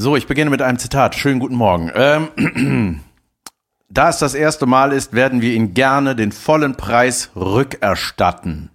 [0.00, 1.16] So, ich beginne mit einem Zitat.
[1.16, 1.90] Schönen guten Morgen.
[1.92, 3.00] Ähm,
[3.88, 8.70] da es das erste Mal ist, werden wir Ihnen gerne den vollen Preis rückerstatten.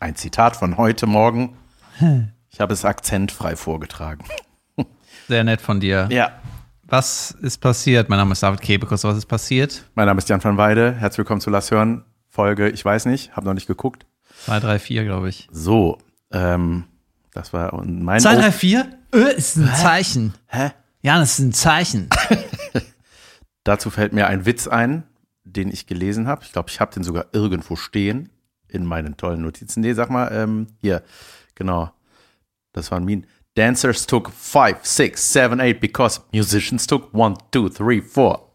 [0.00, 1.56] Ein Zitat von heute Morgen.
[2.50, 4.24] Ich habe es akzentfrei vorgetragen.
[5.26, 6.06] Sehr nett von dir.
[6.12, 6.30] Ja.
[6.84, 8.08] Was ist passiert?
[8.08, 9.02] Mein Name ist David Kebekus.
[9.02, 9.84] Was ist passiert?
[9.96, 10.92] Mein Name ist Jan van Weide.
[10.92, 12.04] Herzlich willkommen zu Lass hören.
[12.28, 14.06] Folge, ich weiß nicht, habe noch nicht geguckt.
[14.44, 15.48] 2, 3, 4, glaube ich.
[15.50, 15.98] So,
[16.30, 16.84] ähm,
[17.34, 18.98] das war mein 2, O- 3, 4?
[19.12, 20.32] Äh, ist ein Zeichen.
[20.46, 20.70] Hä?
[21.02, 22.08] Ja, das ist ein Zeichen.
[23.64, 25.02] Dazu fällt mir ein Witz ein,
[25.44, 26.42] den ich gelesen habe.
[26.44, 28.30] Ich glaube, ich habe den sogar irgendwo stehen
[28.68, 29.80] in meinen tollen Notizen.
[29.82, 31.02] Nee, sag mal, ähm, hier,
[31.54, 31.92] genau.
[32.72, 33.22] Das war ein Meme.
[33.56, 38.50] Dancers took five, six, seven, eight because musicians took one, two, three, four.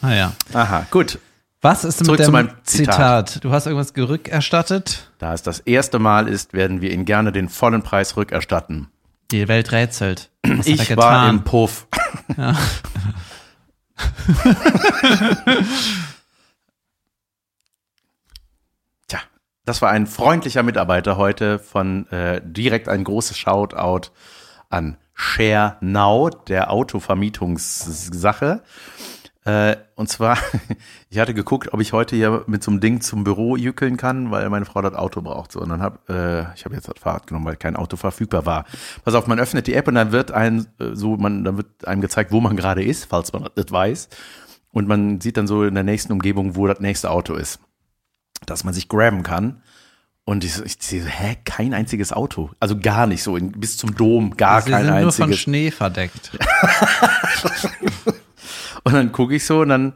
[0.00, 0.32] Ah ja.
[0.54, 1.18] Aha, gut.
[1.64, 3.30] Was ist Zurück mit zu dem meinem Zitat.
[3.30, 3.42] Zitat?
[3.42, 5.10] Du hast irgendwas rückerstattet?
[5.16, 8.88] Da es das erste Mal ist, werden wir Ihnen gerne den vollen Preis rückerstatten.
[9.30, 10.30] Die Welt rätselt.
[10.46, 11.86] Was Ich war im Puff.
[19.08, 19.20] Tja,
[19.64, 24.10] das war ein freundlicher Mitarbeiter heute von äh, direkt ein großes Shoutout
[24.68, 28.62] an Share Now, der Autovermietungssache.
[29.46, 30.38] Äh, und zwar,
[31.10, 34.30] ich hatte geguckt, ob ich heute hier mit so einem Ding zum Büro jückeln kann,
[34.30, 35.52] weil meine Frau das Auto braucht.
[35.52, 38.46] So, und dann hab, äh, ich habe jetzt das Fahrrad genommen, weil kein Auto verfügbar
[38.46, 38.64] war.
[39.04, 41.86] Pass auf, man öffnet die App und dann wird ein, äh, so, man, dann wird
[41.86, 44.08] einem gezeigt, wo man gerade ist, falls man das weiß.
[44.72, 47.60] Und man sieht dann so in der nächsten Umgebung, wo das nächste Auto ist.
[48.46, 49.62] Dass man sich grabben kann.
[50.24, 52.50] Und ich, ich sehe so, hä, kein einziges Auto.
[52.60, 55.40] Also gar nicht so, in, bis zum Dom, gar Sie kein sind nur von einziges.
[55.40, 56.30] Schnee verdeckt.
[58.84, 59.94] Und dann gucke ich so und dann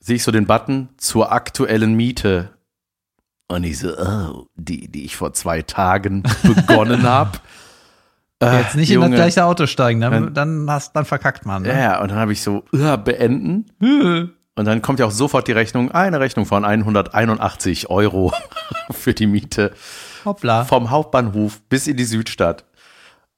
[0.00, 2.50] sehe ich so den Button zur aktuellen Miete.
[3.48, 7.38] Und ich so, oh, die, die ich vor zwei Tagen begonnen habe.
[8.42, 11.64] Jetzt nicht in das gleiche Auto steigen, dann, Dann- hast, dann verkackt man.
[11.64, 11.80] Ja, Ne?
[11.82, 13.66] ja, und dann habe ich so, uh, beenden.
[14.58, 18.32] Und dann kommt ja auch sofort die Rechnung, eine Rechnung von 181 Euro
[18.90, 19.72] für die Miete
[20.24, 20.64] Hoppla.
[20.64, 22.64] vom Hauptbahnhof bis in die Südstadt.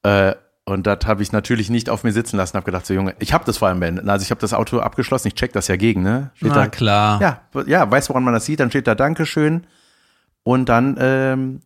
[0.02, 0.34] Äh,
[0.70, 2.56] und das habe ich natürlich nicht auf mir sitzen lassen.
[2.56, 4.08] Habe gedacht, so Junge, ich habe das vor allem beendet.
[4.08, 5.28] Also ich habe das Auto abgeschlossen.
[5.28, 6.30] Ich check das ja gegen, ne?
[6.34, 7.20] Steht Na da, klar.
[7.20, 8.60] Ja, ja, weißt woran man das sieht?
[8.60, 9.66] Dann steht da Dankeschön
[10.42, 11.60] und dann ähm,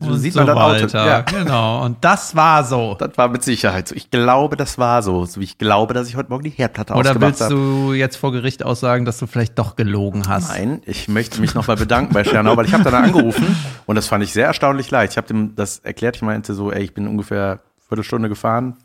[0.00, 0.96] Und sieht so man das Auto.
[0.96, 1.84] Ja, Genau.
[1.84, 2.94] Und das war so.
[2.98, 3.94] das war mit Sicherheit so.
[3.94, 5.24] Ich glaube, das war so.
[5.24, 7.54] So wie ich glaube, dass ich heute Morgen die Herdplatte Oder ausgemacht willst habe.
[7.54, 10.48] du jetzt vor Gericht aussagen, dass du vielleicht doch gelogen hast?
[10.50, 13.56] Nein, ich möchte mich nochmal bedanken bei Schernau, weil ich habe da angerufen
[13.86, 15.12] und das fand ich sehr erstaunlich leicht.
[15.12, 17.60] Ich habe dem das erklärt, ich meinte so, ey, ich bin ungefähr
[17.94, 18.76] Viertelstunde gefahren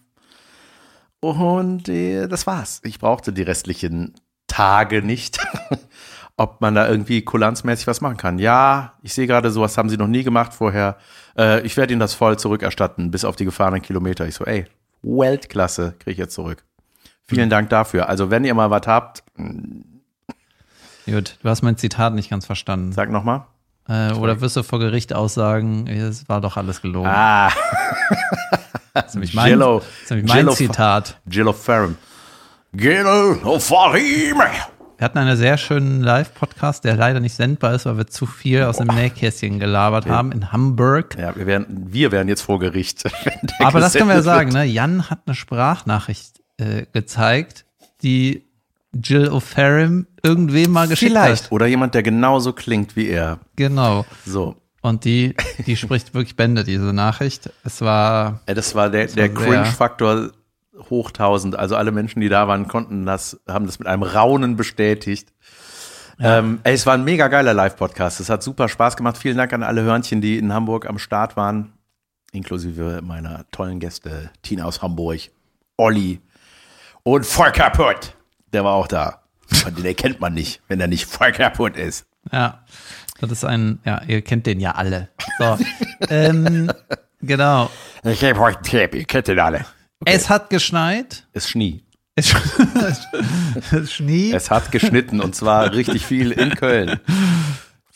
[1.20, 2.80] und äh, das war's.
[2.84, 4.14] Ich brauchte die restlichen
[4.48, 5.40] Tage nicht.
[6.38, 8.40] Ob man da irgendwie kulanzmäßig was machen kann.
[8.40, 10.96] Ja, ich sehe gerade, sowas haben sie noch nie gemacht vorher.
[11.38, 14.26] Äh, ich werde ihnen das voll zurückerstatten, bis auf die gefahrenen Kilometer.
[14.26, 14.66] Ich so, ey,
[15.02, 16.64] Weltklasse, kriege ich jetzt zurück.
[17.28, 18.08] Vielen Dank dafür.
[18.08, 19.24] Also, wenn ihr mal was habt,
[21.06, 22.94] Gut, du hast mein Zitat nicht ganz verstanden.
[22.94, 23.46] sag nochmal.
[23.90, 27.10] Äh, oder wirst du vor Gericht aussagen, es war doch alles gelogen.
[27.10, 27.50] Ah,
[28.94, 31.20] das ist nämlich mein, das ist nämlich mein Jello- Zitat.
[31.30, 31.98] Jill of Ferrum.
[32.72, 34.38] Jello Farim.
[34.98, 38.64] Wir hatten einen sehr schönen Live-Podcast, der leider nicht sendbar ist, weil wir zu viel
[38.64, 41.16] aus dem Nähkästchen gelabert haben in Hamburg.
[41.18, 43.06] Ja, wir werden, wir werden jetzt vor Gericht.
[43.60, 44.66] Aber das können wir ja sagen, ne?
[44.66, 47.66] Jan hat eine Sprachnachricht äh, gezeigt,
[48.04, 48.44] die
[48.94, 51.46] Jill O'Farrill irgendwem mal geschickt Vielleicht.
[51.46, 51.52] hat.
[51.52, 53.40] Oder jemand, der genauso klingt wie er.
[53.56, 54.06] Genau.
[54.26, 54.56] So.
[54.82, 55.36] Und die,
[55.66, 57.52] die spricht wirklich Bände, diese Nachricht.
[57.64, 60.32] Es war, Ja, das war der, der war Cringe-Faktor
[60.90, 61.58] hoch 1000.
[61.58, 65.34] Also alle Menschen, die da waren, konnten das, haben das mit einem Raunen bestätigt.
[66.22, 68.20] Ähm, ey, es war ein mega geiler Live-Podcast.
[68.20, 69.18] Es hat super Spaß gemacht.
[69.18, 71.74] Vielen Dank an alle Hörnchen, die in Hamburg am Start waren.
[72.32, 75.20] Inklusive meiner tollen Gäste, Tina aus Hamburg,
[75.78, 76.20] Olli
[77.04, 78.16] und voll kaputt.
[78.54, 79.22] Der war auch da.
[79.66, 82.06] Und den erkennt man nicht, wenn er nicht voll kaputt ist.
[82.32, 82.64] ja,
[83.20, 85.10] das ist ein, ja, ihr kennt den ja alle.
[85.40, 85.58] So.
[86.10, 86.72] ähm,
[87.22, 87.70] genau.
[88.04, 89.66] Ich gebe euch einen Tipp, ihr kennt den alle.
[90.06, 91.28] Es hat geschneit.
[91.34, 91.84] Es schnie.
[92.16, 92.34] Es,
[93.72, 94.32] es schnie.
[94.34, 97.00] Es hat geschnitten und zwar richtig viel in Köln.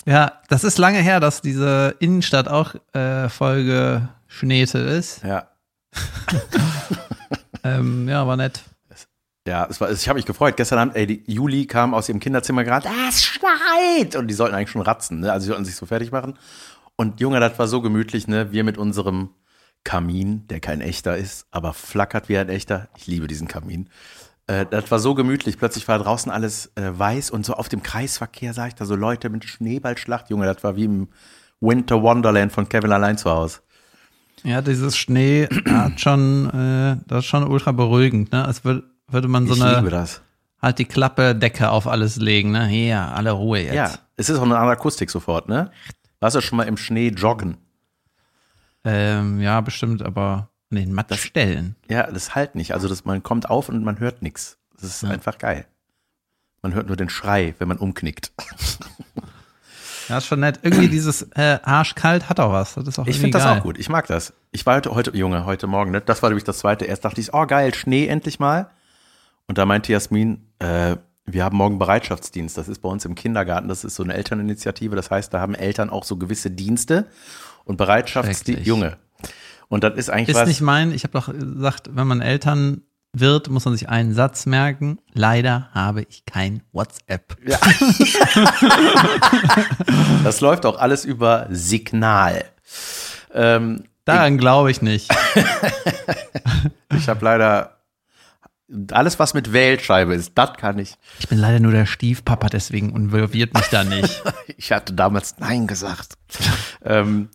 [0.06, 5.24] Ja, das ist lange her, dass diese Innenstadt auch äh, Folge Schneete ist.
[5.24, 5.48] Ja.
[7.66, 8.62] Ähm, ja, war nett.
[9.48, 10.56] Ja, es war, ich habe mich gefreut.
[10.56, 14.16] Gestern Abend, ey, die Juli kam aus ihrem Kinderzimmer gerade, "Ah, es schneit!
[14.16, 15.32] Und die sollten eigentlich schon ratzen, ne?
[15.34, 16.36] Also sie sollten sich so fertig machen.
[16.96, 18.52] Und Junge, das war so gemütlich, ne?
[18.54, 19.32] Wir mit unserem
[19.84, 22.88] Kamin, der kein echter ist, aber flackert wie ein echter.
[22.96, 23.90] Ich liebe diesen Kamin.
[24.48, 25.58] Äh, das war so gemütlich.
[25.58, 28.96] Plötzlich war draußen alles äh, weiß und so auf dem Kreisverkehr sah ich da so
[28.96, 30.30] Leute mit Schneeballschlacht.
[30.30, 31.10] Junge, das war wie im
[31.60, 33.60] Winter Wonderland von Kevin allein zu Hause.
[34.44, 38.46] Ja, dieses Schnee hat schon, äh, das ist schon ultra beruhigend, ne?
[38.46, 40.22] Als würd, würde man so ich eine liebe das.
[40.62, 42.66] halt die Klappe Decke auf alles legen, ne?
[42.68, 43.74] Hier, alle Ruhe jetzt.
[43.76, 45.72] Ja, es ist auch eine andere Akustik sofort, ne?
[46.20, 47.58] Warst du schon mal im Schnee joggen?
[48.86, 51.76] Ähm, ja, bestimmt, aber an den Mattstellen.
[51.90, 52.74] Ja, das halt nicht.
[52.74, 54.58] Also das, man kommt auf und man hört nichts.
[54.80, 55.66] Das ist einfach geil.
[56.62, 58.32] Man hört nur den Schrei, wenn man umknickt.
[60.10, 60.60] Ja, ist schon nett.
[60.64, 62.74] Irgendwie dieses äh, arschkalt hat auch was.
[62.76, 63.80] Das ist auch Ich finde das auch gut.
[63.80, 64.34] Ich mag das.
[64.52, 66.02] Ich war heute, heute, Junge, heute Morgen, ne?
[66.02, 66.84] Das war nämlich das zweite.
[66.86, 68.70] Erst dachte ich, oh geil, Schnee endlich mal.
[69.48, 70.96] Und da meinte Jasmin, äh,
[71.26, 72.58] wir haben morgen Bereitschaftsdienst.
[72.58, 73.68] Das ist bei uns im Kindergarten.
[73.68, 74.96] Das ist so eine Elterninitiative.
[74.96, 77.08] Das heißt, da haben Eltern auch so gewisse Dienste
[77.66, 78.46] und Bereitschaftsdienst.
[78.46, 78.68] Schrecklich.
[78.68, 78.98] Junge.
[79.70, 80.48] Und das ist eigentlich Ist was.
[80.48, 82.82] nicht mein, ich habe doch gesagt, wenn man Eltern
[83.14, 85.00] wird, muss man sich einen Satz merken.
[85.14, 87.38] Leider habe ich kein WhatsApp.
[87.46, 87.60] Ja.
[90.24, 92.46] das läuft auch alles über Signal.
[93.34, 95.14] Ähm, Daran glaube ich nicht.
[96.98, 97.78] ich habe leider
[98.92, 100.96] alles, was mit Wählscheibe ist, das kann ich.
[101.20, 104.22] Ich bin leider nur der Stiefpapa, deswegen involviert mich da nicht.
[104.58, 106.14] Ich hatte damals Nein gesagt.
[106.84, 107.30] ähm,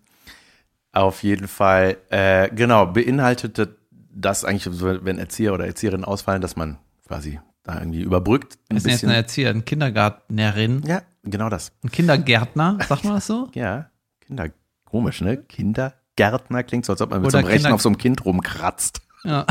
[0.93, 3.77] auf jeden Fall, äh, genau, beinhaltete
[4.11, 4.67] das eigentlich,
[5.05, 8.59] wenn Erzieher oder Erzieherinnen ausfallen, dass man quasi da irgendwie überbrückt.
[8.71, 11.73] Ein Wir sind jetzt eine Erzieher, eine Kindergärtnerin, ja, genau das.
[11.85, 13.49] ein Kindergärtner, sagt man das so?
[13.55, 13.91] Ja,
[14.21, 14.49] Kinder,
[14.85, 15.37] komisch, ne?
[15.37, 17.99] Kindergärtner klingt so, als ob man mit Oder so einem Rechen Kinder- auf so einem
[17.99, 19.01] Kind rumkratzt.
[19.25, 19.45] Ja.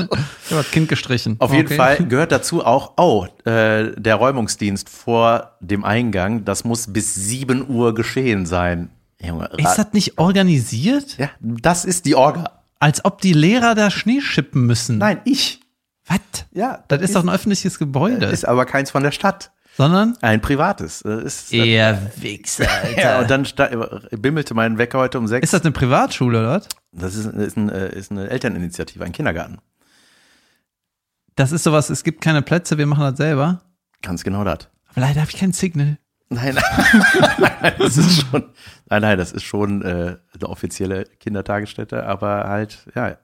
[0.50, 1.36] das Kind gestrichen.
[1.38, 1.76] Auf jeden Okay.
[1.76, 7.68] Fall gehört dazu auch, oh, äh, der Räumungsdienst vor dem Eingang, das muss bis 7
[7.68, 8.90] Uhr geschehen sein.
[9.24, 11.16] Junge, Ist das nicht organisiert?
[11.18, 12.50] ja, das ist die Orga.
[12.80, 14.98] Als ob die Lehrer da Schnee schippen müssen.
[14.98, 15.60] Nein, ich.
[16.06, 16.18] Was?
[16.52, 18.26] Ja, Das ist doch ein öffentliches Gebäude.
[18.26, 19.52] ist aber keins von der Stadt.
[19.76, 21.00] Sondern Ein privates.
[21.00, 23.00] Das Ist, eher Wichser, Alter.
[23.00, 25.44] ja, und dann sta- bimmelte mein Wecker heute um sechs.
[25.44, 26.52] ist das eine Privatschule, oder?
[26.60, 26.68] was?
[26.92, 29.58] das ist, ist, ein, äh, ist eine Elterninitiative, ein Kindergarten.
[31.36, 33.62] Das ist sowas, es gibt keine Plätze, wir machen das selber.
[34.02, 34.68] Ganz genau das.
[34.88, 35.96] Aber leider habe ich kein Signal.
[36.28, 36.54] Nein,
[37.38, 38.44] nein, das ist schon,
[38.88, 43.16] nein, nein, das ist schon äh, eine offizielle Kindertagesstätte, aber halt, ja,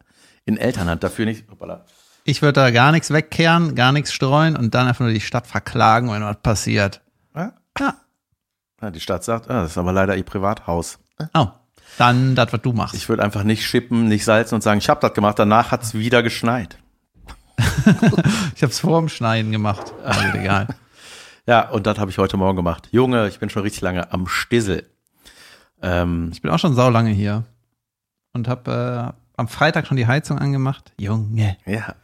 [0.45, 1.51] in Elternhand dafür nicht.
[1.51, 1.85] Hoppala.
[2.29, 5.47] Ich würde da gar nichts wegkehren, gar nichts streuen und dann einfach nur die Stadt
[5.47, 7.01] verklagen, wenn was passiert.
[7.35, 7.55] Ja?
[7.79, 7.95] Ja.
[8.83, 10.99] Ja, die Stadt sagt, ah, das ist aber leider ihr Privathaus.
[11.33, 11.47] Oh,
[11.97, 12.95] dann das, was du machst.
[12.95, 15.39] Ich würde einfach nicht schippen, nicht salzen und sagen, ich habe das gemacht.
[15.39, 16.77] Danach hat's wieder geschneit.
[18.55, 19.95] Ich habe es vor dem Schneiden gemacht.
[20.05, 20.67] Also egal.
[21.47, 22.89] Ja, und das habe ich heute Morgen gemacht.
[22.91, 24.87] Junge, ich bin schon richtig lange am Stissel.
[25.81, 27.45] Ähm, Ich bin auch schon saulange hier
[28.35, 30.93] und habe äh, am Freitag schon die Heizung angemacht.
[30.99, 31.57] Junge.
[31.65, 31.95] ja,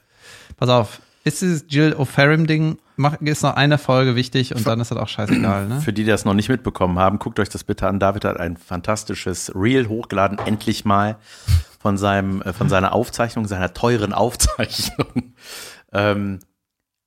[0.57, 4.91] Pass auf, ist dieses Jill O'Farrim-Ding, mach- ist noch eine Folge wichtig und dann ist
[4.91, 5.81] das auch scheißegal, ne?
[5.81, 7.99] für die, die das noch nicht mitbekommen haben, guckt euch das bitte an.
[7.99, 11.17] David hat ein fantastisches Reel hochgeladen, endlich mal
[11.81, 15.35] von seinem, äh, von seiner Aufzeichnung, seiner teuren Aufzeichnung.
[15.93, 16.41] ähm,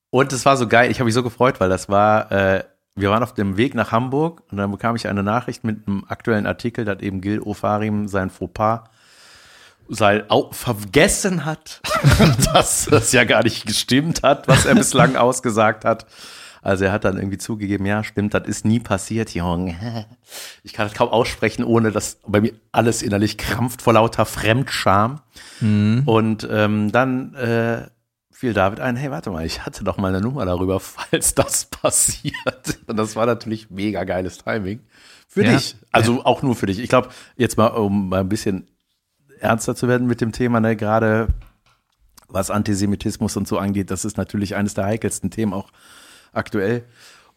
[0.09, 2.63] und es war so geil, ich habe mich so gefreut, weil das war, äh,
[2.95, 6.03] wir waren auf dem Weg nach Hamburg und dann bekam ich eine Nachricht mit einem
[6.07, 8.85] aktuellen Artikel, dass eben Gil Ofarim sein Fauxpas
[9.89, 11.81] sei, vergessen hat,
[12.53, 16.05] dass das ja gar nicht gestimmt hat, was er bislang ausgesagt hat.
[16.61, 20.05] Also er hat dann irgendwie zugegeben, ja, stimmt, das ist nie passiert, Junge.
[20.63, 25.21] Ich kann das kaum aussprechen, ohne dass bei mir alles innerlich krampft vor lauter Fremdscham.
[25.61, 27.87] Und ähm, dann äh,
[28.31, 31.65] fiel David ein, hey, warte mal, ich hatte doch mal eine Nummer darüber, falls das
[31.65, 32.79] passiert.
[32.87, 34.81] Und das war natürlich mega geiles Timing.
[35.29, 35.53] Für Ja.
[35.53, 35.75] dich.
[35.91, 36.79] Also auch nur für dich.
[36.79, 38.67] Ich glaube, jetzt mal, um mal ein bisschen
[39.39, 41.27] ernster zu werden mit dem Thema, ne, gerade
[42.27, 45.71] was Antisemitismus und so angeht, das ist natürlich eines der heikelsten Themen auch
[46.33, 46.83] aktuell.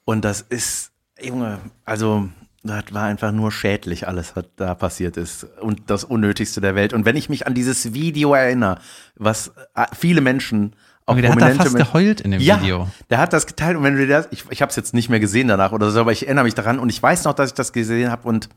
[0.04, 0.90] Und das ist,
[1.20, 2.28] Junge, also
[2.62, 5.44] das war einfach nur schädlich, alles, was da passiert ist.
[5.60, 6.92] Und das Unnötigste der Welt.
[6.92, 8.78] Und wenn ich mich an dieses Video erinnere,
[9.16, 10.74] was äh, viele Menschen,
[11.06, 12.88] auch Okay, der hat da fast Menschen- geheult in dem ja, Video.
[13.08, 15.18] der hat das geteilt und wenn du das, ich, ich habe es jetzt nicht mehr
[15.18, 17.54] gesehen danach oder so, aber ich erinnere mich daran und ich weiß noch, dass ich
[17.54, 18.48] das gesehen habe und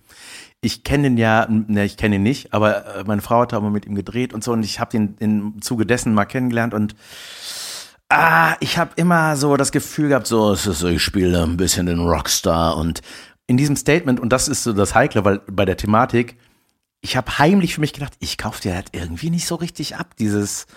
[0.64, 3.60] ich kenne ihn ja, ne, ich kenne ihn nicht, aber äh, meine Frau hat da
[3.60, 6.74] mal mit ihm gedreht und so und ich habe ihn im Zuge dessen mal kennengelernt
[6.74, 6.96] und
[8.10, 11.86] ah, ich habe immer so das Gefühl gehabt, so, es ist ich spiele ein bisschen
[11.86, 13.02] den Rockstar und
[13.48, 16.38] in diesem Statement und das ist so das Heikle, weil bei der Thematik
[17.06, 20.16] ich habe heimlich für mich gedacht, ich kaufe dir das irgendwie nicht so richtig ab,
[20.18, 20.68] dieses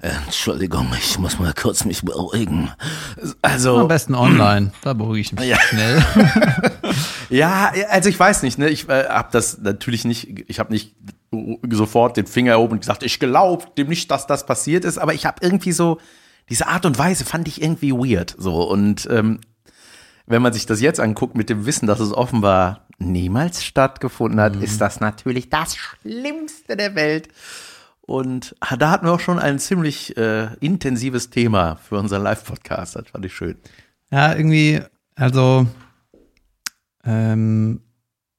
[0.00, 2.70] äh, Entschuldigung, ich muss mal kurz mich beruhigen.
[3.42, 5.58] Also Am besten online, da beruhige ich mich Ja.
[5.60, 6.02] schnell.
[7.28, 8.68] Ja, also ich weiß nicht, ne?
[8.68, 10.94] Ich äh, habe das natürlich nicht, ich habe nicht
[11.70, 15.14] sofort den Finger erhoben und gesagt, ich glaube dem nicht, dass das passiert ist, aber
[15.14, 15.98] ich habe irgendwie so
[16.48, 19.40] diese Art und Weise fand ich irgendwie weird, so und ähm,
[20.26, 24.56] wenn man sich das jetzt anguckt mit dem Wissen, dass es offenbar niemals stattgefunden hat,
[24.56, 27.28] ist das natürlich das Schlimmste der Welt.
[28.00, 32.96] Und ah, da hatten wir auch schon ein ziemlich äh, intensives Thema für unseren Live-Podcast.
[32.96, 33.56] Das fand ich schön.
[34.10, 34.80] Ja, irgendwie,
[35.16, 35.66] also
[37.06, 37.80] ähm,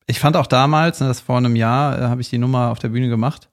[0.05, 2.79] ich fand auch damals, ne, das vor einem Jahr, äh, habe ich die Nummer auf
[2.79, 3.50] der Bühne gemacht,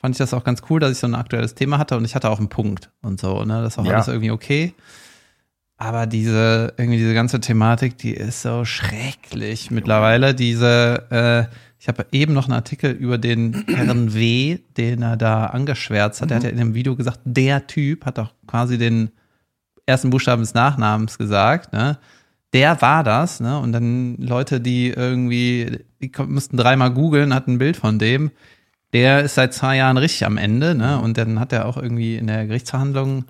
[0.00, 2.14] fand ich das auch ganz cool, dass ich so ein aktuelles Thema hatte und ich
[2.14, 3.62] hatte auch einen Punkt und so, ne?
[3.62, 3.94] Das war Ja.
[3.94, 4.74] alles irgendwie okay.
[5.76, 10.32] Aber diese, irgendwie diese ganze Thematik, die ist so schrecklich mittlerweile.
[10.34, 15.46] Diese, äh, ich habe eben noch einen Artikel über den Herrn W., den er da
[15.46, 16.30] angeschwärzt hat.
[16.30, 19.10] Der hat ja in dem Video gesagt, der Typ hat auch quasi den
[19.84, 21.98] ersten Buchstaben des Nachnamens gesagt, ne?
[22.52, 23.58] Der war das, ne?
[23.58, 28.30] Und dann Leute, die irgendwie, die mussten dreimal googeln, hatten ein Bild von dem.
[28.92, 31.00] Der ist seit zwei Jahren richtig am Ende, ne?
[31.00, 33.24] Und dann hat er auch irgendwie in der Gerichtsverhandlung,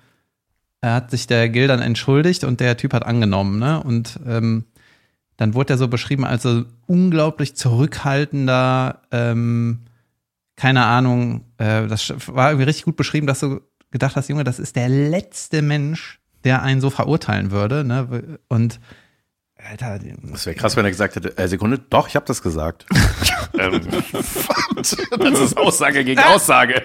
[0.81, 3.81] er hat sich der Gil dann entschuldigt und der Typ hat angenommen, ne?
[3.81, 4.65] Und ähm,
[5.37, 9.79] dann wurde er so beschrieben als so unglaublich zurückhaltender, ähm,
[10.57, 13.61] keine Ahnung, äh, das war irgendwie richtig gut beschrieben, dass du
[13.91, 18.37] gedacht hast, Junge, das ist der letzte Mensch, der einen so verurteilen würde, ne?
[18.49, 18.81] Und
[19.69, 19.99] Alter,
[20.31, 22.85] Das wäre krass, wenn er gesagt hätte, äh, Sekunde, doch, ich habe das gesagt.
[23.57, 23.81] ähm,
[24.73, 24.93] das
[25.39, 26.81] ist Aussage gegen Aussage.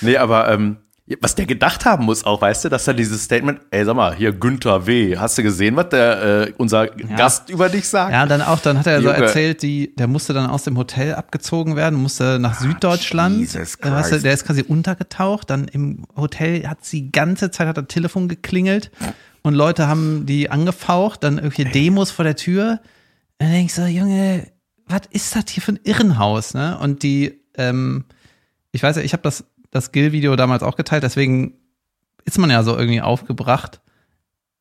[0.00, 0.78] nee, aber ähm,
[1.20, 4.14] was der gedacht haben muss auch, weißt du, dass er dieses Statement, ey, sag mal,
[4.14, 8.12] hier Günther W., hast du gesehen, was der äh, unser Gast über dich sagt?
[8.12, 9.24] Ja, dann auch, dann hat er so Junge.
[9.26, 13.36] erzählt, die, der musste dann aus dem Hotel abgezogen werden, musste nach Süddeutschland.
[13.40, 14.24] Jesus Äh, weißt du, Christ.
[14.24, 18.28] der ist quasi untergetaucht, dann im Hotel hat sie die ganze Zeit hat das Telefon
[18.28, 18.90] geklingelt
[19.42, 22.80] und Leute haben die angefaucht, dann irgendwelche Demos vor der Tür.
[23.38, 24.46] Und dann denkst du, Junge,
[24.86, 26.78] was ist das hier für ein Irrenhaus, ne?
[26.78, 28.04] Und die, ähm,
[28.70, 31.54] ich weiß ja, ich habe das, das Gill-Video damals auch geteilt, deswegen
[32.24, 33.80] ist man ja so irgendwie aufgebracht.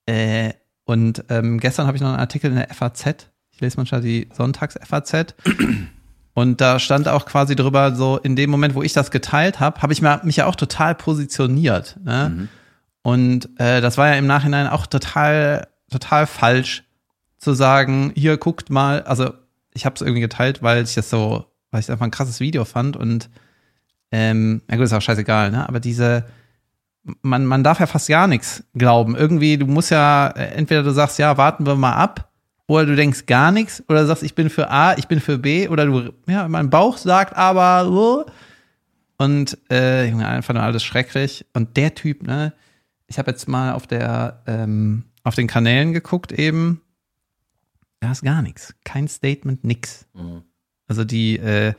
[0.06, 0.54] Äh,
[0.86, 3.30] und ähm, gestern habe ich noch einen Artikel in der FAZ.
[3.52, 5.36] Ich lese manchmal die Sonntags-FAZ.
[6.34, 9.82] Und da stand auch quasi drüber, so in dem Moment, wo ich das geteilt habe,
[9.82, 12.00] habe ich mich ja auch total positioniert.
[12.06, 12.48] Ne?
[13.04, 16.84] Und äh, das war ja im Nachhinein auch total, total falsch
[17.38, 19.34] zu sagen, hier guckt mal, also
[19.74, 22.66] ich habe es irgendwie geteilt, weil ich das so, weil ich einfach ein krasses Video
[22.66, 23.30] fand und
[24.12, 25.68] ähm, ja gut, ist auch scheißegal, ne?
[25.68, 26.26] Aber diese,
[27.22, 29.16] man, man darf ja fast gar nichts glauben.
[29.16, 32.30] Irgendwie, du musst ja, äh, entweder du sagst, ja, warten wir mal ab,
[32.68, 35.38] oder du denkst gar nichts, oder du sagst, ich bin für A, ich bin für
[35.38, 38.26] B, oder du, ja, mein Bauch sagt aber,
[39.18, 41.46] und äh, einfach nur alles schrecklich.
[41.54, 42.54] Und der Typ, ne,
[43.12, 46.82] ich habe jetzt mal auf der, ähm, auf den Kanälen geguckt eben,
[48.00, 48.74] da ist gar nichts.
[48.86, 50.08] Kein Statement, nix.
[50.88, 51.74] Also die, äh,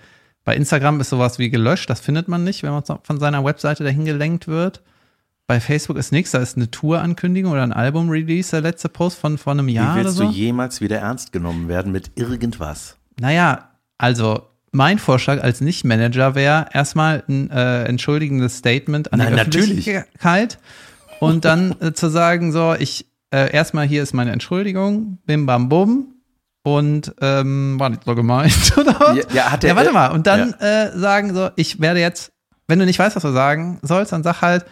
[0.45, 3.83] bei Instagram ist sowas wie gelöscht, das findet man nicht, wenn man von seiner Webseite
[3.83, 4.83] dahin gelenkt wird.
[5.47, 9.39] Bei Facebook ist nichts, da ist eine Tour-Ankündigung oder ein Album-Release, der letzte Post von
[9.39, 10.25] vor einem Jahr Wie oder willst so.
[10.25, 12.97] du jemals wieder ernst genommen werden mit irgendwas?
[13.19, 19.37] Naja, also mein Vorschlag als Nicht-Manager wäre erstmal ein äh, entschuldigendes Statement an Nein, die
[19.37, 19.87] natürlich.
[21.23, 25.69] Und dann äh, zu sagen, so, ich, äh, erstmal hier ist meine Entschuldigung, bim bam
[25.69, 26.15] bum
[26.65, 29.17] und ähm, war nicht so gemeint, oder was?
[29.17, 32.33] Ja, ja, hat der- ja, warte mal, und dann äh, sagen so, ich werde jetzt,
[32.69, 34.65] wenn du nicht weißt, was du sagen sollst, dann sag halt,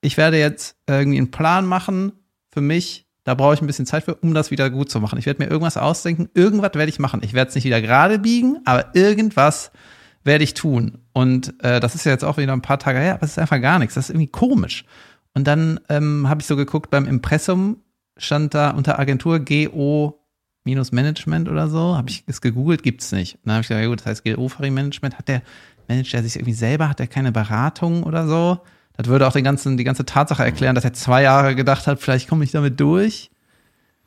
[0.00, 2.12] ich werde jetzt irgendwie einen Plan machen
[2.52, 5.18] für mich, da brauche ich ein bisschen Zeit für, um das wieder gut zu machen.
[5.18, 7.20] Ich werde mir irgendwas ausdenken, irgendwas werde ich machen.
[7.22, 9.70] Ich werde es nicht wieder gerade biegen, aber irgendwas
[10.24, 10.98] werde ich tun.
[11.12, 13.38] Und äh, das ist ja jetzt auch wieder ein paar Tage her, aber es ist
[13.38, 13.94] einfach gar nichts.
[13.96, 14.84] Das ist irgendwie komisch.
[15.34, 17.78] Und dann ähm, habe ich so geguckt, beim Impressum
[18.16, 20.18] stand da unter Agentur GO
[20.64, 23.34] minus Management oder so, habe ich es gegoogelt, gibt's nicht.
[23.36, 25.42] Und dann habe ich gesagt, ja gut, das heißt GO Management, hat der
[25.88, 28.58] managt er sich irgendwie selber, hat er keine Beratung oder so?
[28.96, 32.00] Das würde auch den ganzen, die ganze Tatsache erklären, dass er zwei Jahre gedacht hat,
[32.00, 33.30] vielleicht komme ich damit durch.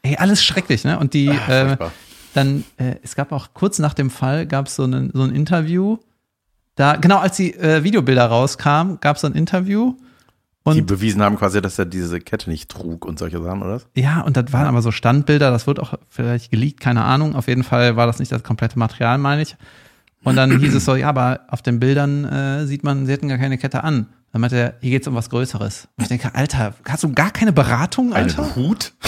[0.04, 1.00] Ey, alles schrecklich, ne?
[1.00, 1.92] Und die, äh, furchtbar.
[2.34, 5.34] dann, äh, es gab auch kurz nach dem Fall, gab es so, einen- so ein
[5.34, 5.98] Interview.
[6.75, 9.96] Da, genau als die äh, Videobilder rauskamen, gab es so ein Interview.
[10.63, 13.82] Und die bewiesen haben quasi, dass er diese Kette nicht trug und solche Sachen, oder?
[13.96, 17.36] Ja, und das waren aber so Standbilder, das wird auch vielleicht geleakt, keine Ahnung.
[17.36, 19.56] Auf jeden Fall war das nicht das komplette Material, meine ich.
[20.24, 23.27] Und dann hieß es so, ja, aber auf den Bildern äh, sieht man, sie hätten
[23.27, 24.06] gar keine Kette an.
[24.32, 25.88] Dann meinte er, hier geht's um was Größeres.
[25.98, 28.44] Und ich denke, Alter, hast du gar keine Beratung, Alter?
[28.44, 28.94] Einen Hut?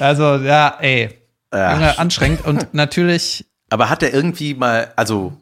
[0.00, 1.10] Also, ja, ey.
[1.52, 2.44] Junge, anstrengend.
[2.46, 5.34] Und natürlich, Aber hat er irgendwie mal, also,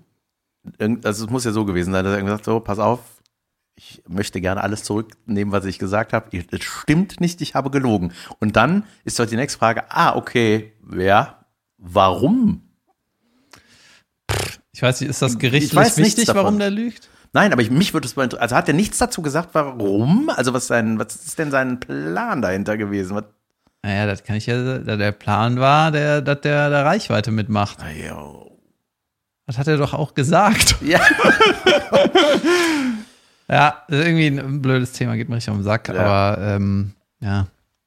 [1.04, 3.00] also es muss ja so gewesen sein, dass er gesagt hat, so, pass auf,
[3.74, 6.36] ich möchte gerne alles zurücknehmen, was ich gesagt habe.
[6.50, 8.12] Es stimmt nicht, ich habe gelogen.
[8.40, 11.44] Und dann ist doch die nächste Frage, ah, okay, ja,
[11.78, 12.62] warum?
[14.72, 17.08] ich weiß nicht, ist das Ich gerichtlich wichtig, warum der lügt?
[17.32, 18.42] Nein, aber ich, mich würde es mal interessieren.
[18.42, 20.30] Also hat er nichts dazu gesagt, warum?
[20.30, 23.16] Also was, sein, was ist denn sein Plan dahinter gewesen?
[23.16, 23.24] Was,
[23.82, 27.78] Naja, das kann ich ja, der Plan war, der, dass der der Reichweite mitmacht.
[27.80, 28.47] Na, yo.
[29.48, 30.76] Das hat er doch auch gesagt.
[30.82, 31.00] Ja.
[33.50, 35.94] Ja, das irgendwie ein blödes Thema, geht mir richtig um den Sack, Ja.
[35.94, 37.46] aber ähm, ja,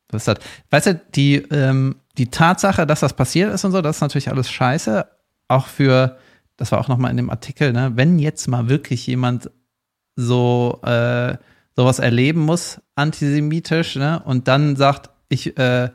[0.09, 0.37] was ist das?
[0.71, 4.29] Weißt du, die, ähm, die Tatsache, dass das passiert ist und so, das ist natürlich
[4.29, 5.05] alles scheiße.
[5.49, 6.17] Auch für,
[6.57, 9.51] das war auch nochmal in dem Artikel, ne, wenn jetzt mal wirklich jemand
[10.15, 11.35] so äh,
[11.75, 15.89] sowas erleben muss, antisemitisch, ne, und dann sagt, ich äh,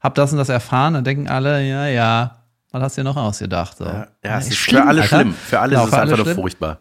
[0.00, 2.39] hab das und das erfahren, dann denken alle, ja, ja,
[2.72, 3.76] was hast du dir noch ausgedacht?
[3.78, 3.84] So.
[3.84, 5.16] Ja, ja, es ist schlimm, für alle Alter.
[5.16, 5.34] schlimm.
[5.34, 6.78] Für alle Genau, ist es alle einfach nur furchtbar.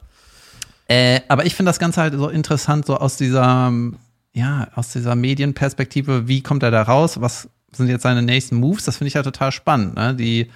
[0.88, 3.72] Äh, aber ich finde das Ganze halt so interessant, so aus dieser,
[4.34, 7.22] ja, aus dieser Medienperspektive, wie kommt er da raus?
[7.22, 8.86] Was sind jetzt seine nächsten Moves?
[8.86, 9.96] Das finde ich ja total spannend.
[9.96, 10.16] Ne?
[10.16, 10.50] Die,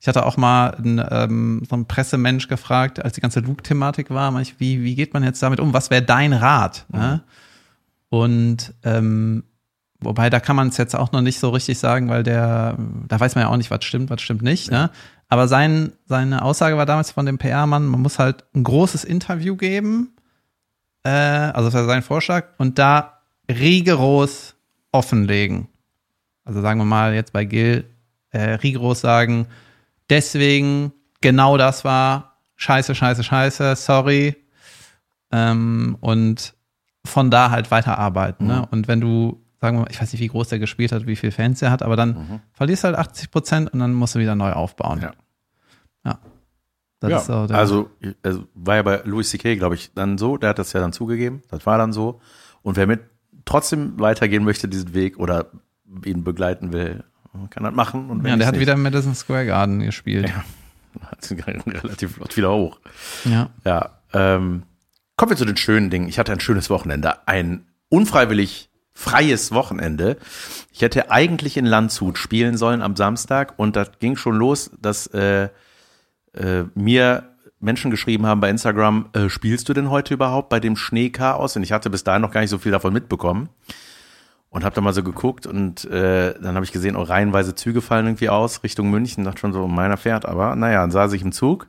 [0.00, 4.38] ich hatte auch mal einen, ähm, so einen Pressemensch gefragt, als die ganze Luke-Thematik war,
[4.40, 5.72] ich, wie, wie geht man jetzt damit um?
[5.72, 6.84] Was wäre dein Rat?
[6.88, 7.22] Ne?
[8.10, 9.44] Und ähm,
[10.00, 12.76] wobei, da kann man es jetzt auch noch nicht so richtig sagen, weil der,
[13.08, 14.70] da weiß man ja auch nicht, was stimmt, was stimmt nicht.
[14.70, 14.90] Ne?
[15.28, 19.56] Aber sein, seine Aussage war damals von dem PR-Mann, man muss halt ein großes Interview
[19.56, 20.14] geben,
[21.04, 24.56] äh, also das war sein Vorschlag, und da rigoros
[24.92, 25.68] offenlegen.
[26.44, 27.84] Also sagen wir mal jetzt bei Gil,
[28.30, 29.46] äh, rigoros sagen,
[30.08, 34.36] deswegen genau das war scheiße, scheiße, scheiße, sorry.
[35.30, 36.54] Ähm, und
[37.04, 38.46] von da halt weiterarbeiten.
[38.46, 38.66] Ne?
[38.70, 41.16] Und wenn du, sagen wir mal, ich weiß nicht, wie groß der gespielt hat, wie
[41.16, 44.18] viele Fans er hat, aber dann verlierst du halt 80 Prozent und dann musst du
[44.18, 45.00] wieder neu aufbauen.
[45.00, 45.12] Ja.
[46.04, 46.18] Ja.
[47.00, 47.90] Das Ja, ist so also,
[48.22, 50.92] also war ja bei Louis C.K., glaube ich, dann so, der hat das ja dann
[50.92, 52.20] zugegeben, das war dann so.
[52.62, 53.00] Und wer mit
[53.44, 55.46] trotzdem weitergehen möchte, diesen Weg oder
[56.04, 57.04] ihn begleiten will,
[57.50, 58.10] kann das machen.
[58.10, 60.32] Und ja, der hat nicht, wieder im Madison Square Garden gespielt.
[61.02, 62.80] hat's relativ flott wieder hoch.
[63.24, 63.50] Ja.
[63.64, 64.64] Ja, ähm,
[65.16, 66.08] kommen wir zu den schönen Dingen.
[66.08, 68.67] Ich hatte ein schönes Wochenende, ein unfreiwillig
[68.98, 70.16] freies Wochenende.
[70.72, 75.06] Ich hätte eigentlich in Landshut spielen sollen am Samstag und das ging schon los, dass
[75.08, 75.50] äh,
[76.34, 80.76] äh, mir Menschen geschrieben haben bei Instagram, äh, spielst du denn heute überhaupt bei dem
[80.76, 81.54] Schneechaos?
[81.54, 83.48] Und ich hatte bis dahin noch gar nicht so viel davon mitbekommen.
[84.50, 87.82] Und habe da mal so geguckt und äh, dann habe ich gesehen, oh, reihenweise Züge
[87.82, 89.22] fallen irgendwie aus Richtung München.
[89.24, 90.56] Dachte schon so, meiner fährt aber.
[90.56, 91.68] Naja, dann saß ich im Zug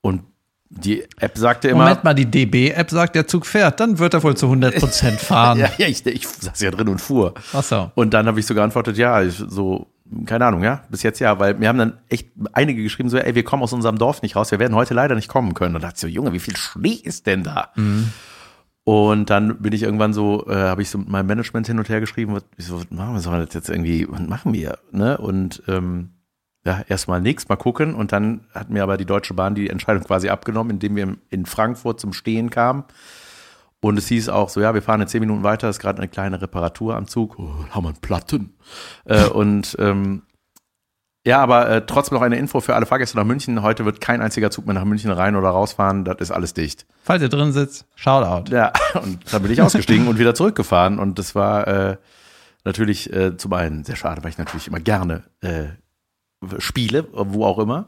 [0.00, 0.22] und
[0.70, 1.84] die App sagte immer.
[1.84, 5.20] Moment mal, die DB-App sagt, der Zug fährt, dann wird er wohl zu 100 Prozent
[5.20, 5.58] fahren.
[5.58, 7.34] Ja, ja ich, ich saß ja drin und fuhr.
[7.52, 7.90] Ach so.
[7.94, 9.86] Und dann habe ich so geantwortet, ja, ich, so,
[10.26, 13.34] keine Ahnung, ja, bis jetzt ja, weil mir haben dann echt einige geschrieben, so, ey,
[13.34, 15.76] wir kommen aus unserem Dorf nicht raus, wir werden heute leider nicht kommen können.
[15.76, 17.70] Und da dachte ich so, Junge, wie viel Schnee ist denn da?
[18.84, 21.88] Und dann bin ich irgendwann so, äh, habe ich so mit meinem Management hin und
[21.88, 24.52] her geschrieben, was, ich so, was machen wir, sollen wir das jetzt irgendwie, was machen
[24.52, 24.78] wir?
[24.92, 25.16] Ne?
[25.16, 26.10] Und ähm,
[26.64, 27.94] ja, erstmal nichts, mal gucken.
[27.94, 31.46] Und dann hat mir aber die Deutsche Bahn die Entscheidung quasi abgenommen, indem wir in
[31.46, 32.84] Frankfurt zum Stehen kamen.
[33.80, 36.08] Und es hieß auch so, ja, wir fahren in zehn Minuten weiter, ist gerade eine
[36.08, 37.38] kleine Reparatur am Zug.
[37.38, 38.56] Oh, haben wir einen Platten.
[39.04, 40.22] äh, und ähm,
[41.26, 43.62] ja, aber äh, trotzdem noch eine Info für alle Fahrgäste nach München.
[43.62, 46.04] Heute wird kein einziger Zug mehr nach München rein oder rausfahren.
[46.04, 46.86] Das ist alles dicht.
[47.02, 48.50] Falls ihr drin sitzt, Shoutout.
[48.50, 48.72] Ja,
[49.02, 50.98] und dann bin ich ausgestiegen und wieder zurückgefahren.
[50.98, 51.96] Und das war äh,
[52.64, 55.64] natürlich äh, zum einen sehr schade, weil ich natürlich immer gerne äh,
[56.58, 57.86] spiele, wo auch immer.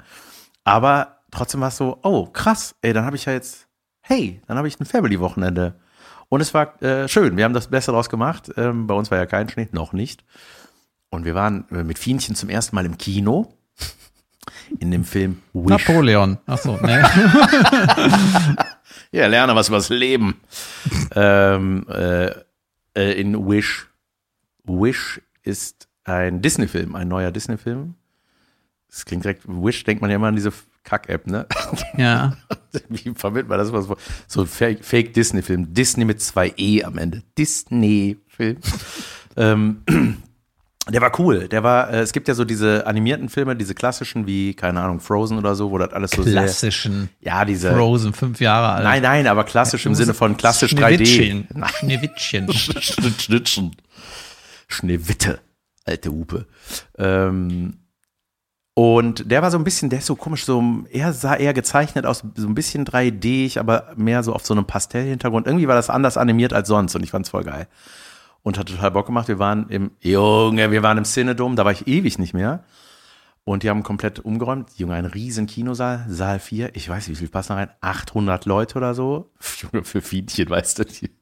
[0.64, 3.69] Aber trotzdem war es so, oh, krass, ey, dann habe ich ja jetzt,
[4.01, 5.75] hey, dann habe ich ein Family-Wochenende.
[6.29, 7.37] Und es war äh, schön.
[7.37, 8.51] Wir haben das Beste draus gemacht.
[8.57, 10.25] Ähm, bei uns war ja kein Schnee, noch nicht.
[11.09, 13.53] Und wir waren äh, mit Fienchen zum ersten Mal im Kino.
[14.79, 15.87] In dem Film Wish.
[15.87, 16.38] Napoleon.
[16.47, 17.05] Ach so, ne.
[19.12, 20.40] Ja, lerne was übers Leben.
[21.14, 22.27] ähm, äh,
[22.95, 23.88] äh, in Wish.
[24.64, 27.95] Wish ist ein Disney-Film, ein neuer Disney-Film.
[28.96, 31.44] Das klingt direkt, Wish denkt man ja immer an diese Kack-App, ne?
[31.98, 32.35] ja.
[32.88, 33.70] Wie vermittelt man das?
[33.70, 33.88] Was,
[34.26, 35.74] so ein Fake- Fake-Disney-Film.
[35.74, 37.22] Disney mit zwei E am Ende.
[37.37, 38.56] Disney-Film.
[39.37, 39.82] ähm,
[40.88, 41.46] der war cool.
[41.46, 45.00] Der war, äh, es gibt ja so diese animierten Filme, diese klassischen wie, keine Ahnung,
[45.00, 46.32] Frozen oder so, wo das alles so sehr.
[46.32, 47.74] Klassischen Ja, diese.
[47.74, 48.85] Frozen, fünf Jahre alt.
[48.85, 51.04] Nein, nein, aber klassisch im Sinne von klassisch 3D.
[51.80, 52.50] Schneewittchen.
[52.50, 53.76] Schneewittchen.
[54.68, 55.40] Schneewitte,
[55.85, 56.46] alte Hupe.
[56.96, 57.74] Ähm,
[58.78, 62.04] und der war so ein bisschen, der ist so komisch, so, er sah eher gezeichnet
[62.04, 65.46] aus, so ein bisschen 3D, aber mehr so auf so einem Pastellhintergrund.
[65.46, 67.68] Irgendwie war das anders animiert als sonst und ich fand's voll geil.
[68.42, 69.28] Und hat total Bock gemacht.
[69.28, 72.64] Wir waren im, Junge, wir waren im Cinedom, da war ich ewig nicht mehr.
[73.44, 74.68] Und die haben komplett umgeräumt.
[74.76, 76.76] Junge, ein riesen Kinosaal, Saal 4.
[76.76, 77.70] Ich weiß nicht, wie viel passen da rein?
[77.80, 79.30] 800 Leute oder so.
[79.62, 81.12] Junge, für Fienchen, weißt du, die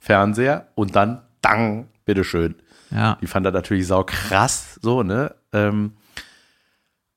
[0.00, 0.66] Fernseher.
[0.74, 2.56] Und dann, dang, bitteschön.
[2.90, 3.18] Ja.
[3.20, 5.32] Die fand er natürlich sau krass, so, ne?
[5.52, 5.92] Ähm,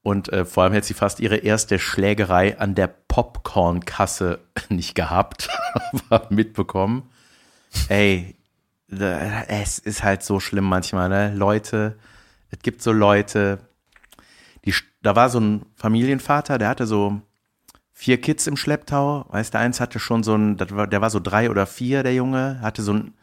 [0.08, 4.40] und äh, vor allem hätte sie fast ihre erste Schlägerei an der Popcorn-Kasse
[4.70, 5.50] nicht gehabt,
[6.10, 7.10] aber mitbekommen.
[7.90, 8.36] Ey,
[8.90, 11.34] es ist halt so schlimm manchmal, ne?
[11.36, 11.98] Leute
[12.52, 13.60] es gibt so Leute,
[14.66, 17.22] die, da war so ein Familienvater, der hatte so
[17.94, 19.26] vier Kids im Schlepptau.
[19.30, 22.60] Weißt du, eins hatte schon so ein, der war so drei oder vier, der Junge,
[22.62, 23.14] hatte so ein,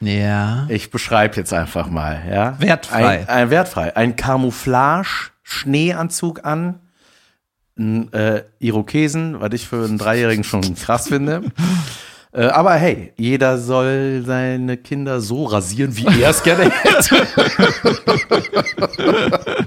[0.00, 0.66] Ja.
[0.68, 2.58] ich beschreibe jetzt einfach mal, ja.
[2.60, 3.20] Wertfrei.
[3.20, 3.96] Ein, ein wertfrei.
[3.96, 4.16] Ein
[5.44, 6.80] Camouflage-Schneeanzug an,
[7.78, 11.42] ein äh, Irokesen, was ich für einen Dreijährigen schon krass finde.
[12.34, 17.26] Äh, aber hey, jeder soll seine Kinder so rasieren, wie er es gerne hätte.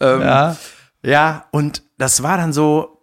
[0.00, 0.56] ähm, Ja.
[1.02, 3.02] ja, und das war dann so,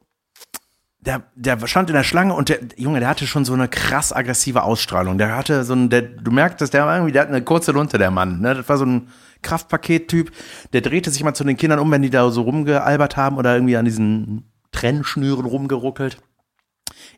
[1.02, 4.14] der, der stand in der Schlange und der Junge, der hatte schon so eine krass
[4.14, 5.18] aggressive Ausstrahlung.
[5.18, 7.98] Der hatte so ein, der, du merktest, der war irgendwie, der hat eine kurze Lunte,
[7.98, 8.40] der Mann.
[8.40, 8.56] Ne?
[8.56, 9.10] Das war so ein
[9.44, 10.32] Kraftpaket-Typ.
[10.74, 13.54] Der drehte sich mal zu den Kindern um, wenn die da so rumgealbert haben oder
[13.54, 16.18] irgendwie an diesen Trennschnüren rumgeruckelt.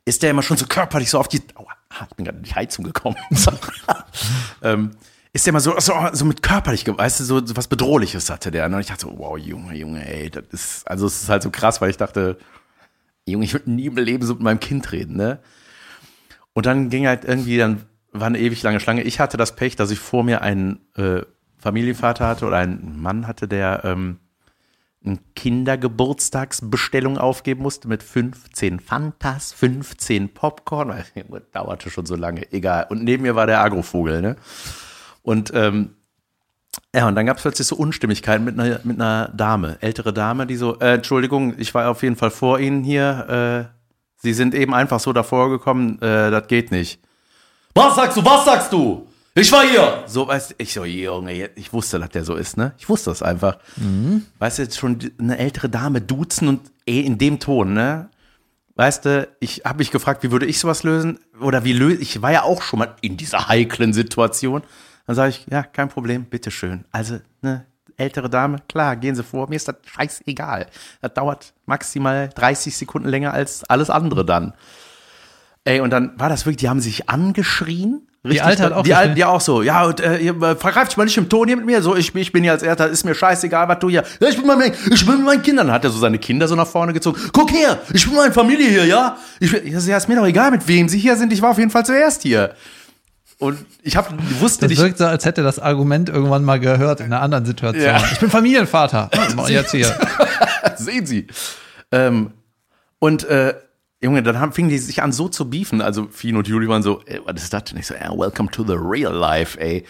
[0.03, 2.43] Ist der immer schon so körperlich so auf die, aua, ah, ich bin gerade in
[2.43, 3.15] die Heizung gekommen.
[4.61, 4.91] ähm,
[5.33, 8.51] ist der immer so, so, so mit körperlich, weißt du, so, so was Bedrohliches hatte
[8.51, 8.69] der.
[8.69, 8.75] ne?
[8.75, 11.49] Und ich dachte so, wow, Junge, Junge, ey, das ist, also es ist halt so
[11.49, 12.37] krass, weil ich dachte,
[13.25, 15.39] Junge, ich würde nie im Leben so mit meinem Kind reden, ne?
[16.53, 17.83] Und dann ging halt irgendwie, dann
[18.13, 19.03] war eine ewig lange Schlange.
[19.03, 21.23] Ich hatte das Pech, dass ich vor mir einen äh,
[21.65, 24.19] Familienvater hatte oder einen Mann hatte, der ähm,
[25.03, 30.89] eine Kindergeburtstagsbestellung aufgeben musste mit 15 Fantas, 15 Popcorn.
[30.89, 32.85] Das dauerte schon so lange, egal.
[32.89, 34.35] Und neben mir war der Agrovogel, ne?
[35.23, 35.95] Und ähm,
[36.93, 40.45] ja, und dann gab es plötzlich so Unstimmigkeiten mit einer, mit einer Dame, ältere Dame,
[40.45, 43.71] die so, äh, Entschuldigung, ich war auf jeden Fall vor Ihnen hier.
[43.71, 43.75] Äh,
[44.17, 46.99] Sie sind eben einfach so davor gekommen, äh, das geht nicht.
[47.73, 49.07] Was sagst du, was sagst du?
[49.37, 50.03] Ich war hier.
[50.07, 52.73] So, weißt du, ich so, Junge, ich wusste, dass der so ist, ne?
[52.77, 53.57] Ich wusste das einfach.
[54.39, 58.09] Weißt du, jetzt schon eine ältere Dame duzen und eh in dem Ton, ne?
[58.75, 61.19] Weißt du, ich habe mich gefragt, wie würde ich sowas lösen?
[61.41, 62.21] Oder wie löse ich?
[62.21, 64.63] war ja auch schon mal in dieser heiklen Situation.
[65.05, 66.85] Dann sage ich, ja, kein Problem, bitteschön.
[66.91, 67.65] Also, ne,
[67.97, 70.67] ältere Dame, klar, gehen Sie vor, mir ist das scheißegal.
[71.01, 74.53] Das dauert maximal 30 Sekunden länger als alles andere dann.
[75.65, 78.07] Ey, und dann war das wirklich, die haben sich angeschrien.
[78.25, 79.03] Richtig, Alte hat auch die, geschrien.
[79.09, 81.57] Alte, die auch so, ja, und, äh, äh, vergreift dich mal nicht im Ton hier
[81.57, 84.03] mit mir, so, ich, ich bin hier als Erster, ist mir scheißegal, was du hier,
[84.19, 86.47] ja, ich bin, mein, ich bin mit meinen Kindern, dann hat er so seine Kinder
[86.47, 89.97] so nach vorne gezogen, guck her, ich bin meine Familie hier, ja, ich, bin- ja,
[89.97, 92.23] ist mir doch egal, mit wem sie hier sind, ich war auf jeden Fall zuerst
[92.23, 92.53] hier.
[93.37, 97.01] Und ich hab, wusste Das nicht, wirkt so, als hätte das Argument irgendwann mal gehört
[97.01, 97.83] in einer anderen Situation.
[97.83, 98.01] Ja.
[98.13, 99.09] Ich bin Familienvater.
[99.49, 99.93] Jetzt hier.
[100.77, 101.27] sehen Sie.
[101.91, 102.31] Ähm,
[102.99, 103.55] und äh,
[104.05, 105.81] Junge, dann haben, fingen die sich an so zu beefen.
[105.81, 107.77] Also Fien und Juli waren so, ey, was ist das denn?
[107.77, 109.85] Ich so, yeah, welcome to the real life, ey.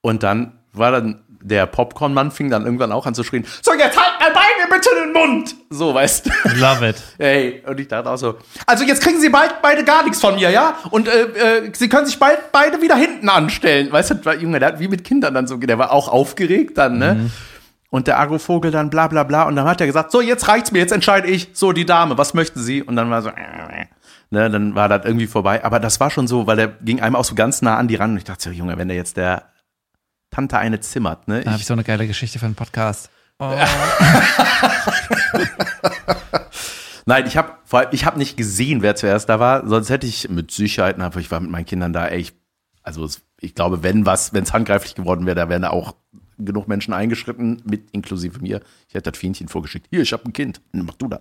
[0.00, 3.98] Und dann war dann der Popcorn-Mann fing dann irgendwann auch an zu schrien, so jetzt
[3.98, 5.54] halt mal beide bitte den Mund.
[5.70, 6.30] So, weißt du.
[6.54, 6.96] Love it.
[7.18, 8.36] Ey, und ich dachte auch so,
[8.66, 10.76] also jetzt kriegen sie bald beide gar nichts von mir, ja?
[10.90, 11.22] Und äh,
[11.64, 13.90] äh, sie können sich bald beide wieder hinten anstellen.
[13.90, 16.98] Weißt du, Junge, der hat wie mit Kindern dann so, der war auch aufgeregt dann,
[16.98, 17.30] ne?
[17.92, 19.42] Und der Agrovogel dann bla bla bla.
[19.42, 21.50] Und dann hat er gesagt, so, jetzt reicht's mir, jetzt entscheide ich.
[21.52, 22.82] So, die Dame, was möchten Sie?
[22.82, 23.84] Und dann war so, äh,
[24.30, 25.62] ne, dann war das irgendwie vorbei.
[25.62, 27.96] Aber das war schon so, weil der ging einem auch so ganz nah an die
[27.96, 28.12] ran.
[28.12, 29.42] Und ich dachte so, Junge, wenn der jetzt der
[30.30, 31.42] Tante eine zimmert, ne?
[31.42, 33.10] Da habe ich so eine geile Geschichte für einen Podcast.
[33.38, 33.52] Oh.
[37.04, 39.68] Nein, ich habe vor allem, ich habe nicht gesehen, wer zuerst da war.
[39.68, 42.06] Sonst hätte ich mit Sicherheit, ich war mit meinen Kindern da.
[42.06, 42.32] Ey, ich,
[42.82, 45.94] also es, ich glaube, wenn was, wenn es handgreiflich geworden wäre, da wären da auch
[46.44, 48.60] genug Menschen eingeschritten, mit inklusive mir.
[48.88, 49.86] Ich hätte das Fienchen vorgeschickt.
[49.90, 50.60] Hier, ich habe ein Kind.
[50.72, 51.20] Mach du das.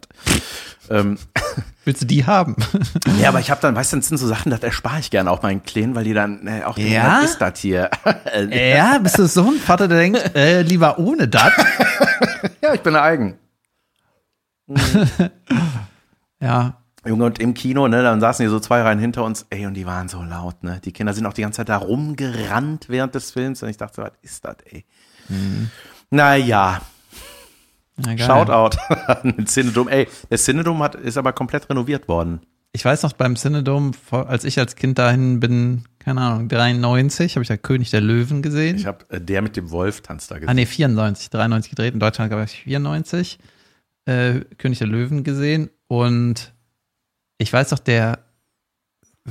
[0.89, 1.17] ähm,
[1.85, 2.55] Willst du die haben?
[3.21, 5.31] ja, aber ich habe dann, weißt du, das sind so Sachen, das erspare ich gerne
[5.31, 7.19] auch meinen Kleinen, weil die dann äh, auch denken, Ja?
[7.23, 7.89] was ist das hier?
[8.51, 11.51] ja, bist du so ein Vater, der denkt, äh, lieber ohne das?
[12.61, 13.37] ja, ich bin eigen.
[16.39, 16.77] Ja.
[17.05, 19.73] Junge, und im Kino, ne, dann saßen die so zwei Reihen hinter uns, ey, und
[19.73, 20.79] die waren so laut, ne?
[20.85, 24.03] Die Kinder sind auch die ganze Zeit da rumgerannt während des Films und ich dachte,
[24.03, 24.85] was ist das, ey?
[26.09, 26.81] Naja,
[27.97, 28.25] Na, geil.
[28.27, 29.87] Shoutout an den Cinedom.
[29.87, 32.41] Ey, der Cinedom hat, ist aber komplett renoviert worden.
[32.73, 37.35] Ich weiß noch, beim Cinedom, vor- als ich als Kind dahin bin, keine Ahnung, 93,
[37.35, 38.77] habe ich da König der Löwen gesehen.
[38.77, 40.55] Ich habe äh, der mit dem Wolf tanzt da ah, gesehen.
[40.55, 41.93] nee, 94, 93 gedreht.
[41.93, 43.39] In Deutschland glaube ich 94.
[44.05, 45.69] Äh, König der Löwen gesehen.
[45.87, 46.53] Und
[47.37, 48.19] ich weiß noch, der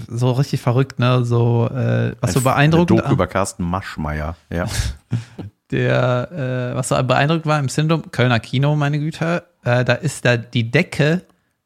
[0.07, 1.25] so richtig verrückt, ne?
[1.25, 2.91] So, äh, was so Ein- beeindruckend.
[2.93, 4.37] eine Doku über Carsten Maschmeyer.
[4.53, 4.67] Ja.
[5.71, 10.25] der, äh, was so beeindruckend war im Cinedom, Kölner Kino, meine Güte, äh, da ist
[10.25, 11.23] da die Decke,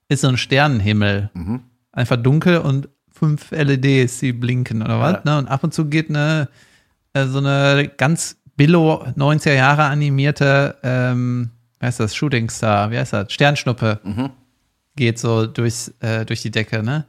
[0.08, 1.30] ist so ein Sternenhimmel.
[1.34, 1.60] Mhm.
[1.92, 5.20] Einfach dunkel und fünf LEDs, die blinken oder was, Ja.
[5.24, 5.38] ne?
[5.38, 6.48] Und ab und zu geht eine,
[7.12, 12.98] äh, so eine ganz Billo 90er Jahre animierte, ähm, wie heißt das, Shooting Star, wie
[12.98, 14.30] heißt das, Sternschnuppe, Mhm.
[14.96, 17.04] geht so durchs, äh, durch die Decke, ne?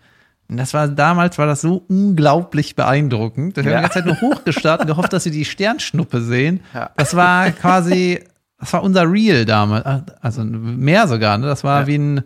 [0.48, 3.56] Und das war damals war das so unglaublich beeindruckend.
[3.58, 3.78] Wir haben Ja.
[3.78, 6.60] die ganze Zeit nur hochgestartet und gehofft, dass wir die Sternschnuppe sehen.
[6.74, 6.92] Ja.
[6.98, 8.24] Das war quasi,
[8.60, 9.86] das war unser Real damals.
[10.22, 11.48] Also mehr sogar, ne?
[11.48, 11.88] Das war Ja.
[11.88, 12.24] wie ein,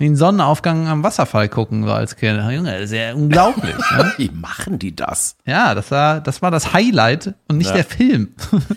[0.00, 2.40] wie ein Sonnenaufgang am Wasserfall gucken, so als Kind.
[2.52, 3.74] Junge, sehr unglaublich.
[3.96, 4.12] ne?
[4.16, 5.36] Wie machen die das?
[5.44, 8.28] Ja, das war, das war das Highlight und nicht der Film.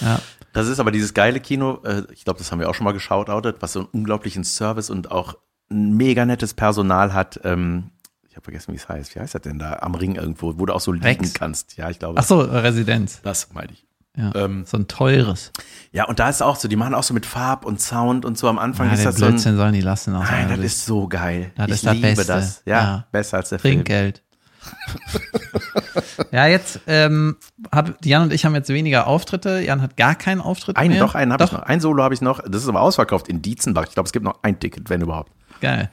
[0.00, 0.20] ja.
[0.52, 2.92] Das ist aber dieses geile Kino, äh, ich glaube, das haben wir auch schon mal
[2.92, 5.36] geschautoutet, was so einen unglaublichen Service und auch
[5.70, 7.40] ein mega nettes Personal hat.
[7.44, 7.90] Ähm,
[8.28, 9.14] ich habe vergessen, wie es heißt.
[9.14, 9.78] Wie heißt das denn da?
[9.80, 11.34] Am Ring irgendwo, wo du auch so liegen Rex.
[11.34, 11.76] kannst.
[11.76, 13.20] Ja, ich glaube, Ach so, Residenz.
[13.22, 13.84] das meine ich.
[14.16, 14.34] Ja.
[14.34, 15.52] Ähm, so ein teures.
[15.92, 18.36] Ja, und da ist auch so, die machen auch so mit Farb und Sound und
[18.36, 19.32] so am Anfang Ja, ist das so ein.
[19.32, 20.14] Blödsinn sollen die lassen.
[20.16, 21.52] Aus Nein, meiner das ist so geil.
[21.56, 22.24] Das ich ist das liebe Beste.
[22.26, 22.62] das.
[22.66, 23.06] Ja, Ja.
[23.12, 23.58] besser als der.
[23.58, 24.22] Trinkgeld.
[26.32, 27.36] ja, jetzt ähm,
[27.72, 29.60] hab, Jan und ich haben jetzt weniger Auftritte.
[29.60, 31.00] Jan hat gar keinen Auftritt Einen, mehr.
[31.00, 31.62] doch, einen habe ich noch.
[31.62, 32.42] Ein Solo habe ich noch.
[32.42, 33.84] Das ist aber ausverkauft in Dietzenbach.
[33.88, 35.32] Ich glaube, es gibt noch ein Ticket, wenn überhaupt.
[35.60, 35.90] Geil.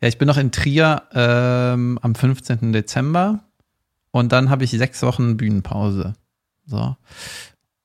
[0.00, 2.72] Ja, ich bin noch in Trier ähm, am 15.
[2.72, 3.40] Dezember
[4.10, 6.14] und dann habe ich sechs Wochen Bühnenpause.
[6.66, 6.96] So.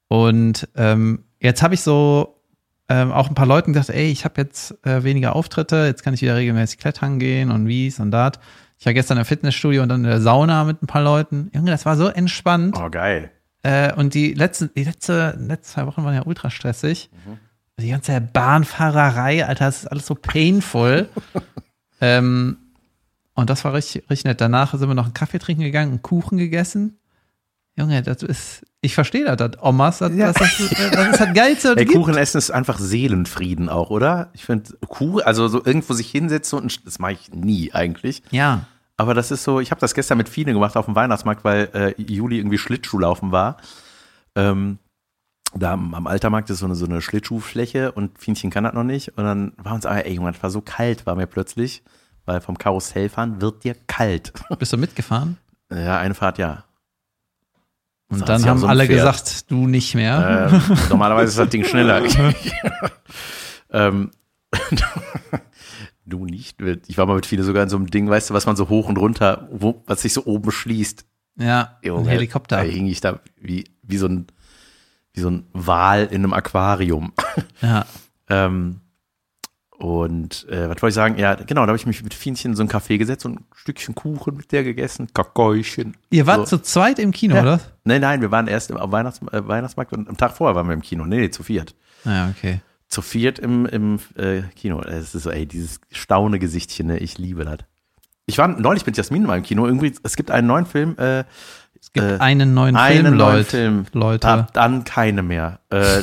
[0.08, 2.42] Und ähm, jetzt habe ich so
[2.90, 6.14] ähm, auch ein paar Leuten gesagt, ey, ich habe jetzt äh, weniger Auftritte, jetzt kann
[6.14, 8.40] ich wieder regelmäßig klettern gehen und wie's und dat.
[8.78, 11.50] Ich war gestern im Fitnessstudio und dann in der Sauna mit ein paar Leuten.
[11.54, 12.76] Junge, das war so entspannt.
[12.78, 13.32] Oh, geil.
[13.64, 17.10] Äh, und die letzten, die letzte, letzten zwei Wochen waren ja ultra stressig.
[17.80, 21.10] Die ganze Bahnfahrerei, Alter, das ist alles so painful.
[22.02, 22.58] ähm,
[23.34, 24.42] und das war richtig, richtig nett.
[24.42, 27.00] Danach sind wir noch einen Kaffee trinken gegangen, einen Kuchen gegessen.
[27.78, 30.34] Junge, das ist, ich verstehe das, das Omas, das, Ja.
[30.34, 31.74] das, das, das ist das Geilste.
[31.78, 31.86] Ey.
[31.86, 34.30] Kuchen essen ist einfach Seelenfrieden auch, oder?
[34.34, 38.22] Ich finde, Kuchen, also so irgendwo sich hinsetzen und das mache ich nie eigentlich.
[38.32, 38.66] Ja.
[38.98, 41.70] Aber das ist so, ich habe das gestern mit Fine gemacht auf dem Weihnachtsmarkt, weil
[41.74, 43.58] äh, Juli irgendwie Schlittschuhlaufen war.
[44.36, 44.78] Ähm,
[45.56, 49.18] da am, Altermarkt ist so eine, so eine Schlittschuhfläche und Fienchen kann das noch nicht.
[49.18, 51.84] Und dann war uns, aber, ey Junge, das war so kalt, war mir plötzlich,
[52.26, 54.32] weil vom Karussell fahren wird dir kalt.
[54.60, 55.38] Bist du mitgefahren?
[55.70, 56.66] ja, eine Fahrt ja.
[58.12, 58.98] Und Saß dann haben so alle Pferd.
[58.98, 60.52] gesagt, du nicht mehr.
[60.52, 62.04] Äh, normalerweise ist das Ding schneller.
[63.72, 64.12] ähm,
[66.06, 66.62] du nicht.
[66.88, 68.68] Ich war mal mit viele sogar in so einem Ding, weißt du, was man so
[68.68, 71.06] hoch und runter, wo, was sich so oben schließt.
[71.38, 72.58] ja, ein Junge, Helikopter.
[72.58, 74.28] Da hing ich da wie, wie so ein,
[75.14, 77.14] wie so ein Wal in einem Aquarium.
[77.62, 77.86] Ja.
[78.30, 78.82] ähm,
[79.78, 81.18] und äh, was wollte ich sagen?
[81.18, 83.46] Ja, genau, da habe ich mich mit Fienchen in so ein Café gesetzt und ein
[83.56, 85.98] Stückchen Kuchen mit der gegessen, Kakäuschen.
[86.12, 86.58] Ihr wart so.
[86.58, 87.42] zu zweit im Kino, Ja.
[87.42, 87.60] oder?
[87.84, 90.68] Nein, nein, wir waren erst im, am Weihnachts, äh, Weihnachtsmarkt und am Tag vorher waren
[90.68, 91.04] wir im Kino.
[91.06, 91.74] Nee, nee, zu viert.
[92.06, 92.62] Ja, okay.
[92.90, 94.82] Zu viert im, im äh, Kino.
[94.82, 97.00] Es ist so, ey, dieses staune Gesichtchen, ne?
[97.00, 97.60] ich liebe das.
[98.28, 99.66] Ich war neulich mit Jasmin mal im Kino.
[99.66, 101.24] Irgendwie, es gibt einen neuen Film, äh,
[101.94, 103.50] Es gibt Äh, einen neuen einen Film, neuen Leute.
[103.50, 103.86] Film.
[103.94, 104.28] Leute.
[104.28, 105.60] Ab dann keine mehr.
[105.70, 106.02] Äh,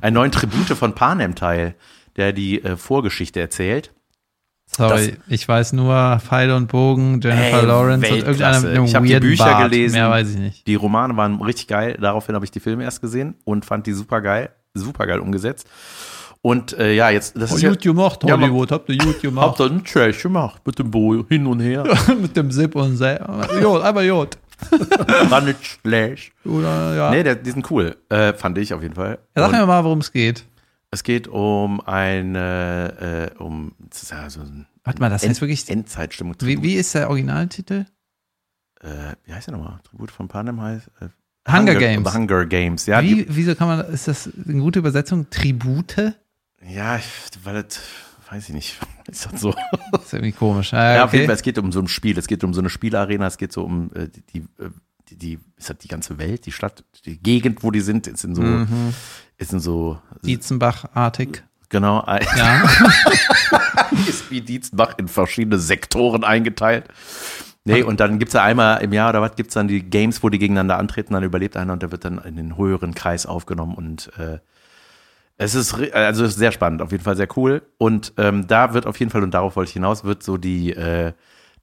[0.00, 1.74] einen neuen Tribute von Panem-Teil,
[2.16, 3.92] der die äh, Vorgeschichte erzählt.
[4.74, 8.26] Sorry, ich weiß nur Pfeil und Bogen, Jennifer Ey, Lawrence und irgendeiner
[8.62, 8.66] Weltklasse.
[8.68, 9.70] mit einem Ich hab die Bücher Bart.
[9.70, 9.94] gelesen.
[9.96, 10.66] Mehr weiß ich nicht.
[10.66, 11.98] Die Romane waren richtig geil.
[12.00, 15.68] Daraufhin habe ich die Filme erst gesehen und fand die super geil, super geil umgesetzt.
[16.40, 19.08] Und äh, ja, jetzt, das Oh, ist ja, gut gemacht, Ja, Hollywood, habt ihr gut
[19.08, 19.60] habt gemacht.
[19.60, 21.84] ihr einen Trash gemacht mit dem Bo hin und her.
[22.20, 23.20] mit dem Zip und Zip.
[23.60, 24.38] Jod, aber Jod.
[25.30, 26.32] War nicht schlecht.
[26.44, 27.10] Oder, ja.
[27.10, 27.96] Nee, der, die sind cool.
[28.08, 29.18] Äh, fand ich auf jeden Fall.
[29.36, 30.44] ja, sag Und mir mal, worum es geht.
[30.90, 35.28] es geht um eine, äh, um, das ist ja so ein Warte mal, das heißt
[35.28, 35.68] End, wirklich.
[35.70, 36.34] Endzeitstimmung.
[36.40, 37.84] Wie, wie ist der Originaltitel?
[38.82, 39.78] äh, wie heißt der nochmal?
[39.84, 40.88] Tribut von Panem heißt?
[41.00, 41.08] Äh,
[41.50, 42.10] Hunger Games.
[42.10, 43.02] The Hunger Games, ja.
[43.02, 45.28] Wie, wieso kann man, ist das eine gute Übersetzung?
[45.30, 46.14] Tribute?
[46.64, 47.00] ja,
[47.42, 47.80] weil das,
[48.32, 48.80] weiß ich nicht.
[49.10, 49.54] Ist das so?
[49.92, 50.72] Das ist irgendwie komisch.
[50.72, 51.26] Ah, Ja, auf jeden.
[51.26, 53.52] Fall, es geht um so ein Spiel, es geht um so eine Spielarena, es geht
[53.52, 54.70] so um äh, die, die, äh,
[55.10, 58.34] die, ist das die ganze Welt, die Stadt, die Gegend, wo die sind, ist in
[58.34, 58.94] so, Mhm.
[59.36, 61.42] ist in so, Dietzenbach-artig.
[61.68, 62.04] genau,
[62.36, 62.62] Ja.
[64.08, 66.86] ist wie Dienstbach in verschiedene Sektoren eingeteilt.
[67.64, 70.28] Nee, und dann gibt's ja einmal im Jahr oder was, gibt's dann die Games, wo
[70.30, 73.74] die gegeneinander antreten, dann überlebt einer und der wird dann in den höheren Kreis aufgenommen
[73.76, 74.38] und äh,
[75.42, 77.62] es ist also ist sehr spannend, auf jeden Fall sehr cool.
[77.78, 80.72] Und ähm, da wird auf jeden Fall, und darauf wollte ich hinaus, wird so die,
[80.72, 81.12] äh,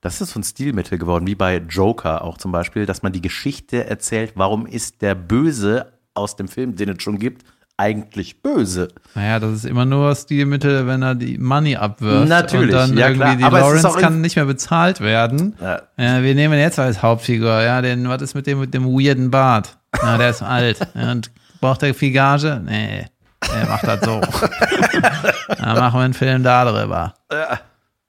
[0.00, 3.20] das ist so ein Stilmittel geworden, wie bei Joker auch zum Beispiel, dass man die
[3.20, 7.44] Geschichte erzählt, warum ist der Böse aus dem Film, den es schon gibt,
[7.76, 8.88] eigentlich böse.
[9.14, 12.28] Naja, das ist immer nur Stilmittel, wenn er die Money abwirft.
[12.28, 13.36] Natürlich, Und dann ja, irgendwie klar.
[13.36, 15.54] die Aber Lawrence kann nicht mehr bezahlt werden.
[15.58, 15.82] Ja.
[15.96, 19.30] Ja, wir nehmen jetzt als Hauptfigur, ja, den, was ist mit dem, mit dem weirden
[19.30, 19.78] Bart?
[20.02, 20.78] Ja, der ist alt.
[20.94, 21.30] Und
[21.62, 22.60] braucht er viel Gage?
[22.62, 23.06] Nee,
[23.40, 24.20] er macht das so.
[25.48, 27.14] Dann machen wir einen Film darüber.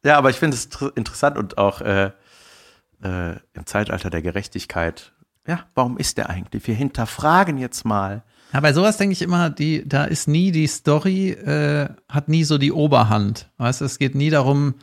[0.03, 2.11] Ja, aber ich finde es interessant und auch äh,
[3.03, 5.13] äh, im Zeitalter der Gerechtigkeit.
[5.47, 6.67] Ja, warum ist der eigentlich?
[6.67, 8.23] Wir hinterfragen jetzt mal.
[8.53, 12.43] Ja, bei sowas denke ich immer, die, da ist nie die Story, äh, hat nie
[12.43, 13.49] so die Oberhand.
[13.57, 14.75] Weißt du, es geht nie darum,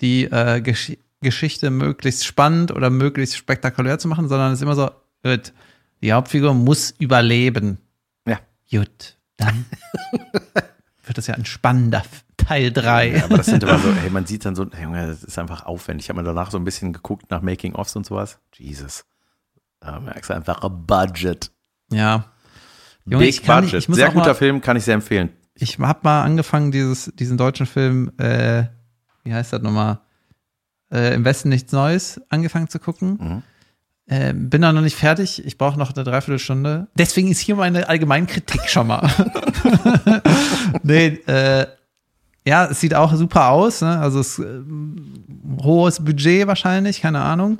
[0.00, 4.76] die äh, Gesch Geschichte möglichst spannend oder möglichst spektakulär zu machen, sondern es ist immer
[4.76, 4.88] so,
[5.24, 5.52] gut,
[6.00, 7.78] die Hauptfigur muss überleben.
[8.24, 8.38] Ja.
[8.70, 9.64] Gut, dann
[11.04, 12.02] wird das ja ein spannender
[12.36, 13.16] Teil 3.
[13.16, 15.38] Ja, aber das sind immer so, hey, man sieht dann so, hey, Junge, das ist
[15.38, 16.04] einfach aufwendig.
[16.06, 18.38] Ich habe mir danach so ein bisschen geguckt nach Making-ofs und sowas.
[18.54, 19.04] Jesus.
[19.80, 21.50] Da merkst du einfach ein Budget.
[21.90, 22.26] Ja.
[23.06, 23.84] Junge, ich Big kann nicht- Budget.
[23.84, 25.30] ich muss Sehr auch mal- guter Film, kann ich sehr empfehlen.
[25.54, 28.64] Ich habe mal angefangen, dieses, diesen deutschen Film, äh,
[29.24, 30.00] wie heißt das nochmal?
[30.92, 33.18] Äh, Im Westen nichts Neues angefangen zu gucken.
[33.20, 33.42] Mhm.
[34.08, 35.44] Äh, bin da noch nicht fertig.
[35.44, 36.88] Ich brauche noch eine Dreiviertelstunde.
[36.96, 39.10] Deswegen ist hier meine Allgemeinkritik schon mal.
[40.82, 41.66] nee, äh,
[42.46, 43.82] ja, es sieht auch super aus.
[43.82, 43.98] Ne?
[43.98, 45.12] Also es ähm,
[45.62, 47.58] hohes Budget wahrscheinlich, keine Ahnung.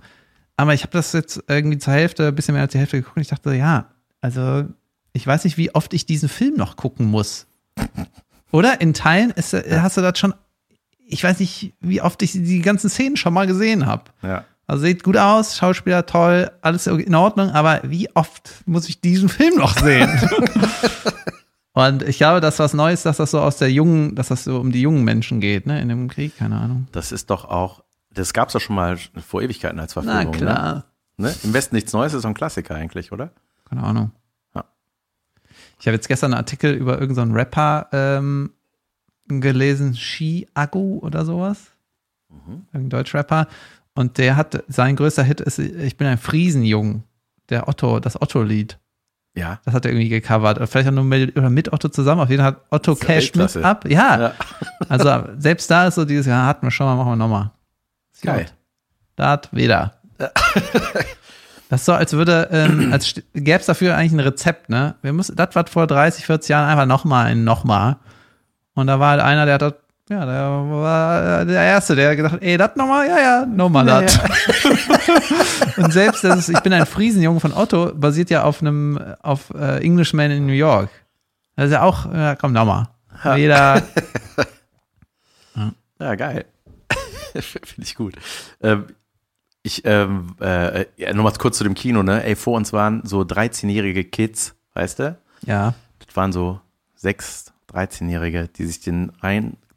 [0.56, 3.16] Aber ich habe das jetzt irgendwie zur Hälfte, ein bisschen mehr als die Hälfte geguckt
[3.16, 3.90] und ich dachte, ja,
[4.22, 4.64] also
[5.12, 7.46] ich weiß nicht, wie oft ich diesen Film noch gucken muss.
[8.50, 8.80] Oder?
[8.80, 10.32] In Teilen ist, äh, hast du das schon,
[11.06, 14.04] ich weiß nicht, wie oft ich die ganzen Szenen schon mal gesehen habe.
[14.22, 14.44] Ja.
[14.68, 19.30] Also sieht gut aus, Schauspieler toll, alles in Ordnung, aber wie oft muss ich diesen
[19.30, 20.10] Film noch sehen?
[21.72, 24.44] Und ich glaube, das ist was Neues, dass das so aus der jungen, dass das
[24.44, 26.86] so um die jungen Menschen geht, ne, in dem Krieg, keine Ahnung.
[26.92, 30.34] Das ist doch auch, das gab es doch schon mal vor Ewigkeiten als Na Verfilmung.
[30.34, 30.84] klar.
[31.16, 31.28] Ne?
[31.28, 31.34] Ne?
[31.44, 33.30] Im Westen nichts Neues ist so ein Klassiker eigentlich, oder?
[33.70, 34.10] Keine Ahnung.
[34.54, 34.64] Ja.
[35.80, 38.52] Ich habe jetzt gestern einen Artikel über irgendeinen Rapper ähm,
[39.28, 41.72] gelesen, Shi Agu oder sowas.
[42.72, 43.48] Irgendein Deutschrapper.
[43.98, 47.02] Und der hat, sein größter Hit ist Ich bin ein Friesenjung.
[47.48, 48.78] Der Otto, das Otto-Lied.
[49.34, 49.58] Ja.
[49.64, 50.60] Das hat er irgendwie gecovert.
[50.68, 52.20] Vielleicht auch nur mit, oder mit Otto zusammen.
[52.20, 53.88] Auf jeden Fall hat Otto Cash mit ab.
[53.88, 54.20] Ja.
[54.20, 54.34] Ja.
[54.88, 57.50] Also selbst da ist so dieses, ja, hatten wir schon mal, machen wir nochmal.
[58.22, 58.46] Geil.
[59.16, 59.94] Da wieder.
[61.70, 64.94] Das ist so, als würde, ähm, als gäbe es dafür eigentlich ein Rezept, ne?
[65.02, 67.96] Wir müssen, das was vor 30, 40 Jahren einfach nochmal ein nochmal.
[68.72, 69.76] Und da war halt einer, der hat
[70.08, 74.00] ja, der war der Erste, der gedacht hat, ey, das nochmal, ja, ja, nochmal Ja,
[74.02, 74.18] das.
[75.76, 79.50] Und selbst das ist, ich bin ein Friesenjunge von Otto, basiert ja auf einem, auf
[79.54, 80.90] äh, Englishman in New York.
[81.56, 82.88] Das ist ja auch, ja, komm, nochmal.
[83.36, 83.82] Jeder,
[86.00, 86.44] Ja, geil.
[87.40, 88.14] Finde ich gut.
[88.62, 88.86] Ähm,
[89.62, 92.22] ich, ähm, äh, ja, nochmal kurz zu dem Kino, ne?
[92.24, 95.18] Ey, vor uns waren so 13-jährige Kids, weißt du?
[95.44, 95.74] ja,
[96.06, 96.60] Das waren so
[96.94, 99.12] sechs, 13-Jährige, die sich den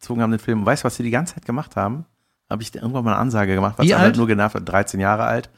[0.02, 0.66] reingezogen haben, den Film.
[0.66, 2.06] Weißt du, was sie die ganze Zeit gemacht haben?
[2.50, 4.18] Habe ich irgendwann mal eine Ansage gemacht, was Wie aber alt?
[4.18, 5.50] nur genervt hat, 13 Jahre alt.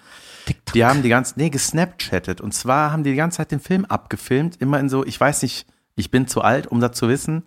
[0.74, 2.42] Die haben die ganze, nee, gesnapchattet.
[2.42, 5.42] Und zwar haben die die ganze Zeit den Film abgefilmt, immer in so, ich weiß
[5.42, 7.44] nicht, ich bin zu alt, um das zu wissen.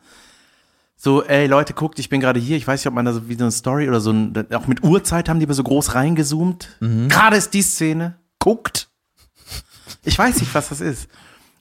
[0.97, 2.57] So, ey Leute, guckt, ich bin gerade hier.
[2.57, 4.67] Ich weiß nicht, ob man da so wie so eine Story oder so ein, auch
[4.67, 6.79] mit Uhrzeit haben die aber so groß reingezoomt.
[7.09, 8.17] Gerade ist die Szene.
[8.39, 8.89] Guckt.
[10.05, 11.09] Ich weiß nicht, was das ist.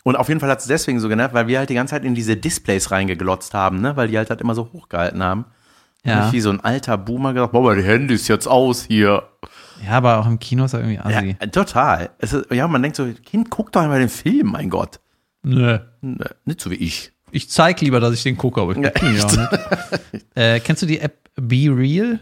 [0.08, 2.06] Und auf jeden Fall hat es deswegen so genervt, weil wir halt die ganze Zeit
[2.06, 3.96] in diese Displays reingeglotzt haben, ne?
[3.98, 5.46] Weil die halt, halt immer so hochgehalten haben.
[6.04, 6.20] Ja.
[6.22, 9.24] Und ich wie so ein alter Boomer gesagt, boah, aber die Handys jetzt aus hier.
[9.84, 11.36] ja, aber auch im Kino ist er irgendwie Ja, assi.
[11.52, 12.12] total.
[12.20, 15.00] Es ist, ja, man denkt so, Kind, guck doch einmal den Film, mein Gott.
[15.41, 15.80] Nö.
[16.02, 17.12] Ne, Nicht so wie ich.
[17.32, 20.26] Ich zeig lieber, dass ich den gucke, aber ich Ja, guck ihn ja auch nicht.
[20.36, 22.20] äh, kennst du die App Be Real?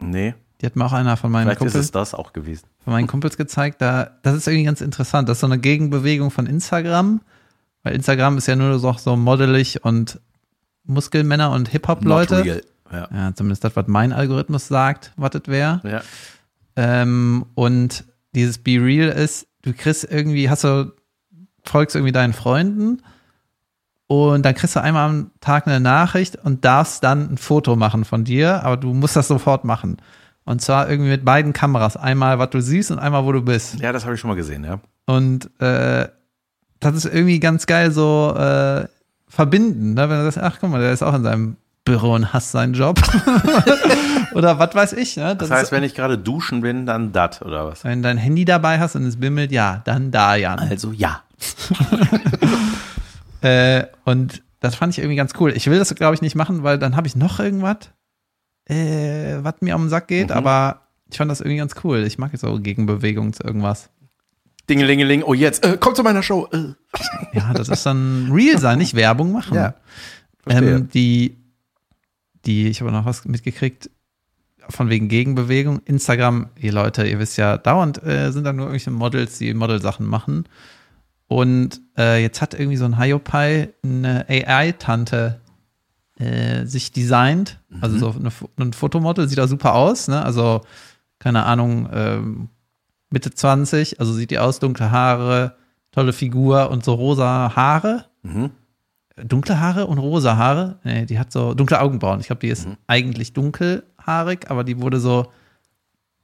[0.00, 2.66] Nee, Die hat mir auch einer von meinen, vielleicht ist Kumpels, es das auch gewesen.
[2.84, 3.82] von meinen Kumpels gezeigt.
[3.82, 5.28] Da, das ist irgendwie ganz interessant.
[5.28, 7.20] Das ist so eine Gegenbewegung von Instagram.
[7.82, 10.20] Weil Instagram ist ja nur so, so modelig und
[10.84, 12.62] Muskelmänner und Hip-Hop-Leute.
[12.92, 13.08] Ja.
[13.10, 15.80] Ja, zumindest das, was mein Algorithmus sagt, was das wäre.
[15.84, 16.02] ja.
[16.76, 20.92] Ähm, und dieses Be Real ist, du kriegst irgendwie, hast du,
[21.64, 23.02] folgst irgendwie deinen Freunden
[24.06, 28.04] und dann kriegst du einmal am Tag eine Nachricht und darfst dann ein Foto machen
[28.04, 29.98] von dir, aber du musst das sofort machen.
[30.44, 31.96] Und zwar irgendwie mit beiden Kameras.
[31.96, 33.78] Einmal, was du siehst und einmal, wo du bist.
[33.80, 34.80] Ja, das habe ich schon mal gesehen, ja.
[35.06, 36.08] Und äh,
[36.80, 38.86] das ist irgendwie ganz geil so äh,
[39.28, 40.08] verbinden, ne?
[40.10, 42.74] wenn du sagst, ach guck mal, der ist auch in seinem Büro und hasst seinen
[42.74, 43.00] Job.
[44.34, 45.16] Oder was weiß ich.
[45.16, 45.36] Ne?
[45.36, 47.84] Das ist- heißt, wenn ich gerade duschen bin, dann dat oder was?
[47.84, 50.58] wenn dein Handy dabei hast und es bimmelt, ja, dann da, Jan.
[50.58, 51.22] Also ja.
[53.40, 55.52] Äh, und das fand ich irgendwie ganz cool.
[55.56, 57.76] Ich will das, glaube ich, nicht machen, weil dann habe ich noch irgendwas,
[58.66, 60.36] äh, was mir am Sack geht, Mhm.
[60.36, 62.04] aber ich fand das irgendwie ganz cool.
[62.06, 63.90] Ich mag jetzt so Gegenbewegungen zu irgendwas.
[64.70, 66.48] Dingelingeling, oh jetzt, äh, komm zu meiner Show.
[66.52, 66.74] Äh.
[67.34, 69.54] Ja, das ist dann real sein, nicht Werbung machen.
[69.54, 69.74] Ja,
[70.48, 71.36] ähm, die,
[72.46, 73.90] die, ich habe noch was mitgekriegt,
[74.68, 75.80] von wegen Gegenbewegung.
[75.84, 80.06] Instagram, ihr Leute, ihr wisst ja, dauernd äh, sind da nur irgendwelche Models, die Modelsachen
[80.06, 80.44] machen.
[81.26, 85.40] Und äh, jetzt hat irgendwie so ein Hiopai eine AI-Tante
[86.18, 87.58] äh, sich designt.
[87.80, 90.22] Also so eine, ein Fotomodel, sieht da super aus, ne?
[90.22, 90.62] Also,
[91.18, 92.48] keine Ahnung, ähm,
[93.10, 95.56] Mitte 20, also sieht die aus, dunkle Haare,
[95.90, 98.06] tolle Figur und so rosa Haare.
[98.22, 98.50] Mhm.
[99.16, 100.78] dunkle Haare und rosa Haare.
[100.84, 102.20] Nee, die hat so dunkle Augenbrauen.
[102.20, 105.26] Ich glaube, die ist eigentlich dunkelhaarig, aber die wurde so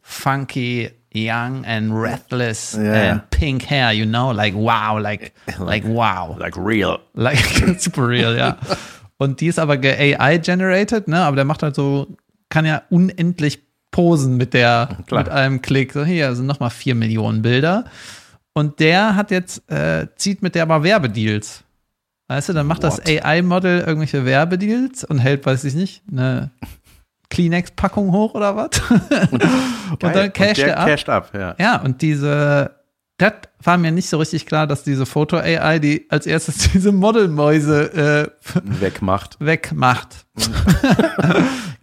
[0.01, 3.13] funky, young and restless ja.
[3.13, 6.37] and pink hair, you know, like wow, like, like wow.
[6.39, 7.01] Like real.
[7.15, 7.39] Like,
[7.79, 8.57] super real, ja.
[9.19, 11.21] Und die ist aber AI-generated, ne?
[11.21, 12.17] Aber der macht halt so,
[12.49, 13.61] kann ja unendlich
[13.91, 15.25] posen mit der, Klar.
[15.25, 15.93] mit einem Klick.
[15.93, 17.85] So, hier sind nochmal vier Millionen Bilder.
[18.53, 21.65] Und der hat jetzt, äh, zieht mit der aber Werbedeals.
[22.29, 23.09] Weißt du, dann macht das What?
[23.09, 26.51] AI-Model irgendwelche Werbedeals und hält, weiß ich nicht, eine
[27.31, 28.71] Kleenex-Packung hoch oder was?
[29.31, 30.89] und dann casht der er ab.
[30.89, 31.55] casht ab, ja.
[31.59, 32.78] Ja, und diese,
[33.19, 37.93] das war mir nicht so richtig klar, dass diese Foto-AI, die als erstes diese Modelmäuse
[37.93, 38.31] äh,
[38.81, 39.37] Wegmacht.
[39.41, 40.25] wegmacht.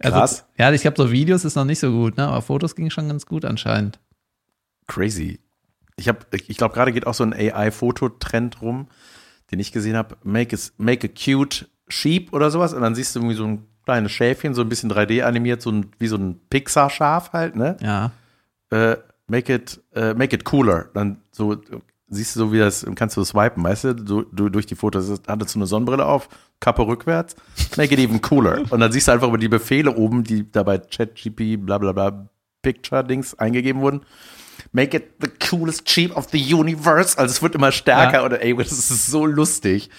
[0.00, 2.26] Also, ja, ich glaube, so Videos ist noch nicht so gut, ne?
[2.28, 3.98] aber Fotos ging schon ganz gut anscheinend.
[4.86, 5.40] Crazy.
[5.96, 6.10] Ich
[6.48, 8.88] ich glaube, gerade geht auch so ein AI-Fototrend rum,
[9.50, 10.16] den ich gesehen habe.
[10.22, 12.72] Make, a- make a cute sheep oder sowas.
[12.74, 15.70] Und dann siehst du irgendwie so ein kleines Schäfchen, so ein bisschen 3D animiert, so
[15.70, 17.76] ein, wie so ein Pixar-Schaf halt, ne?
[17.80, 18.10] Ja.
[18.70, 18.96] Äh,
[19.28, 20.88] make it, äh, make it cooler.
[20.94, 21.56] Dann so,
[22.08, 25.08] siehst du so, wie das, kannst du swipen, weißt du, so, du, durch die Fotos.
[25.08, 26.28] Das Hatte so eine Sonnenbrille auf,
[26.60, 27.36] Kappe rückwärts.
[27.76, 28.62] Make it even cooler.
[28.70, 31.92] Und dann siehst du einfach über die Befehle oben, die da bei ChatGP, bla bla
[31.92, 32.28] bla,
[32.62, 34.00] Picture-Dings eingegeben wurden.
[34.72, 37.16] Make it the coolest cheap of the universe.
[37.18, 38.24] Also es wird immer stärker Ja.
[38.24, 39.90] oder ey, das ist so lustig.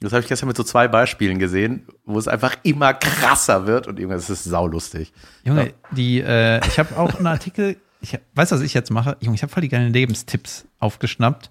[0.00, 3.86] Das habe ich gestern mit so zwei Beispielen gesehen, wo es einfach immer krasser wird
[3.86, 5.12] und irgendwas ist saulustig.
[5.44, 9.16] Junge, die, äh, ich habe auch einen Artikel, ich weiß, was ich jetzt mache.
[9.20, 11.50] Junge, ich habe voll die geilen Lebenstipps aufgeschnappt.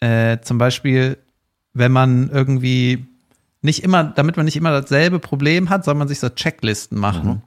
[0.00, 1.18] Äh, zum Beispiel,
[1.72, 3.06] wenn man irgendwie
[3.62, 7.42] nicht immer, damit man nicht immer dasselbe Problem hat, soll man sich so Checklisten machen.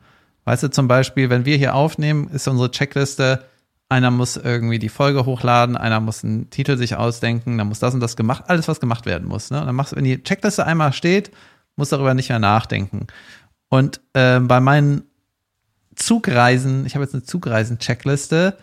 [0.45, 3.45] Weißt du, zum Beispiel, wenn wir hier aufnehmen, ist unsere Checkliste,
[3.89, 7.93] einer muss irgendwie die Folge hochladen, einer muss einen Titel sich ausdenken, dann muss das
[7.93, 9.51] und das gemacht, alles, was gemacht werden muss.
[9.51, 9.59] Ne?
[9.59, 11.31] Und dann machst du, wenn die Checkliste einmal steht,
[11.75, 13.07] musst du darüber nicht mehr nachdenken.
[13.69, 15.03] Und ähm, bei meinen
[15.99, 18.57] Zugreisen, ich habe jetzt eine Zugreisen-Checkliste,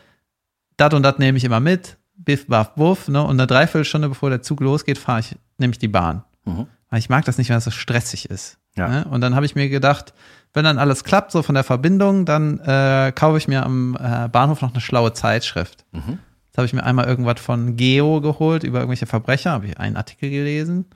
[0.77, 3.23] dat und dat nehme ich immer mit, biff, baff, buff, ne?
[3.23, 6.25] Und eine Dreiviertelstunde bevor der Zug losgeht, fahre ich, nehme ich die Bahn.
[6.45, 6.67] Mhm.
[6.91, 8.59] Weil ich mag das nicht, wenn es so stressig ist.
[8.77, 8.89] Ja.
[8.89, 9.05] Ne?
[9.05, 10.13] Und dann habe ich mir gedacht,
[10.53, 14.29] wenn dann alles klappt, so von der Verbindung, dann äh, kaufe ich mir am äh,
[14.29, 15.85] Bahnhof noch eine schlaue Zeitschrift.
[15.93, 16.19] Mhm.
[16.47, 19.97] Jetzt habe ich mir einmal irgendwas von Geo geholt über irgendwelche Verbrecher, habe ich einen
[19.97, 20.87] Artikel gelesen.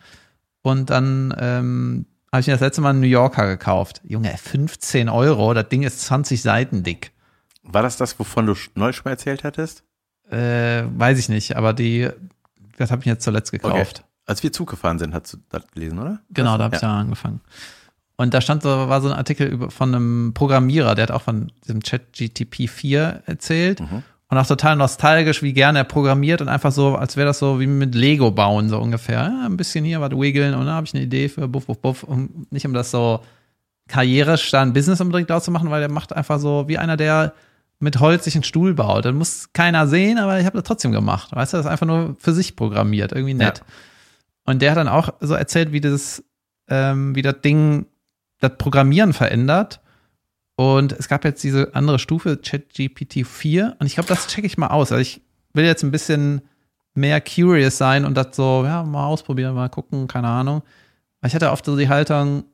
[0.63, 4.01] Und dann ähm, habe ich mir das letzte Mal einen New Yorker gekauft.
[4.05, 7.13] Junge, 15 Euro, das Ding ist 20 Seiten dick.
[7.63, 9.85] War das das, wovon du neulich schon mal erzählt hattest?
[10.31, 12.09] Äh, weiß ich nicht, aber die,
[12.77, 14.05] das habe ich jetzt zuletzt gekauft.
[14.27, 16.21] Als wir Zug gefahren sind, hast du das gelesen, oder?
[16.31, 16.89] Genau, da habe ich ja.
[16.89, 17.41] ja angefangen.
[18.17, 21.23] Und da stand so, war so ein Artikel über, von einem Programmierer, der hat auch
[21.23, 23.81] von diesem Chat GTP 4 erzählt.
[24.31, 27.59] Und auch total nostalgisch, wie gerne er programmiert und einfach so, als wäre das so
[27.59, 29.23] wie mit Lego bauen, so ungefähr.
[29.23, 31.79] Ja, ein bisschen hier was wiggeln und dann habe ich eine Idee für Buff, Buff,
[31.79, 32.03] Buff.
[32.05, 33.21] Und nicht um das so
[33.89, 37.35] karrierisch da ein Business unbedingt auszumachen, weil der macht einfach so wie einer, der
[37.81, 39.05] mit Holz sich einen Stuhl baut.
[39.05, 41.35] Dann muss keiner sehen, aber ich habe das trotzdem gemacht.
[41.35, 43.11] Weißt du, das ist einfach nur für sich programmiert.
[43.11, 43.59] Irgendwie nett.
[43.59, 43.65] Ja.
[44.45, 46.23] Und der hat dann auch so erzählt, wie das,
[46.69, 47.87] ähm, wie das Ding
[48.39, 49.81] das Programmieren verändert.
[50.61, 53.77] Und es gab jetzt diese andere Stufe, ChatGPT 4.
[53.79, 54.93] Und ich glaube, das checke ich mal aus.
[54.93, 55.23] Also ich
[55.55, 56.43] will jetzt ein bisschen
[56.93, 60.61] mehr curious sein und das so, ja, mal ausprobieren, mal gucken, keine Ahnung.
[61.23, 62.45] Weil ich hatte oft so die Haltung,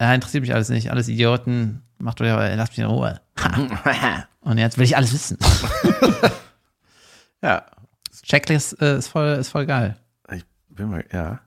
[0.00, 3.20] ja, interessiert mich alles nicht, alles Idioten, macht doch ja, lasst mich in Ruhe.
[4.42, 5.36] Und jetzt will ich alles wissen.
[7.42, 7.66] ja,
[8.22, 9.96] Checklist äh, ist voll, ist voll geil.
[10.32, 11.40] ich bin mal, ja.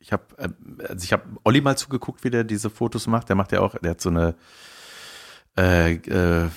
[0.00, 0.22] Ich habe,
[0.86, 3.30] also ich habe Olli mal zugeguckt, wie der diese Fotos macht.
[3.30, 4.34] Der macht ja auch, der hat so eine
[5.60, 6.48] äh, äh,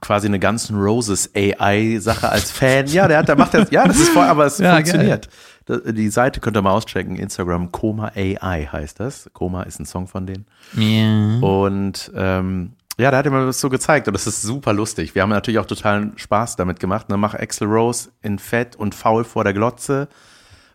[0.00, 2.86] quasi eine ganzen Roses AI-Sache als Fan.
[2.86, 5.28] Ja, der hat, der macht das, ja, das ist voll, aber es Ja, funktioniert.
[5.66, 7.16] Da- Die Seite könnt ihr mal auschecken.
[7.16, 9.28] Instagram Koma AI heißt das.
[9.32, 10.46] Koma ist ein Song von denen.
[10.76, 11.38] Ja.
[11.46, 15.14] Und ähm, ja, da hat er mir das so gezeigt und das ist super lustig.
[15.14, 17.08] Wir haben natürlich auch totalen Spaß damit gemacht.
[17.08, 17.16] Ne?
[17.16, 20.08] Mach Axel Rose in Fett und faul vor der Glotze,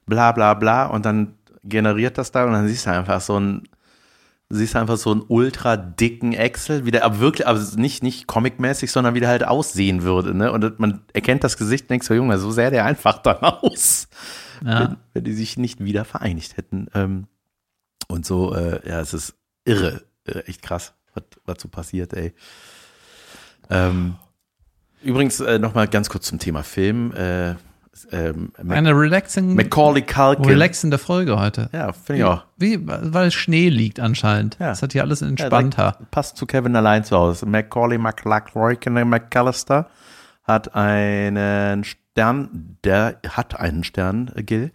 [0.07, 3.63] bla bla bla und dann generiert das da und dann siehst du einfach so ein
[4.49, 8.91] siehst einfach so einen ultra dicken Excel, wie der aber wirklich, aber nicht, nicht comicmäßig,
[8.91, 10.51] sondern wie der halt aussehen würde, ne?
[10.51, 14.07] Und man erkennt das Gesicht und denkt so, Junge, so sähe der einfach dann aus,
[14.63, 14.81] Ja.
[14.81, 16.87] wenn, wenn die sich nicht wieder vereinigt hätten.
[16.93, 17.27] Ähm,
[18.07, 19.33] und so, äh, ja, es ist
[19.65, 22.33] irre, äh, echt krass, was, was so passiert, ey.
[23.71, 24.15] Ähm,
[25.01, 27.11] übrigens, äh, nochmal ganz kurz zum Thema Film.
[27.13, 27.55] Äh,
[28.11, 30.45] ähm, Eine relaxing, Macaulay Culkin.
[30.45, 31.69] relaxende Folge heute.
[31.71, 32.45] Ja, finde ich auch.
[32.57, 34.57] Wie, weil Schnee liegt anscheinend.
[34.59, 34.67] Ja.
[34.69, 35.91] Das hat hier alles Ja, entspannter.
[35.93, 37.45] direkt passt zu Kevin allein zu Hause.
[37.45, 39.87] Macaulay McAllister
[40.43, 44.71] hat einen Stern, der hat einen Stern, Gil,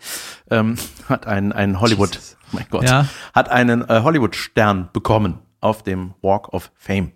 [0.51, 0.77] ähm,
[1.09, 2.37] hat einen, einen Hollywood, Jesus.
[2.53, 3.07] mein Gott, Ja.
[3.35, 7.13] hat einen äh, Hollywood-Stern bekommen auf dem Walk of Fame.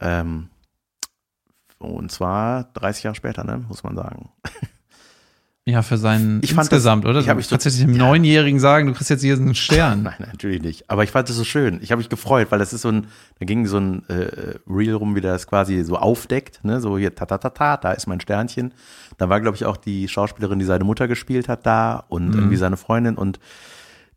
[0.00, 0.50] Ähm,
[1.78, 4.30] und zwar 30 Jahre später, ne, muss man sagen.
[5.66, 7.18] Ja, für seinen Ich fand insgesamt, das- oder?
[7.20, 8.06] ich Du hab mich kannst so- nicht dem ja.
[8.06, 10.02] Neunjährigen sagen, du kriegst jetzt hier einen Stern.
[10.02, 10.90] Nein, natürlich nicht.
[10.90, 11.78] Aber ich fand es so schön.
[11.82, 13.06] Ich habe mich gefreut, weil das ist so ein,
[13.38, 16.98] da ging so ein äh, Reel rum, wie der das quasi so aufdeckt, ne, so
[16.98, 18.74] hier ta ta ta ta, da ist mein Sternchen.
[19.16, 22.56] Da war glaube ich auch die Schauspielerin, die seine Mutter gespielt hat, da und irgendwie
[22.56, 23.38] seine Freundin und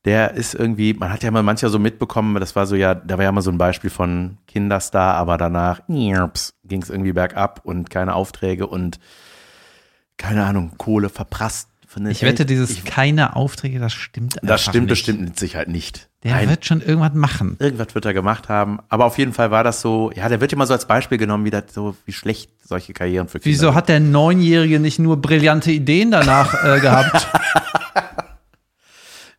[0.04, 3.18] der ist irgendwie, man hat ja mal mancher so mitbekommen, das war so ja, da
[3.18, 6.12] war ja mal so ein Beispiel von Kinderstar, aber danach ging
[6.82, 9.00] es irgendwie bergab und keine Aufträge und
[10.18, 11.70] keine Ahnung, Kohle verprasst.
[12.10, 14.90] Ich wette, dieses ich, keine Aufträge, das stimmt einfach das stimmt nicht.
[14.90, 16.10] bestimmt mit Sicherheit nicht.
[16.24, 17.56] Der Ein- wird schon irgendwas machen.
[17.60, 18.80] Irgendwas wird er gemacht haben.
[18.90, 21.46] Aber auf jeden Fall war das so, ja, der wird immer so als Beispiel genommen,
[21.46, 25.20] wie das so, wie schlecht solche Karrieren für Kinder Wieso hat der Neunjährige nicht nur
[25.20, 27.28] brillante Ideen danach äh, gehabt?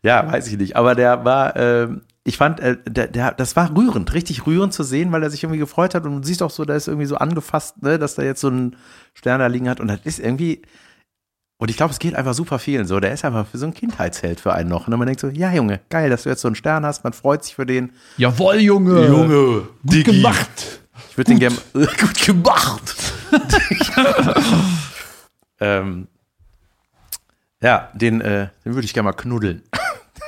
[0.03, 0.77] Ja, weiß ich nicht.
[0.77, 4.83] Aber der war, ähm, ich fand, äh, der, der, das war rührend, richtig rührend zu
[4.83, 6.05] sehen, weil er sich irgendwie gefreut hat.
[6.05, 8.49] Und du siehst auch so, da ist irgendwie so angefasst, ne, dass da jetzt so
[8.49, 8.77] ein
[9.15, 9.81] Stern da liegen hat.
[9.81, 10.61] Und das ist irgendwie,
[11.57, 13.01] und ich glaube, es geht einfach super vielen so.
[13.01, 14.87] Der ist einfach so ein Kindheitsheld für einen noch.
[14.87, 17.03] Und man denkt so, ja, Junge, geil, dass du jetzt so einen Stern hast.
[17.03, 17.93] Man freut sich für den.
[18.19, 19.07] Jawohl, Junge.
[19.07, 20.83] Junge, Gut gemacht.
[21.11, 22.95] Ich würde den gerne gut gemacht.
[25.61, 26.09] ähm,
[27.63, 29.63] ja, den, äh, den würde ich gerne mal knuddeln.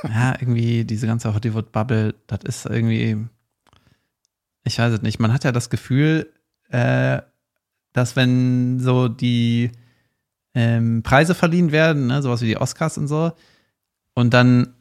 [0.04, 3.26] Ja, irgendwie diese ganze Hollywood-Bubble, das ist irgendwie,
[4.64, 5.18] ich weiß es nicht.
[5.18, 6.32] Man hat ja das Gefühl,
[6.70, 7.20] äh,
[7.92, 9.72] dass wenn so die
[10.54, 13.32] ähm, Preise verliehen werden, ne, sowas wie die Oscars und so,
[14.14, 14.74] und dann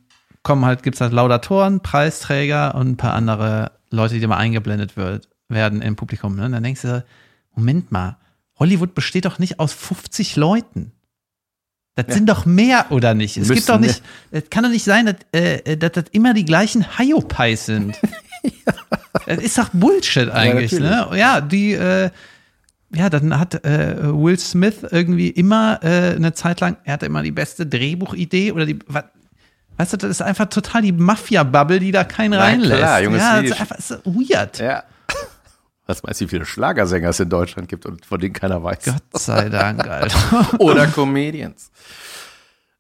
[0.44, 5.30] kommen halt, gibt's halt Laudatoren, Preisträger und ein paar andere Leute, die mal eingeblendet wird,
[5.48, 6.36] werden im Publikum.
[6.36, 6.46] Ne?
[6.46, 7.06] Und dann denkst du,
[7.56, 8.18] Moment mal,
[8.58, 10.92] Hollywood besteht doch nicht aus 50 Leuten.
[11.96, 13.36] Das sind doch mehr, oder nicht?
[13.36, 16.34] Es gibt Müssen, doch nicht, es kann doch nicht sein, dass, äh, dass das immer
[16.34, 17.98] die gleichen Hyopies sind.
[19.26, 21.10] Das ist doch Bullshit eigentlich, ne?
[21.16, 22.10] Ja, die, äh,
[22.94, 27.22] ja, dann hat äh, Will Smith irgendwie immer äh, eine Zeit lang, er hatte immer
[27.22, 29.04] die beste Drehbuchidee oder die, was,
[29.78, 32.80] weißt du, das ist einfach total die Mafia-Bubble, die da keinen Na reinlässt.
[32.80, 34.60] klar, Junge, ja, das ist einfach das ist weird.
[34.60, 34.84] Ja.
[35.90, 38.86] Was meinst du, wie viele Schlagersänger es in Deutschland gibt und von denen keiner weiß?
[38.86, 40.54] Gott sei Dank, Alter.
[40.60, 41.72] Oder Comedians.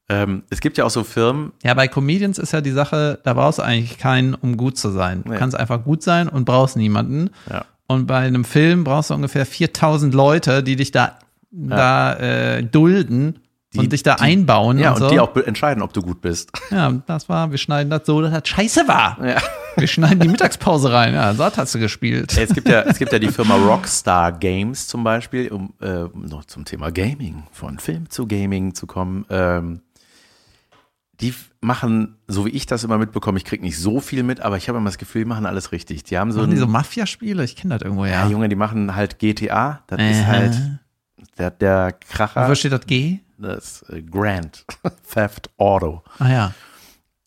[0.09, 3.33] Ähm, es gibt ja auch so Firmen, Ja, bei Comedians ist ja die Sache, da
[3.33, 5.23] brauchst du eigentlich keinen, um gut zu sein.
[5.23, 5.37] Du Nee.
[5.37, 7.31] kannst einfach gut sein und brauchst niemanden.
[7.49, 7.65] Ja.
[7.87, 11.17] Und bei einem Film brauchst du ungefähr 4000 Leute, die dich da,
[11.49, 13.39] da äh, dulden
[13.73, 15.09] Die- und dich da die- einbauen ja, und und so.
[15.13, 16.51] die auch entscheiden, ob du gut bist.
[16.71, 19.17] ja, das war, wir schneiden das so, dass das scheiße war.
[19.23, 19.37] Ja.
[19.77, 21.13] Wir schneiden die Mittagspause rein.
[21.13, 22.35] Ja, so hast du gespielt.
[22.35, 26.45] Es gibt ja, es gibt ja die Firma Rockstar Games zum Beispiel, um äh, noch
[26.45, 29.25] zum Thema Gaming, von Film zu Gaming zu kommen.
[29.29, 29.81] Ähm,
[31.21, 34.57] die machen, so wie ich das immer mitbekomme, ich krieg nicht so viel mit, aber
[34.57, 36.03] ich habe immer das Gefühl, die machen alles richtig.
[36.05, 37.43] Die haben so Machen die so Mafia-Spiele?
[37.43, 38.29] Ich kenne das irgendwo, ja, ja.
[38.29, 40.11] Junge, die machen halt GTA, das Äh.
[40.11, 40.57] ist halt
[41.37, 43.19] der, der Kracher, Wo steht das G?
[43.41, 44.65] Das äh, Grand
[45.13, 46.03] Theft Auto.
[46.19, 46.53] Ah ja.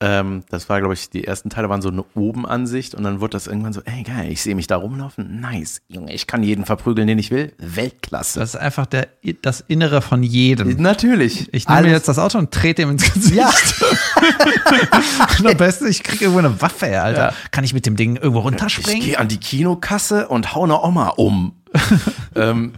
[0.05, 3.33] Ähm, das war, glaube ich, die ersten Teile waren so eine Obenansicht und dann wurde
[3.33, 6.65] das irgendwann so, ey geil, ich sehe mich da rumlaufen, nice, Junge, ich kann jeden
[6.65, 8.41] verprügeln, den ich will, Weltklasse.
[8.41, 9.07] Das ist einfach der,
[9.43, 10.77] das Innere von jedem.
[10.83, 11.55] Natürlich.
[11.55, 13.37] Ich nehme mir jetzt das Auto und trete ihm ins Gesicht.
[13.37, 13.53] Ja.
[15.39, 17.29] Und am besten, ich kriege irgendwo eine Waffe, Alter.
[17.31, 17.35] Ja.
[17.51, 19.03] Kann ich mit dem Ding irgendwo Ich runterspringen?
[19.03, 21.55] gehe an die Kinokasse und hau eine Oma um.
[22.37, 22.73] ähm,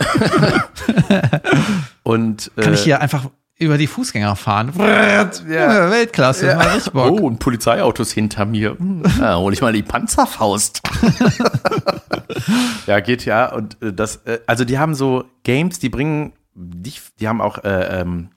[2.04, 4.72] und äh, Kann ich hier einfach über die Fußgänger fahren?
[4.76, 5.90] Ja.
[5.90, 6.78] Weltklasse, ja.
[6.92, 8.76] Oh, ein Polizeiauto ist hinter mir.
[9.18, 10.82] Ja, hol ich mal die Panzerfaust.
[12.86, 17.26] ja, GTA und äh, das, äh, also die haben so Games, die bringen, die, die
[17.26, 18.30] haben auch, äh, ähm,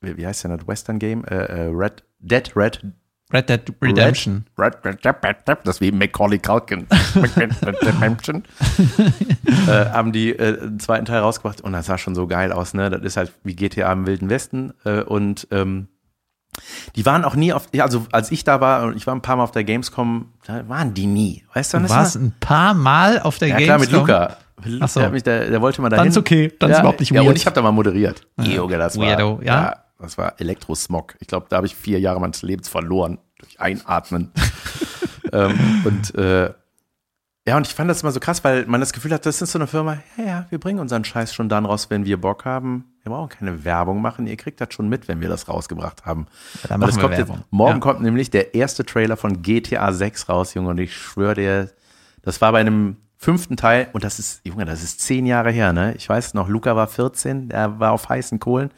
[0.00, 1.24] wie heißt denn das Western Game?
[1.24, 2.80] Äh, äh, Red, Dead Red
[3.32, 4.46] Red Dead Redemption.
[4.56, 6.86] Red, Red, Red, Red, Red, das ist wie Macaulay Culkin.
[7.16, 8.44] Red, Red, Red, Redemption.
[9.66, 12.72] äh, haben die äh, einen zweiten Teil rausgebracht und das sah schon so geil aus,
[12.74, 12.88] ne?
[12.90, 15.88] Das ist halt wie GTA im Wilden Westen äh, und ähm,
[16.94, 19.22] die waren auch nie auf, ja, also als ich da war und ich war ein
[19.22, 21.44] paar Mal auf der Gamescom, da waren die nie.
[21.52, 24.04] Weißt du, Du das warst ein paar Mal auf der ja, Gamescom.
[24.06, 24.70] klar, mit Luca.
[24.70, 25.00] Mit Ach so.
[25.00, 26.04] Der, mich, der, der wollte mal dahin.
[26.04, 27.28] Dann ist okay, dann ist ja, überhaupt nicht Ja, weird.
[27.30, 28.26] und ich habe da mal moderiert.
[28.40, 29.82] Junge, das war, Weirdo, ja.
[29.98, 31.14] Das war Elektrosmog.
[31.20, 34.32] Ich glaube, da habe ich vier Jahre meines Lebens verloren durch Einatmen.
[35.32, 36.52] ähm, und äh,
[37.48, 39.52] ja, und ich fand das immer so krass, weil man das Gefühl hat, das ist
[39.52, 42.44] so eine Firma, ja, ja, wir bringen unseren Scheiß schon dann raus, wenn wir Bock
[42.44, 42.86] haben.
[43.04, 46.26] Wir brauchen keine Werbung machen, ihr kriegt das schon mit, wenn wir das rausgebracht haben.
[46.62, 47.36] Ja, dann machen wir kommt Werbung.
[47.36, 47.78] Jetzt, morgen Ja.
[47.78, 51.70] kommt nämlich der erste Trailer von GTA 6 raus, Junge, und ich schwöre dir,
[52.22, 55.72] das war bei einem fünften Teil, und das ist, Junge, das ist zehn Jahre her,
[55.72, 55.94] ne?
[55.96, 58.72] Ich weiß noch, Luca war 14, er war auf heißen Kohlen.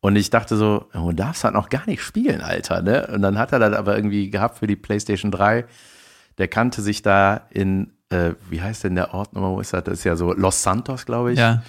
[0.00, 3.08] Und ich dachte so, du darfst halt noch gar nicht spielen, Alter, ne?
[3.12, 5.64] Und dann hat er das aber irgendwie gehabt für die PlayStation 3.
[6.38, 9.84] Der kannte sich da in, äh, wie heißt denn der Ort nochmal, wo ist das?
[9.84, 11.38] Das ist ja so Los Santos, glaube ich.
[11.38, 11.62] Ja,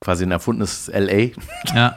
[0.00, 1.32] Quasi ein erfundenes LA.
[1.74, 1.96] ja.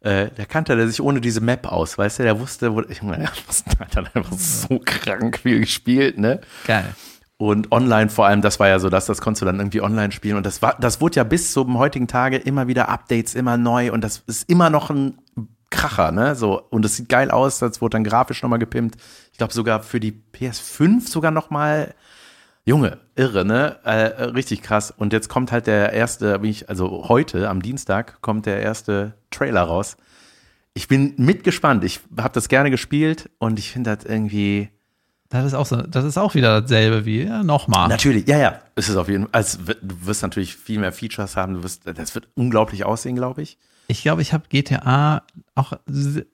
[0.00, 2.22] Äh, der kannte der sich ohne diese Map aus, weißt du?
[2.22, 3.28] Der wusste, wo, ich meine,
[3.66, 6.40] der hat einfach so krank viel gespielt, ne?
[6.66, 6.94] Geil.
[7.40, 10.12] Und online vor allem, das war ja so, dass das konntest du dann irgendwie online
[10.12, 10.36] spielen.
[10.36, 13.92] Und das war, das wurde ja bis zum heutigen Tage immer wieder Updates, immer neu.
[13.92, 15.16] Und das ist immer noch ein
[15.70, 16.34] Kracher, ne?
[16.34, 18.96] So, und es sieht geil aus, das wurde dann grafisch nochmal gepimpt.
[19.32, 21.94] Ich glaube sogar für die PS5 sogar nochmal.
[22.66, 23.78] Junge, irre, ne?
[23.84, 24.90] Äh, richtig krass.
[24.94, 29.96] Und jetzt kommt halt der erste, also heute am Dienstag kommt der erste Trailer raus.
[30.74, 31.84] Ich bin mitgespannt.
[31.84, 34.68] Ich habe das gerne gespielt und ich finde das irgendwie.
[35.30, 37.88] Das ist auch so, das ist auch wieder dasselbe wie ja, nochmal.
[37.88, 38.58] Natürlich, ja, ja.
[38.74, 39.30] Es ist auf jeden Fall.
[39.32, 41.54] Also, du wirst natürlich viel mehr Features haben.
[41.54, 43.56] Du wirst, das wird unglaublich aussehen, glaube ich.
[43.86, 45.22] Ich glaube, ich habe GTA
[45.56, 45.72] auch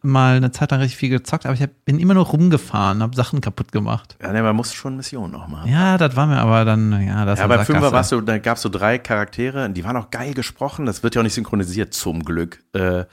[0.03, 3.17] mal eine Zeit lang richtig viel gezockt, aber ich hab, bin immer nur rumgefahren, habe
[3.17, 4.17] Sachen kaputt gemacht.
[4.21, 5.71] Ja, ne, man muss schon Missionen noch machen.
[5.71, 8.57] Ja, das war mir aber dann, ja, das Ja, beim Fünfer warst du, da gab
[8.57, 10.85] es so drei Charaktere, die waren auch geil gesprochen.
[10.85, 12.63] Das wird ja auch nicht synchronisiert, zum Glück.
[12.75, 13.05] Äh,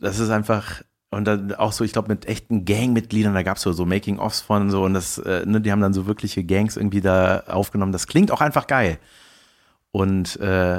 [0.00, 3.62] das ist einfach, und dann auch so, ich glaube, mit echten Gangmitgliedern, da gab es
[3.64, 6.76] so, so Making-ofs von so und das, äh, ne, die haben dann so wirkliche Gangs
[6.76, 7.92] irgendwie da aufgenommen.
[7.92, 8.98] Das klingt auch einfach geil.
[9.92, 10.78] Und äh,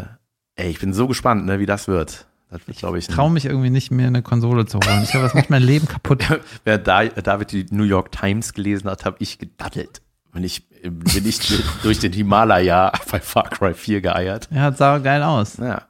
[0.55, 2.25] ey, ich bin so gespannt, ne, wie das wird.
[2.49, 5.03] Das wird, glaube ich, ein- traue mich irgendwie nicht mehr eine Konsole zu holen.
[5.03, 6.23] Ich glaube, das macht mein Leben kaputt.
[6.63, 10.01] Wer da, David die New York Times gelesen hat, habe ich gedaddelt.
[10.33, 14.47] Bin ich, bin ich durch den Himalaya bei Far Cry 4 geeiert.
[14.51, 15.57] Ja, das sah geil aus.
[15.57, 15.81] Ja,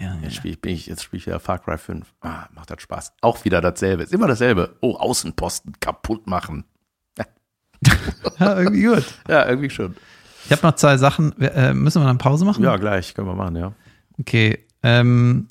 [0.00, 2.06] Ja, jetzt spiele ich, ich, jetzt spiele ich wieder Far Cry 5.
[2.22, 3.12] Ah, macht das Spaß.
[3.20, 4.02] Auch wieder dasselbe.
[4.02, 4.76] Ist immer dasselbe.
[4.80, 6.64] Oh, Außenposten kaputt machen.
[8.38, 9.04] ja irgendwie gut.
[9.28, 9.94] Ja, irgendwie schon.
[10.46, 11.38] Ich habe noch zwei Sachen.
[11.40, 12.64] Äh, müssen wir dann Pause machen?
[12.64, 13.14] Ja, gleich.
[13.14, 13.72] Können wir machen, ja.
[14.18, 14.66] Okay.
[14.82, 15.48] Ähm,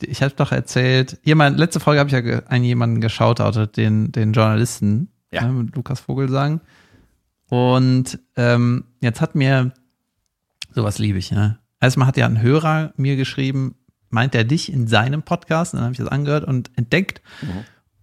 [0.00, 4.32] ich habe doch erzählt, jemand, letzte Folge habe ich ja einen jemanden geschautoutet, den, den
[4.32, 5.42] Journalisten, Ja.
[5.42, 6.60] ne, mit Lukas Vogelsang.
[7.48, 9.72] Und ähm, jetzt hat mir,
[10.74, 11.58] sowas liebe ich, ne?
[11.84, 13.74] Erstmal hat ja ein Hörer mir geschrieben,
[14.08, 15.74] meint er dich in seinem Podcast?
[15.74, 17.20] Und dann habe ich das angehört und entdeckt.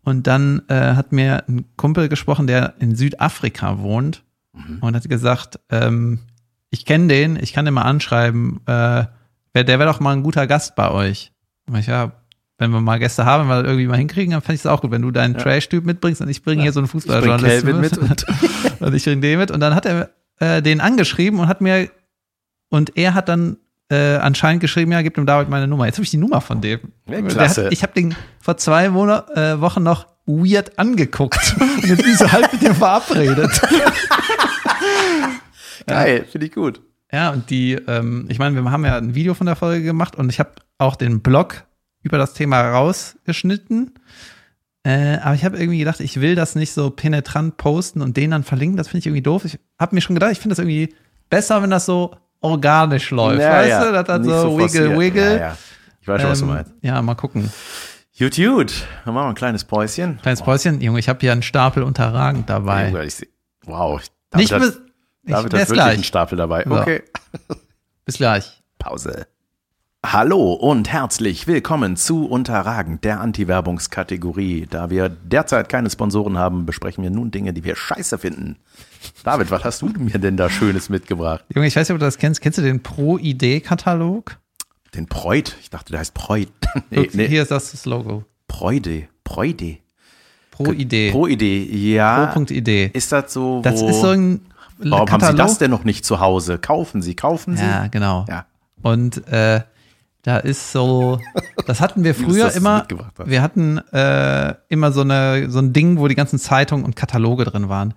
[0.03, 4.23] Und dann äh, hat mir ein Kumpel gesprochen, der in Südafrika wohnt
[4.81, 6.19] und hat gesagt, ähm,
[6.69, 9.05] ich kenne den, ich kann den mal anschreiben, äh,
[9.53, 11.31] wer, der wäre doch mal ein guter Gast bei euch.
[11.67, 12.11] Und ich, ja,
[12.57, 14.67] wenn wir mal Gäste haben, wenn wir das irgendwie mal hinkriegen, dann fände ich es
[14.67, 17.81] auch gut, wenn du deinen Trash-Typ mitbringst und ich bringe hier so einen Fußballjournalisten Calvin
[17.81, 18.25] mit und
[18.79, 19.49] und ich bringe den mit.
[19.49, 21.89] Und dann hat er äh, den angeschrieben und hat mir,
[22.69, 23.57] und er hat dann
[23.91, 25.85] äh, anscheinend geschrieben, ja, gib dem David meine Nummer.
[25.85, 26.79] Jetzt habe ich die Nummer von dem.
[27.07, 27.65] Ja, klasse.
[27.65, 31.55] Hat, ich habe den vor zwei Monat, äh, Wochen noch weird angeguckt.
[31.59, 33.51] und jetzt bin ich so halb mit dem verabredet.
[35.87, 36.81] geil, finde ich gut.
[37.11, 40.15] Ja, und die, ähm, ich meine, wir haben ja ein Video von der Folge gemacht
[40.15, 41.65] und ich habe auch den Blog
[42.01, 43.91] über das Thema rausgeschnitten.
[44.83, 48.31] Äh, aber ich habe irgendwie gedacht, ich will das nicht so penetrant posten und den
[48.31, 48.77] dann verlinken.
[48.77, 49.43] Das finde ich irgendwie doof.
[49.43, 50.95] Ich habe mir schon gedacht, ich finde das irgendwie
[51.29, 53.39] besser, wenn das so organisch läuft.
[53.41, 54.83] weißt du, das hat nicht so, forciert.
[54.85, 55.31] wiggle, wiggle.
[55.35, 55.57] Ja, ja.
[56.01, 56.71] Ich weiß schon, was du Ähm, meinst.
[56.81, 57.51] ja, mal gucken.
[58.19, 58.73] Gut, gut.
[59.05, 60.19] Dann machen wir ein kleines Päuschen.
[60.21, 60.81] Kleines Päuschen.
[60.81, 62.87] Junge, ich habe hier einen Stapel unterragend dabei.
[62.89, 63.27] Junge, ich
[63.65, 64.01] Wow.
[64.35, 64.81] nicht David hat, bis,
[65.23, 66.03] ich, David hat wirklich einen.
[66.03, 66.63] Stapel dabei.
[66.67, 66.75] So.
[66.79, 67.03] Okay.
[68.05, 68.61] Bis gleich.
[68.79, 69.27] Pause.
[70.03, 74.65] Hallo und herzlich willkommen zu Unterragend, der Anti-Werbungskategorie.
[74.67, 78.57] Da wir derzeit keine Sponsoren haben, besprechen wir nun Dinge, die wir scheiße finden.
[79.23, 81.43] David, was hast du mir denn da Schönes mitgebracht?
[81.53, 82.41] Junge, ich weiß nicht, ob du das kennst.
[82.41, 84.37] Kennst du den Pro-Idee-Katalog?
[84.95, 85.55] Den Preut.
[85.61, 86.49] Ich dachte, der heißt Preut.
[86.89, 87.27] nee, nee.
[87.27, 88.25] Hier ist das das Logo.
[88.47, 89.07] Preude.
[89.23, 89.77] Preude.
[90.51, 91.11] Pro-Idee.
[91.11, 91.63] Pro-Idee.
[91.93, 92.27] Ja.
[92.27, 92.91] Pro.idee.
[92.93, 94.41] Ist das so, Das ist so ein
[94.77, 95.37] warum haben Sie Katalog.
[95.37, 96.57] das denn noch nicht zu Hause?
[96.57, 97.63] Kaufen Sie, kaufen Sie.
[97.63, 98.25] Ja, genau.
[98.27, 98.45] Ja.
[98.81, 99.61] Und äh,
[100.23, 101.19] da ist so,
[101.65, 102.85] das hatten wir früher das immer.
[103.25, 107.45] Wir hatten äh, immer so eine so ein Ding, wo die ganzen Zeitungen und Kataloge
[107.45, 107.93] drin waren.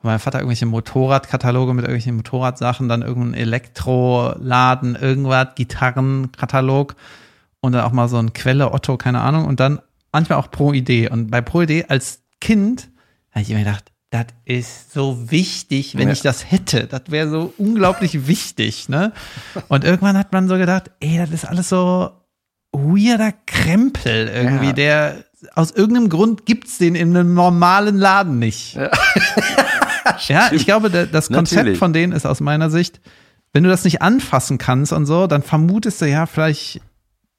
[0.00, 6.94] Wo mein Vater irgendwelche Motorradkataloge mit irgendwelchen Motorradsachen, dann irgendein Elektroladen, irgendwas, Gitarrenkatalog
[7.60, 9.44] und dann auch mal so ein Quelle Otto, keine Ahnung.
[9.46, 9.80] Und dann
[10.12, 11.08] manchmal auch Pro Idee.
[11.10, 12.88] Und bei Pro Idee als Kind
[13.32, 16.12] habe ich immer gedacht, das ist so wichtig, wenn Ja.
[16.14, 16.86] ich das hätte.
[16.86, 19.12] Das wäre so unglaublich wichtig, ne?
[19.68, 22.10] Und irgendwann hat man so gedacht, ey, das ist alles so
[22.72, 24.72] weirder Krempel irgendwie, Ja.
[24.72, 25.24] der
[25.54, 28.76] aus irgendeinem Grund gibt's den in einem normalen Laden nicht.
[30.28, 31.78] Ja, ich glaube, das Konzept Natürlich.
[31.78, 33.00] von denen ist aus meiner Sicht,
[33.52, 36.80] wenn du das nicht anfassen kannst und so, dann vermutest du ja vielleicht,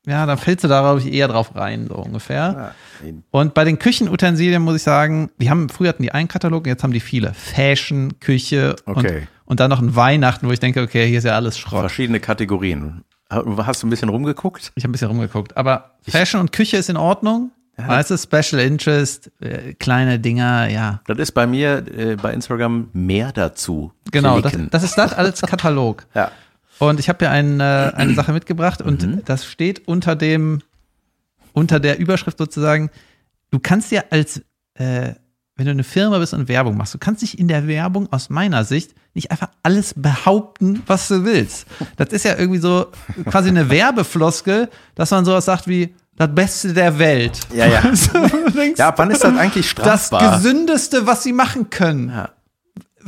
[0.06, 2.74] ja, dann fällst du da, glaube ich, eher drauf rein, so ungefähr.
[3.04, 3.12] Ja.
[3.32, 6.84] Und bei den Küchenutensilien muss ich sagen, die haben, früher hatten die einen Katalog, jetzt
[6.84, 7.34] haben die viele.
[7.34, 9.20] Fashion, Küche Okay.
[9.20, 11.82] und, und dann noch ein Weihnachten, wo ich denke, okay, hier ist ja alles Schrott.
[11.82, 13.04] Verschiedene Kategorien.
[13.30, 14.72] Hast du ein bisschen rumgeguckt?
[14.74, 15.56] Ich habe ein bisschen rumgeguckt.
[15.56, 17.52] Aber Fashion und Küche ist in Ordnung.
[17.88, 21.02] Weißt du, Special Interest, äh, kleine Dinger, ja.
[21.08, 23.92] Das ist bei mir äh, bei Instagram mehr dazu.
[24.12, 26.06] Genau, das, das ist das als Katalog.
[26.16, 26.32] ja.
[26.80, 29.22] Und ich habe ja ein, äh, eine Sache mitgebracht und Mhm.
[29.26, 30.62] das steht unter dem,
[31.52, 32.90] unter der Überschrift sozusagen,
[33.52, 34.38] du kannst ja als,
[34.76, 35.14] äh,
[35.58, 38.30] wenn du eine Firma bist und Werbung machst, du kannst dich in der Werbung aus
[38.30, 41.68] meiner Sicht nicht einfach alles behaupten, was du willst.
[41.98, 42.88] Das ist ja irgendwie so
[43.26, 47.40] quasi eine Werbefloskel, dass man sowas sagt wie, das Beste der Welt.
[47.54, 47.82] Ja, ja.
[48.54, 50.36] Denkst, Ja, ab wann ist das eigentlich das strafbar?
[50.38, 52.10] Gesündeste, was sie machen können.
[52.10, 52.30] Ja.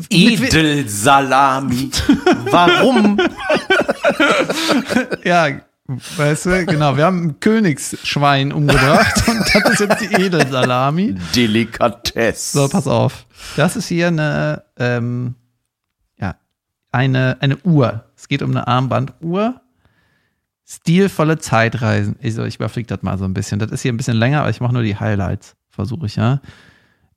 [0.09, 1.91] Edelsalami.
[2.49, 3.19] Warum?
[5.25, 5.47] Ja,
[6.15, 6.95] weißt du, genau.
[6.95, 11.17] Wir haben ein Königsschwein umgebracht und das ist jetzt die Edelsalami.
[11.35, 12.57] Delikatesse.
[12.57, 13.25] So, pass auf.
[13.57, 15.35] Das ist hier eine, ähm,
[16.17, 16.35] ja,
[16.93, 18.05] eine, eine Uhr.
[18.15, 19.59] Es geht um eine Armbanduhr.
[20.73, 22.15] Stilvolle Zeitreisen.
[22.23, 23.59] Also ich überfliege das mal so ein bisschen.
[23.59, 25.55] Das ist hier ein bisschen länger, aber ich mache nur die Highlights.
[25.69, 26.39] Versuche ich, ja.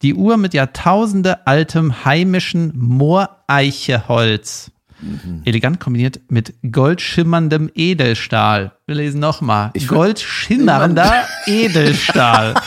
[0.02, 4.72] Die Uhr mit Jahrtausende altem heimischen Mooreicheholz.
[5.44, 8.72] Elegant kombiniert mit goldschimmerndem Edelstahl.
[8.86, 9.70] Wir lesen nochmal.
[9.74, 12.55] Ich Goldschimmernder Edelstahl.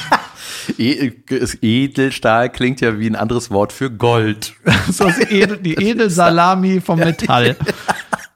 [0.78, 1.14] E
[1.62, 4.54] Edelstahl klingt ja wie ein anderes Wort für Gold.
[4.92, 7.56] So die Edelsalami vom Metall.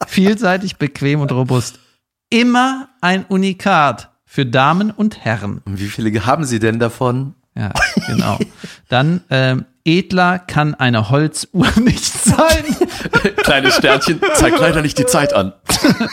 [0.08, 1.80] Vielseitig, bequem und robust.
[2.32, 5.62] Immer ein Unikat für Damen und Herren.
[5.66, 7.36] Und wie viele haben Sie denn davon?
[7.58, 7.74] Ja,
[8.08, 8.40] genau.
[8.88, 12.64] Dann ähm, edler kann eine Holzuhr nicht sein.
[13.44, 15.52] Kleines Sternchen zeigt leider nicht die Zeit an.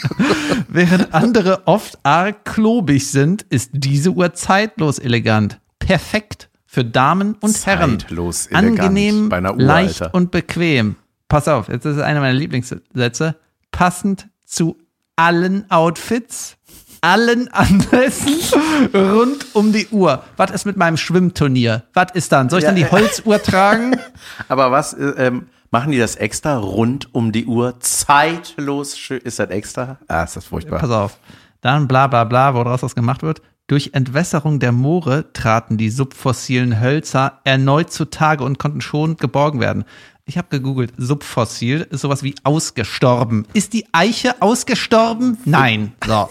[0.68, 5.60] Während andere oft arg klobig sind, ist diese Uhr zeitlos elegant.
[5.78, 8.00] Perfekt für Damen und Herren.
[8.00, 10.14] Zeitlos elegant Angenehm, bei einer Uhr, leicht Alter.
[10.16, 10.96] und bequem.
[11.28, 13.36] Pass auf, jetzt ist es einer meiner Lieblingssätze.
[13.70, 14.76] Passend zu
[15.18, 16.56] allen Outfits,
[17.00, 18.34] allen Anlässen
[18.94, 20.22] rund um die Uhr.
[20.36, 21.82] Was ist mit meinem Schwimmturnier?
[21.92, 22.48] Was ist dann?
[22.48, 22.90] Soll ich dann die Ja.
[22.92, 23.96] Holzuhr tragen?
[24.48, 27.78] Aber was, äh, ähm, machen die das extra rund um die Uhr?
[27.80, 29.20] Zeitlos schön.
[29.20, 29.98] Ist das extra?
[30.06, 30.78] Ah, ist das furchtbar.
[30.78, 31.18] Pass auf.
[31.60, 33.42] Dann bla bla bla, woraus das gemacht wird.
[33.66, 39.84] Durch Entwässerung der Moore traten die subfossilen Hölzer erneut zutage und konnten schon geborgen werden.
[40.28, 43.46] Ich habe gegoogelt, subfossil ist sowas wie ausgestorben.
[43.54, 45.38] Ist die Eiche ausgestorben?
[45.46, 45.94] Nein.
[46.06, 46.28] So.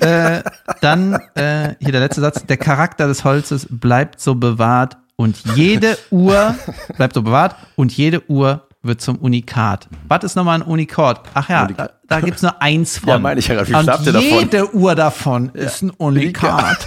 [0.00, 0.44] äh,
[0.80, 2.46] dann äh, hier der letzte Satz.
[2.46, 6.54] Der Charakter des Holzes bleibt so bewahrt und jede Uhr
[6.96, 9.88] bleibt so bewahrt und jede Uhr wird zum Unikat.
[10.06, 11.22] Was ist nochmal ein Unikat?
[11.34, 13.08] Ach ja, da, da gibt's nur eins von.
[13.08, 13.70] Ja, meine ich ja gerade.
[13.70, 14.38] Wie und ihr davon?
[14.38, 16.86] jede Uhr davon ist ein Unikat.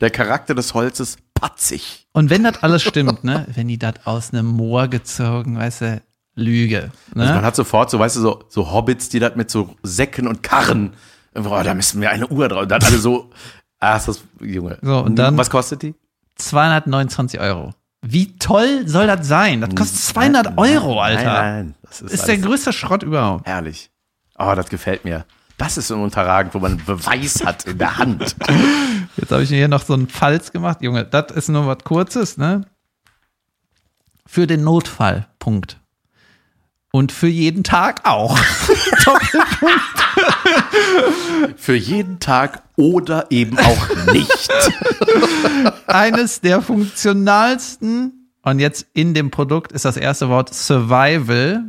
[0.00, 2.06] Der Charakter des Holzes patzig.
[2.12, 6.02] Und wenn das alles stimmt, ne, wenn die das aus einem Moor gezogen, weißt du,
[6.34, 6.92] Lüge.
[7.14, 7.22] Ne?
[7.22, 10.28] Also man hat sofort so, weißt du, so, so Hobbits, die das mit so Säcken
[10.28, 10.92] und Karren,
[11.34, 12.62] boah, da müssen wir eine Uhr drauf.
[12.62, 13.30] Und dann alle so,
[13.80, 14.78] ah, ist das, Junge.
[14.82, 15.94] So, und dann- Was kostet die?
[16.36, 17.74] 229 Euro.
[18.02, 19.60] Wie toll soll das sein?
[19.60, 21.24] Das kostet 200 Euro, Alter.
[21.24, 21.34] Nein,
[21.66, 23.44] nein, das ist, ist der größte Schrott überhaupt.
[23.46, 23.90] herrlich.
[24.38, 25.24] Oh, das gefällt mir.
[25.56, 28.36] Das ist ein Unterragend, wo man Beweis hat in der Hand.
[29.20, 30.78] Jetzt habe ich mir hier noch so einen Falz gemacht.
[30.80, 32.66] Junge, das ist nur was Kurzes, ne?
[34.26, 35.26] Für den Notfall.
[35.38, 35.80] Punkt.
[36.92, 38.38] Und für jeden Tag auch.
[41.56, 44.48] Für jeden Tag oder eben auch nicht.
[45.86, 51.64] Eines der funktionalsten, und jetzt in dem Produkt ist das erste Wort Survival.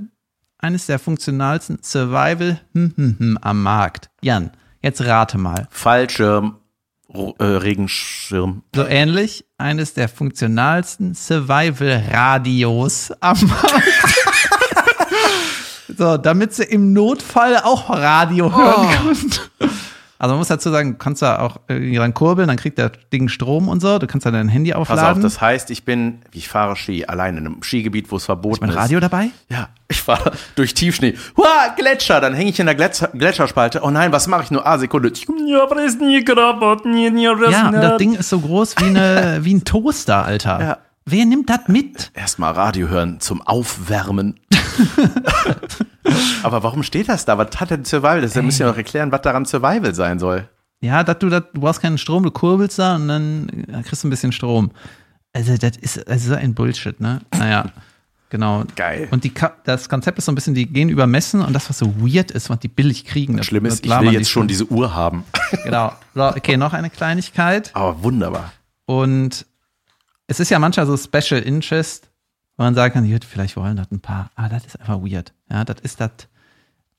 [0.58, 4.10] Eines der funktionalsten Survival hm, hm, hm, am Markt.
[4.22, 5.68] Jan, jetzt rate mal.
[5.70, 6.59] Fallschirm,
[7.14, 8.64] Regenschirm.
[8.76, 13.84] So ähnlich, eines der funktionalsten Survival-Radios am Markt.
[15.98, 19.70] so, damit sie im Notfall auch Radio hören können.
[20.22, 22.92] Also man muss dazu sagen, du kannst da auch irgendwie dran kurbeln, dann kriegt der
[23.14, 24.00] Ding Strom und so.
[24.00, 25.24] Du kannst da dein Handy Pass auf, aufladen.
[25.24, 28.72] das heißt, ich bin, ich fahre Ski, allein in einem Skigebiet, wo es verboten mein
[28.72, 28.76] ist.
[28.76, 29.30] Radio dabei?
[29.48, 31.16] Ja, ich fahre durch Tiefschnee.
[31.38, 33.80] Hua, Gletscher, dann hänge ich in der Gletscher, Gletscherspalte.
[33.82, 34.68] Oh nein, was mache ich nur?
[34.68, 35.14] Ah, Sekunde.
[35.48, 35.66] Ja,
[37.70, 40.60] ist und das Ding ist so groß wie, eine, wie ein Toaster, Alter.
[40.60, 40.78] Ja.
[41.12, 42.12] Wer nimmt das mit?
[42.14, 44.40] Erstmal Radio hören zum Aufwärmen.
[46.44, 47.40] aber warum steht das da?
[47.40, 48.22] Was hat denn Survival?
[48.22, 50.48] Das müssen wir noch erklären, was daran Survival sein soll.
[50.82, 54.08] Ja, dass du, das, du brauchst keinen Strom, du kurbelst da und dann kriegst du
[54.08, 54.70] ein bisschen Strom.
[55.34, 57.22] Also, das ist also so ein Bullshit, ne?
[57.36, 57.66] Naja,
[58.30, 58.66] genau.
[58.76, 59.08] Geil.
[59.10, 59.34] Und die,
[59.64, 62.30] das Konzept ist so ein bisschen, die gehen über Messen und das, was so weird
[62.30, 63.36] ist, was die billig kriegen.
[63.38, 65.24] Das, Schlimm das ist, ich will die jetzt schon diese Uhr haben.
[65.64, 65.92] Genau.
[66.14, 67.72] So, okay, noch eine Kleinigkeit.
[67.74, 68.54] Aber wunderbar.
[68.86, 69.48] Und
[70.30, 72.10] es ist ja manchmal so Special Interest,
[72.56, 75.34] wo man sagen kann, vielleicht wollen das ein paar, aber das ist einfach weird.
[75.50, 76.12] Ja, das ist das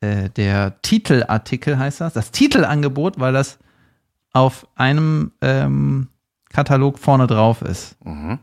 [0.01, 3.59] äh, der Titelartikel heißt das, das Titelangebot, weil das
[4.33, 6.09] auf einem ähm,
[6.49, 7.97] Katalog vorne drauf ist.
[8.05, 8.39] Mhm.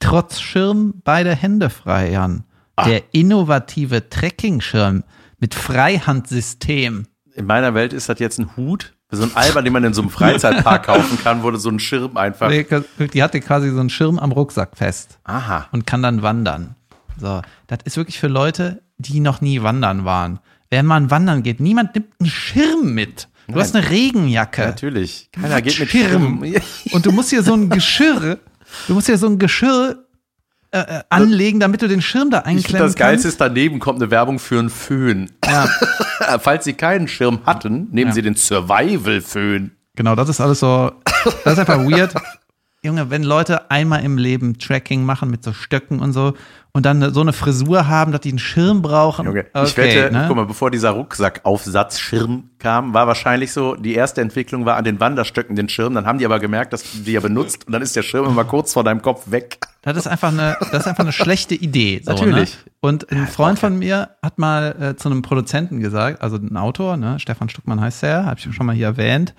[0.00, 2.44] Trotz Schirm beide Hände frei, Jan.
[2.74, 2.88] Ah.
[2.88, 5.04] Der innovative Trekkingschirm
[5.38, 7.06] mit Freihandsystem.
[7.34, 10.02] In meiner Welt ist das jetzt ein Hut, so ein Alber, den man in so
[10.02, 12.48] einem Freizeitpark kaufen kann, wurde so ein Schirm einfach.
[12.48, 12.66] Die
[13.08, 15.68] die hatte quasi so einen Schirm am Rucksack fest Aha.
[15.70, 16.76] und kann dann wandern.
[17.20, 20.40] So, das ist wirklich für Leute, die noch nie wandern waren.
[20.70, 23.28] Wenn man wandern geht, niemand nimmt einen Schirm mit.
[23.48, 24.62] Du hast eine Regenjacke.
[24.62, 25.28] Natürlich.
[25.32, 26.42] Keiner geht mit Schirm.
[26.42, 26.62] Schirm.
[26.92, 28.38] Und du musst hier so ein Geschirr,
[28.88, 30.01] du musst hier so ein Geschirr
[30.72, 34.00] äh, äh, anlegen, damit du den Schirm da Ich einklemmen das Geilste ist, daneben kommt
[34.02, 35.30] eine Werbung für einen Föhn.
[35.44, 35.68] Ja,
[36.40, 38.14] Falls Sie keinen Schirm hatten, nehmen Ja.
[38.14, 39.72] Sie den Survival-Föhn.
[39.94, 40.92] genau, das ist alles so,
[41.44, 42.14] das ist einfach weird.
[42.84, 46.34] Junge, wenn Leute einmal im Leben Tracking machen mit so Stöcken und so
[46.72, 49.26] und dann so eine Frisur haben, dass die einen Schirm brauchen.
[49.26, 50.24] Junge, okay, ich wette, ne?
[50.26, 54.84] guck mal, bevor dieser Rucksackaufsatz Schirm kam, war wahrscheinlich so, die erste Entwicklung war an
[54.84, 57.72] den Wanderstöcken den Schirm, dann haben die aber gemerkt, dass du die ja benutzt und
[57.72, 59.58] dann ist der Schirm immer kurz vor deinem Kopf weg.
[59.82, 62.02] Das ist einfach eine, das ist einfach eine schlechte Idee.
[62.04, 62.56] So, Natürlich.
[62.64, 62.72] Ne?
[62.80, 66.96] Und ein Freund von mir hat mal äh, zu einem Produzenten gesagt, also ein Autor,
[66.96, 69.34] ne, Stefan Stuckmann heißt er, habe ich schon mal hier erwähnt.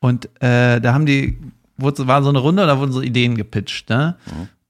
[0.00, 1.38] Und äh, da haben die,
[1.78, 4.16] wurde, war so eine Runde, da wurden so Ideen gepitcht, ne?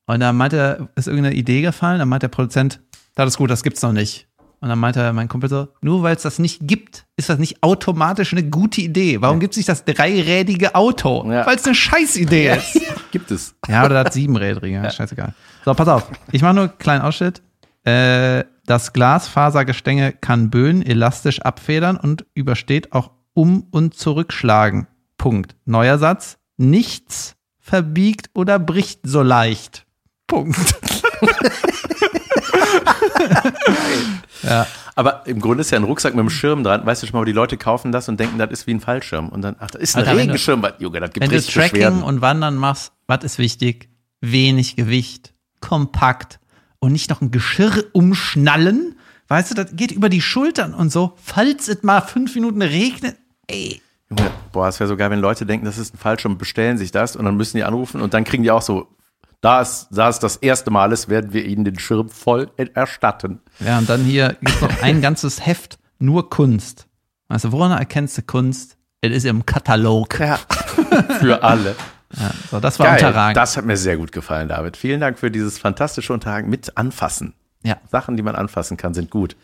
[0.07, 2.81] Und da meinte er, ist irgendeine Idee gefallen, dann meinte der Produzent,
[3.15, 4.27] das ist gut, das gibt's noch nicht.
[4.61, 7.63] Und dann meinte mein Kumpel so, nur weil es das nicht gibt, ist das nicht
[7.63, 9.21] automatisch eine gute Idee.
[9.21, 11.31] Warum gibt's nicht das dreirädige Auto?
[11.31, 11.47] Ja.
[11.47, 12.81] Weil es eine Scheißidee ist.
[13.13, 13.55] Gibt es.
[13.69, 15.33] Ja, oder das siebenrädrige, scheißegal.
[15.65, 16.11] So, pass auf.
[16.33, 17.41] Ich mache nur einen kleinen Ausschnitt.
[17.85, 24.89] Äh, das Glasfasergestänge kann Böen elastisch abfedern und übersteht auch Um- und Zurückschlagen.
[25.19, 25.55] Punkt.
[25.65, 26.38] Neuer Satz.
[26.59, 29.87] Nichts verbiegt oder bricht so leicht.
[30.27, 30.59] Punkt.
[34.43, 36.85] ja, Aber im Grunde ist ja ein Rucksack mit einem Schirm dran.
[36.85, 39.29] Weißt du schon mal, die Leute kaufen das und denken, das ist wie ein Fallschirm.
[39.29, 40.67] Und dann, ach, das ist ein Alter, wenn du- Regenschirm.
[40.79, 42.03] Junge, das gibt wenn du Tracking Beschwerden.
[42.03, 43.89] und Wandern machst, was ist wichtig?
[44.21, 46.41] Wenig Gewicht, kompakt
[46.81, 48.97] und nicht noch ein Geschirr umschnallen.
[49.29, 51.15] Weißt du, das geht über die Schultern und so.
[51.23, 53.81] Falls es mal fünf Minuten regnet, ey.
[54.11, 56.91] Junge, boah, es wäre so geil, wenn Leute denken, das ist ein Fallschirm, bestellen sich
[56.91, 58.89] das und dann müssen die anrufen und dann kriegen die auch so,
[59.41, 63.41] da es, da es das erste Mal ist, werden wir ihnen den Schirm voll erstatten.
[63.61, 66.87] Ja, und dann hier gibt's noch ein ganzes Heft, nur Kunst.
[67.29, 68.77] Weißt du, woran erkennst du Kunst?
[69.01, 70.19] Es ist im Katalog.
[70.19, 70.39] Ja.
[71.21, 71.77] Für alle.
[72.17, 73.37] Ja, so, das war Geil, Unterragend.
[73.37, 74.77] das hat mir sehr gut gefallen, David.
[74.79, 77.35] Vielen Dank für dieses fantastische Unterragen mit Anfassen.
[77.63, 77.77] ja.
[77.93, 79.37] Sachen, die man anfassen kann, sind gut.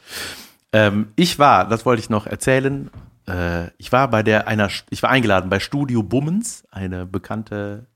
[0.73, 2.91] Ähm, ich war, das wollte ich noch erzählen,
[3.29, 7.87] äh, ich war bei der einer, ich war eingeladen bei Studio Bummens, eine bekannte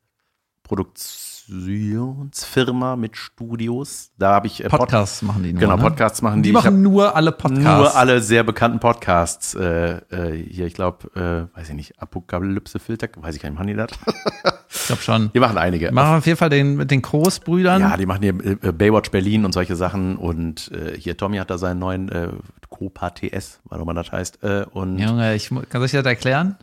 [1.48, 4.10] Produktionsfirma mit Studios.
[4.18, 5.60] Da habe ich äh, Pod- Podcasts machen die nur.
[5.60, 5.82] Genau, ne?
[5.82, 6.50] Podcasts machen die.
[6.50, 7.64] Die machen nur alle Podcasts.
[7.64, 9.54] nur alle sehr bekannten Podcasts.
[9.54, 13.58] Äh, äh, hier, ich glaube, äh, weiß ich nicht, Apokalypse Filter, weiß ich gar nicht,
[13.58, 13.90] machen die das?
[14.70, 15.30] Ich glaube schon.
[15.32, 15.90] Die machen einige.
[15.92, 17.80] Machen auf jeden Fall den mit den Großbrüdern.
[17.80, 21.50] Ja, die machen hier äh, Baywatch Berlin und solche Sachen und äh, hier Tommy hat
[21.50, 22.28] da seinen neuen äh,
[22.68, 24.42] Copa TS, was auch immer das heißt.
[24.42, 25.08] Äh, und ja.
[25.08, 26.56] Junge, ich, kann ich das erklären?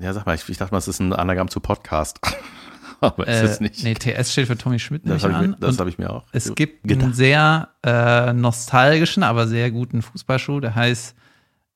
[0.00, 2.20] sag mal, ich, ich dachte mal, es ist ein Anagramm zu Podcast.
[3.00, 3.82] Aber es Äh, ist nicht.
[3.84, 5.50] Nee, TS steht für Tommy Schmidt das nicht habe ich, an.
[5.50, 6.24] mir- das hab ich mir auch.
[6.32, 7.14] es gibt einen gedacht.
[7.14, 11.14] sehr äh, nostalgischen, aber sehr guten Fußballschuh, der heißt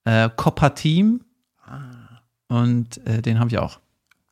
[0.04, 1.24] äh, Copper Team.
[1.64, 1.80] Ah.
[2.48, 3.78] Und äh, den habe ich auch.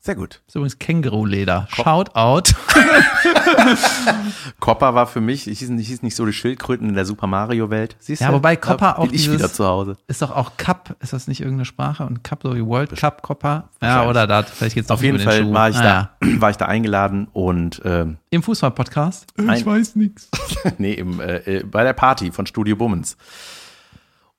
[0.02, 0.40] Sehr gut.
[0.46, 1.68] Das ist übrigens Känguru-Leder.
[1.70, 2.54] Shout out.
[4.60, 7.26] Copper war für mich, ich hieß, ich hieß nicht so die Schildkröten in der Super
[7.26, 7.96] Mario Welt.
[7.98, 8.34] Siehst Ja, du?
[8.34, 9.96] wobei Da Copper auch ich dieses- wieder zu Hause.
[10.06, 10.96] Ist doch auch Cup.
[11.00, 12.04] Ist das nicht irgendeine Sprache?
[12.06, 13.68] Und Cup, so wie World Cup, Copper?
[13.82, 14.50] Ja, oder das.
[14.50, 16.10] Vielleicht geht's Auf jeden Fall war ich Naja.
[16.20, 19.26] da, war ich da eingeladen und ähm, Im Fußball-Podcast?
[19.38, 20.28] Ein- weiß nichts.
[20.78, 23.16] nee, im, äh, äh, bei der Party von Studio Bummens.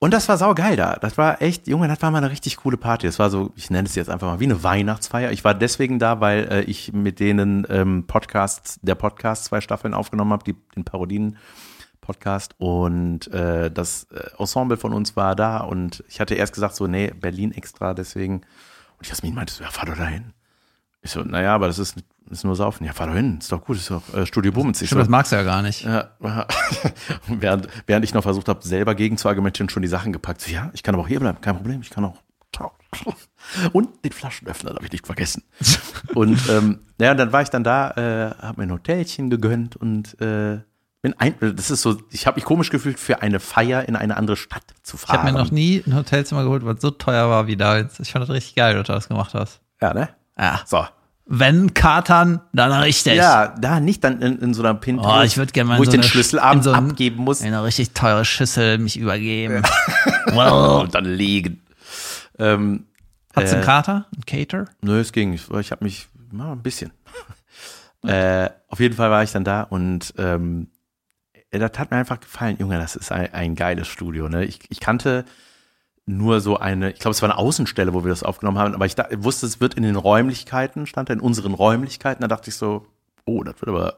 [0.04, 0.96] Und das war saugeil da.
[0.96, 3.06] Das war echt, Junge, das war mal eine richtig coole Party.
[3.06, 5.32] Das war so, ich nenne es jetzt einfach mal wie eine Weihnachtsfeier.
[5.32, 9.94] Ich war deswegen da, weil äh, ich mit denen ähm, Podcasts, der Podcast zwei Staffeln
[9.94, 12.56] aufgenommen habe, die, den Parodien-Podcast.
[12.58, 15.58] Und äh, das äh, Ensemble von uns war da.
[15.60, 18.42] Und ich hatte erst gesagt, so, nee, Berlin extra, deswegen.
[18.98, 20.34] Und Jasmin meinte so, ja, fahr doch dahin.
[21.04, 21.96] Ich so, naja, aber das ist,
[22.30, 22.86] ist nur Saufen.
[22.86, 24.82] Ja, fahr doch hin, ist doch gut, ist doch äh, Studio Bummens.
[24.82, 25.84] Ich Stimmt, so, das magst du ja gar nicht.
[25.84, 26.12] ja,
[27.28, 30.42] während, während ich noch versucht habe, selber gegen zu argumentieren, schon die Sachen gepackt.
[30.42, 32.18] So, ja, ich kann aber auch hier bleiben, kein Problem, ich kann auch.
[33.72, 35.44] Und den Flaschenöffner habe ich nicht vergessen.
[36.14, 39.76] Und ähm, ja, und dann war ich dann da, äh, habe mir ein Hotelchen gegönnt
[39.78, 40.60] und äh,
[41.02, 44.18] bin ein, das ist so, ich habe mich komisch gefühlt, für eine Feier in eine
[44.18, 45.20] andere Stadt zu Ich fahren.
[45.20, 48.00] habe mir noch nie ein Hotelzimmer geholt, was so teuer war wie da jetzt.
[48.02, 49.62] Ich fand das richtig geil, dass du das gemacht hast.
[49.82, 50.10] Ja, ne?
[50.42, 50.62] Ja.
[50.66, 50.86] So.
[51.26, 53.14] Wenn Katern, dann richtig.
[53.16, 55.84] Ja, da nicht dann in, in so einer Pinte, Oh, ich würde gerne mal wo
[55.84, 58.98] ich so den Schlüsselabend in so ein- abgeben muss In eine richtig teure Schüssel mich
[58.98, 59.62] übergeben.
[60.34, 60.82] Wow.
[60.84, 61.62] und dann liegen.
[62.38, 62.86] Ähm,
[63.36, 64.06] Hat's einen Äh, Kater?
[64.14, 64.66] Einen Cater?
[64.82, 65.34] Nö, es ging.
[65.34, 66.92] Ich, ich habe mich mal ein bisschen.
[68.06, 70.68] äh, auf jeden Fall war ich dann da und ähm,
[71.52, 72.58] äh, das hat mir einfach gefallen.
[72.60, 74.28] Junge, das ist ein, ein geiles Studio.
[74.30, 74.46] Ne?
[74.46, 75.26] Ich, ich kannte
[76.12, 78.86] nur so eine, ich glaube, es war eine Außenstelle, wo wir das aufgenommen haben, aber
[78.86, 82.22] ich da, wusste, es wird in den Räumlichkeiten, stand da in unseren Räumlichkeiten.
[82.22, 82.86] Da dachte ich so,
[83.26, 83.98] oh, das wird aber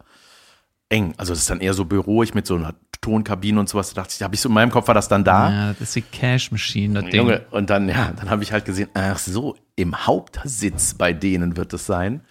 [0.90, 1.14] eng.
[1.18, 3.94] Also das ist dann eher so büroig mit so einer Tonkabine und sowas.
[3.94, 5.50] Da dachte ich, da habe ich so in meinem Kopf war das dann da.
[5.50, 7.16] Ja, das ist die Cash Machine, das Ding.
[7.16, 11.58] Junge, und dann, ja, dann habe ich halt gesehen, ach so, im Hauptsitz bei denen
[11.58, 12.22] wird es sein.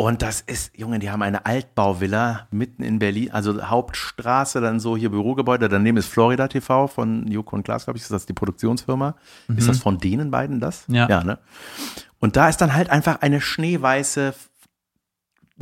[0.00, 4.96] Und das ist, Junge, die haben eine Altbauvilla mitten in Berlin, also Hauptstraße, dann so
[4.96, 8.32] hier Bürogebäude, daneben ist Florida TV von Joko und Klaas, glaube ich, ist das die
[8.32, 9.14] Produktionsfirma.
[9.56, 10.84] Ist das von denen beiden das?
[10.88, 11.06] Ja.
[11.06, 11.38] Ja, ne?
[12.18, 14.32] Und da ist dann halt einfach eine schneeweiße,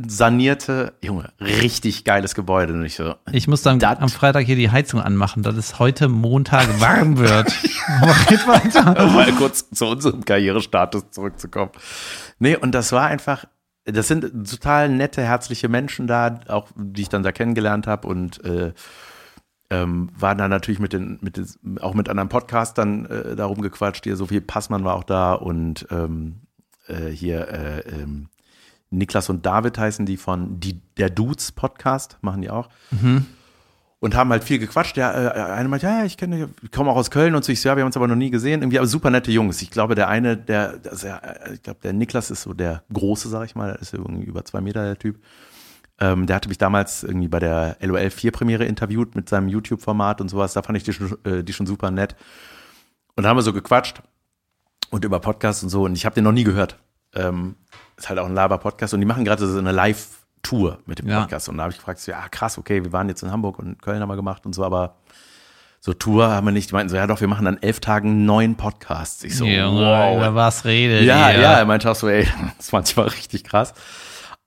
[0.07, 2.71] sanierte, Junge, richtig geiles Gebäude.
[2.73, 5.79] Und ich so, Ich muss dann Dat- am Freitag hier die Heizung anmachen, dass es
[5.79, 7.51] heute Montag warm wird.
[8.29, 9.03] Jetzt weiter.
[9.05, 11.71] um mal kurz zu unserem Karrierestatus zurückzukommen.
[12.39, 13.43] Nee, und das war einfach,
[13.91, 18.43] das sind total nette, herzliche Menschen da, auch die ich dann da kennengelernt habe und
[18.43, 18.73] äh,
[19.69, 24.03] ähm, waren dann natürlich mit den, mit den, auch mit anderen Podcastern äh, da rumgequatscht.
[24.03, 26.41] Hier Sophie Passmann war auch da und ähm,
[26.87, 28.29] äh, hier äh, ähm,
[28.89, 32.69] Niklas und David heißen die von die, der Dudes Podcast, machen die auch
[33.99, 34.97] und haben halt viel gequatscht.
[34.97, 37.51] Der äh, eine meint, ja, ich kenne, ich komme auch aus Köln und so.
[37.51, 38.61] Ich so, ja, wir haben uns aber noch nie gesehen.
[38.61, 39.61] Irgendwie aber super nette Jungs.
[39.61, 43.45] Ich glaube, der eine, der, äh, ich glaube, der Niklas ist so der Große, sag
[43.45, 43.77] ich mal.
[43.81, 45.19] Ist irgendwie über zwei Meter der Typ.
[45.99, 50.21] Ähm, der hatte mich damals irgendwie bei der LOL 4 Premiere interviewt mit seinem YouTube-Format
[50.21, 50.53] und sowas.
[50.53, 52.15] Da fand ich die schon, äh, die schon super nett.
[53.15, 54.01] Und dann haben wir so gequatscht
[54.91, 55.83] und über Podcasts und so.
[55.83, 56.79] Und ich habe den noch nie gehört.
[57.13, 57.55] Ähm,
[57.97, 59.73] ist halt auch ein Laber-Podcast und die machen gerade so eine
[60.43, 61.21] Live-Tour mit dem Ja.
[61.21, 61.49] Podcast.
[61.49, 63.81] Und da habe ich gefragt, so, ja krass, okay, wir waren jetzt in Hamburg und
[63.81, 64.95] Köln haben wir gemacht und so, aber
[65.79, 66.69] so Tour haben wir nicht.
[66.71, 69.23] Die meinten so, ja doch, wir machen dann elf Tagen neun Podcasts.
[69.23, 70.17] Ich so, Junge, wow.
[70.17, 71.39] über was redet Ja, ihr?
[71.41, 72.23] ja, er meinte auch so, ey,
[72.57, 73.73] das ist manchmal richtig krass.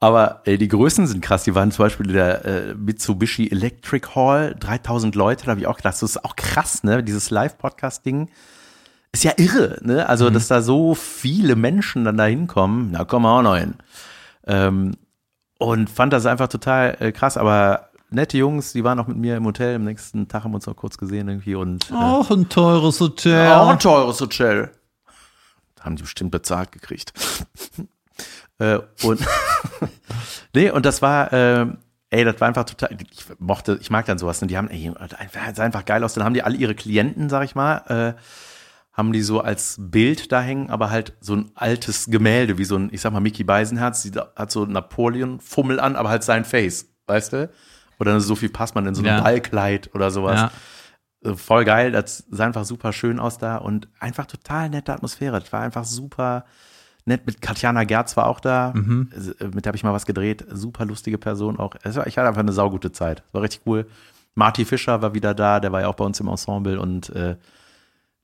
[0.01, 1.45] Aber ey, die Größen sind krass.
[1.45, 5.45] Die waren zum Beispiel der äh, Mitsubishi Electric Hall, 3000 Leute.
[5.45, 7.05] Da habe ich auch gedacht, das ist auch krass, ne?
[7.05, 8.29] Dieses Live-Podcast-Ding
[9.13, 10.09] ist ja irre, ne?
[10.09, 13.75] Also, dass da so viele Menschen dann da hinkommen, da kommen wir auch noch hin.
[14.45, 14.97] Ähm,
[15.63, 17.37] und fand das einfach total äh, krass.
[17.37, 19.77] Aber nette Jungs, die waren auch mit mir im Hotel.
[19.77, 23.01] Am nächsten Tag haben wir uns noch kurz gesehen irgendwie und äh, Auch ein teures
[23.01, 23.53] Hotel.
[23.53, 24.71] auch ein teures Hotel.
[25.81, 27.13] Haben die bestimmt bezahlt gekriegt.
[28.59, 29.21] äh, und
[30.55, 31.67] nee, und das war, äh,
[32.11, 34.93] ey, das war einfach total, ich mochte, ich mag dann sowas, und die haben, ey,
[35.55, 36.15] sah einfach geil aus.
[36.15, 38.21] Dann haben die alle ihre Klienten, sag ich mal, äh,
[38.93, 42.77] haben die so als Bild da hängen, aber halt so ein altes Gemälde, wie so
[42.77, 46.87] ein, ich sag mal, Mickey Beisenherz, die hat so Napoleon-Fummel an, aber halt sein Face,
[47.07, 47.51] weißt du?
[47.99, 49.21] Oder eine Sophie Passmann in so einem Ja.
[49.23, 50.51] Ballkleid oder sowas.
[51.23, 51.31] Ja.
[51.31, 55.39] Äh, voll geil, das sah einfach super schön aus da und einfach total nette Atmosphäre.
[55.41, 56.45] Das war einfach super
[57.07, 57.25] nett.
[57.27, 59.11] Mit Katjana Gerz war auch da, Mhm.
[59.41, 60.45] Äh, mit der habe ich mal was gedreht.
[60.51, 61.75] Super lustige Person auch.
[61.83, 63.23] Es war, ich hatte einfach eine saugute Zeit.
[63.33, 63.87] War richtig cool.
[64.35, 67.37] Marty Fischer war wieder da, der war ja auch bei uns im Ensemble und äh,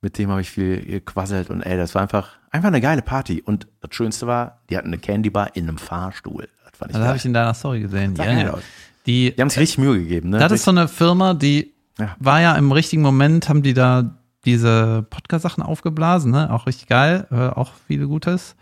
[0.01, 3.43] mit dem habe ich viel gequasselt und ey, das war einfach, einfach eine geile Party.
[3.43, 6.49] Und das Schönste war, die hatten eine Candy Bar in einem Fahrstuhl.
[6.65, 7.07] Das fand ich geil.
[7.07, 8.15] habe ich in deiner Story gesehen.
[8.17, 8.59] Ja, ja.
[9.07, 10.39] Die, Die haben sich richtig Mühe gegeben, ne?
[10.39, 12.15] das ist so eine Firma, die Ja.
[12.21, 16.53] war ja im richtigen Moment, haben die da diese Podcast-Sachen aufgeblasen, ne?
[16.53, 18.55] Auch richtig geil, äh, auch viele Gutes.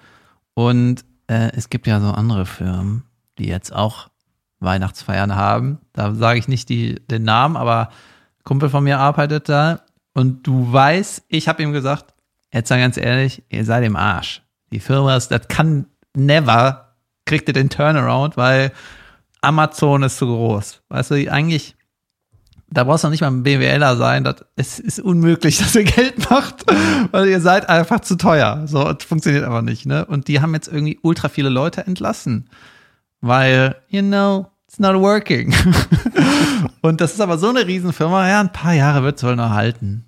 [0.54, 3.02] Und äh, es gibt ja so andere Firmen,
[3.38, 4.08] die jetzt auch
[4.60, 5.78] Weihnachtsfeiern haben.
[5.92, 7.90] Da sage ich nicht die, den Namen, aber
[8.42, 9.80] Kumpel von mir arbeitet da
[10.16, 12.14] und du weißt, ich habe ihm gesagt,
[12.50, 14.40] jetzt mal ganz ehrlich, ihr seid im Arsch.
[14.72, 16.94] Die Firma ist, das kann never,
[17.26, 18.72] kriegt ihr den Turnaround, weil
[19.42, 20.80] Amazon ist zu groß.
[20.88, 21.76] Weißt du, eigentlich,
[22.70, 26.30] da brauchst du nicht mal ein BWLer sein, das, es ist unmöglich, dass ihr Geld
[26.30, 26.64] macht,
[27.10, 28.62] weil ihr seid einfach zu teuer.
[28.64, 30.06] So, das funktioniert aber nicht, ne?
[30.06, 32.48] Und die haben jetzt irgendwie ultra viele Leute entlassen,
[33.20, 35.54] weil, you know, it's not working.
[36.80, 39.50] und das ist aber so eine Riesenfirma, ja, ein paar Jahre wird es wohl noch
[39.50, 40.05] halten.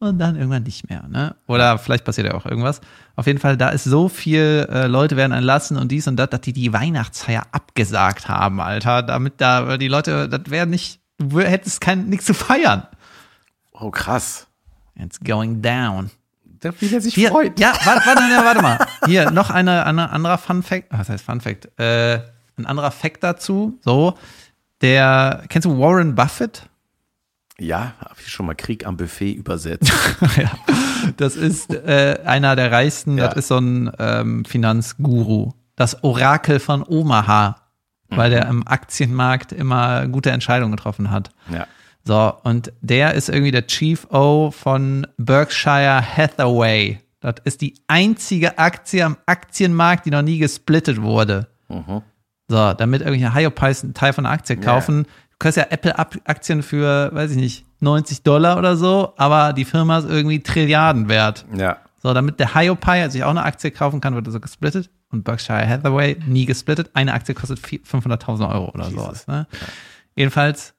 [0.00, 1.34] Und dann irgendwann nicht mehr, ne?
[1.48, 2.80] Oder vielleicht passiert ja auch irgendwas.
[3.16, 6.30] Auf jeden Fall, da ist so viel, äh, Leute werden entlassen und dies und das,
[6.30, 9.02] dass die die Weihnachtsfeier abgesagt haben, Alter.
[9.02, 12.86] Damit da, die Leute, das wäre nicht, du hättest kein, nichts zu feiern.
[13.72, 14.46] oh, krass.
[14.94, 16.10] It's going down.
[16.80, 17.58] Wie der sich Hier, freut.
[17.58, 18.78] ja, warte, warte, warte mal.
[19.06, 20.86] Hier, noch eine, eine anderer Fun Fact.
[20.90, 21.68] Was heißt Fun Fact?
[21.78, 22.20] Äh,
[22.56, 23.78] ein anderer Fact dazu.
[23.84, 24.14] So,
[24.80, 26.68] der, kennst du Warren Buffett?
[27.60, 29.92] Ja, habe ich schon mal Krieg am Buffet übersetzt.
[30.36, 30.50] ja.
[31.16, 33.28] Das ist äh, einer der reichsten, Ja.
[33.28, 35.52] das ist so ein ähm, Finanzguru.
[35.76, 37.56] das Orakel von Omaha,
[38.10, 41.30] weil der im Aktienmarkt immer gute Entscheidungen getroffen hat.
[41.52, 41.66] Ja.
[42.04, 47.00] So, und der ist irgendwie der Chief O von Berkshire Hathaway.
[47.20, 51.48] Das ist die einzige Aktie am Aktienmarkt, die noch nie gesplittet wurde.
[52.48, 55.02] So, damit irgendwelche Hyopies einen Teil von der Aktie kaufen.
[55.04, 59.98] Du kannst ja Apple-Aktien für, weiß ich nicht, 90 Dollar oder so, aber die Firma
[59.98, 61.44] ist irgendwie Trilliarden wert.
[61.54, 61.78] Ja.
[62.02, 64.90] So, damit der Hyopai sich auch eine Aktie kaufen kann, wird er so gesplittet.
[65.10, 66.90] Und Berkshire Hathaway nie gesplittet.
[66.94, 69.26] Eine Aktie kostet vier- 500.000 Euro oder sowas.
[69.26, 69.46] Ne?
[70.16, 70.74] Jedenfalls,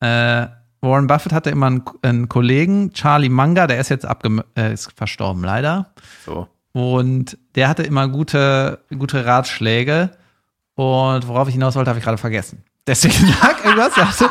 [0.00, 0.46] äh,
[0.80, 4.92] Warren Buffett hatte immer einen, einen Kollegen, Charlie Munger, der ist jetzt abgem äh, ist
[4.96, 5.92] verstorben leider.
[6.26, 6.48] So.
[6.72, 10.10] Und der hatte immer gute, gute Ratschläge.
[10.74, 12.64] Und worauf ich hinaus wollte, habe ich gerade vergessen.
[12.86, 13.96] Deswegen lag irgendwas.
[13.96, 14.26] Also,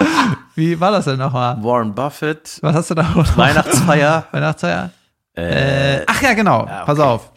[0.55, 1.63] Wie war das denn nochmal?
[1.63, 3.03] Warren Buffett, Was hast du da?
[3.03, 3.37] noch?
[3.37, 4.27] Weihnachtsfeier.
[4.31, 4.91] Weihnachtsfeier?
[5.33, 6.65] Äh, ach ja, genau.
[6.65, 7.31] Pass auf.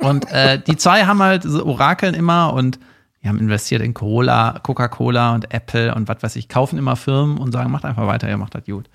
[0.00, 2.78] Und äh, die zwei haben halt so Orakeln immer und
[3.22, 7.36] die haben investiert in Cola, Coca-Cola und Apple und was weiß ich, kaufen immer Firmen
[7.36, 8.88] und sagen, macht einfach weiter, ihr macht das gut.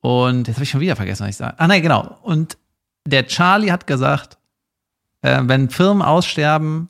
[0.00, 1.54] Und jetzt habe ich schon wieder vergessen, was ich sage.
[1.58, 2.18] Ah, nein, genau.
[2.22, 2.56] Und
[3.04, 4.38] der Charlie hat gesagt,
[5.22, 6.88] äh, wenn Firmen aussterben,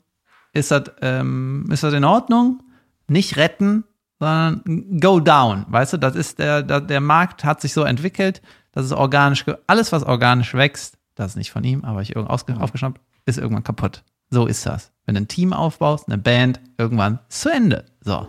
[0.53, 2.61] ist das, ähm, ist das in Ordnung?
[3.09, 3.83] Nicht retten,
[4.19, 5.65] sondern go down.
[5.69, 8.41] Weißt du, das ist der, der, der Markt hat sich so entwickelt,
[8.71, 12.29] das ist organisch, alles was organisch wächst, das ist nicht von ihm, aber ich irgend
[12.31, 14.03] ausge- aufgeschnappt, ist irgendwann kaputt.
[14.29, 14.91] So ist das.
[15.05, 17.85] Wenn du ein Team aufbaust, eine Band, irgendwann ist zu Ende.
[18.01, 18.27] So.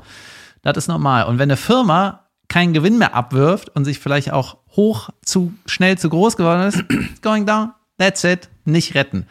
[0.63, 1.25] Das ist normal.
[1.27, 5.99] Und wenn eine Firma keinen Gewinn mehr abwirft und sich vielleicht auch hoch zu schnell
[5.99, 6.83] zu groß geworden ist,
[7.23, 9.27] going down, that's it, nicht retten.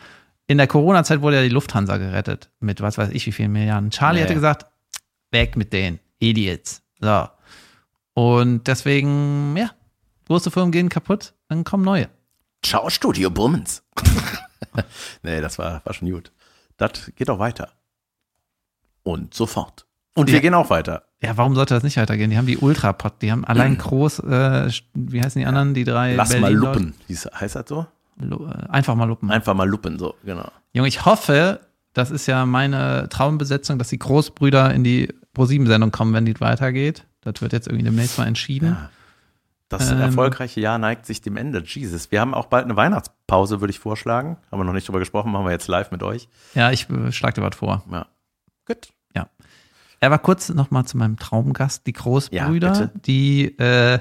[0.48, 3.90] In der Corona-Zeit wurde ja die Lufthansa gerettet mit was weiß ich wie vielen Milliarden.
[3.92, 4.38] Charlie Ja, hatte ja.
[4.38, 4.66] gesagt,
[5.32, 6.82] weg mit denen, Idiots.
[7.00, 7.28] So.
[8.14, 9.72] Und deswegen, ja,
[10.28, 12.10] große Firmen gehen kaputt, dann kommen neue.
[12.64, 13.84] Ciao, Studio Bummens.
[15.24, 16.32] nee, das war, war schon gut.
[16.78, 17.70] Das geht auch weiter.
[19.04, 19.86] Und sofort.
[20.16, 20.42] Und wir Ja.
[20.42, 21.04] gehen auch weiter.
[21.22, 22.30] Ja, warum sollte das nicht weitergehen?
[22.30, 26.16] Die haben die Ultrapod, die haben allein groß, äh, wie heißen die anderen, die drei?
[26.16, 26.80] Lass mal Berlin-Leute?
[26.80, 26.94] lupen.
[27.08, 27.86] Hieß, heißt das so?
[28.22, 28.26] Äh,
[28.70, 29.30] Einfach mal lupen.
[29.32, 30.50] Einfach mal lupen, so, genau.
[30.74, 31.62] Junge, ich hoffe,
[31.94, 37.06] das ist ja meine Traumbesetzung, dass die Großbrüder in die Pro-7-Sendung kommen, wenn die weitergeht.
[37.22, 38.70] Das wird jetzt irgendwie demnächst mal entschieden.
[38.70, 38.90] Ja.
[39.70, 40.02] Das Ähm.
[40.02, 41.62] erfolgreiche Jahr neigt sich dem Ende.
[41.64, 42.12] Jesus.
[42.12, 44.38] Wir haben auch bald eine Weihnachtspause, würde ich vorschlagen.
[44.52, 46.28] Haben wir noch nicht drüber gesprochen, machen wir jetzt live mit euch.
[46.56, 47.84] Ja, ich äh, schlag dir was vor.
[47.92, 48.08] Ja.
[48.66, 48.90] Gut.
[50.02, 52.74] Er war kurz noch mal zu meinem Traumgast, die Großbrüder.
[52.74, 54.00] Ja, die äh,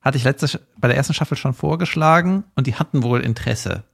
[0.00, 3.84] hatte ich letzte, bei der ersten Staffel schon vorgeschlagen und die hatten wohl Interesse.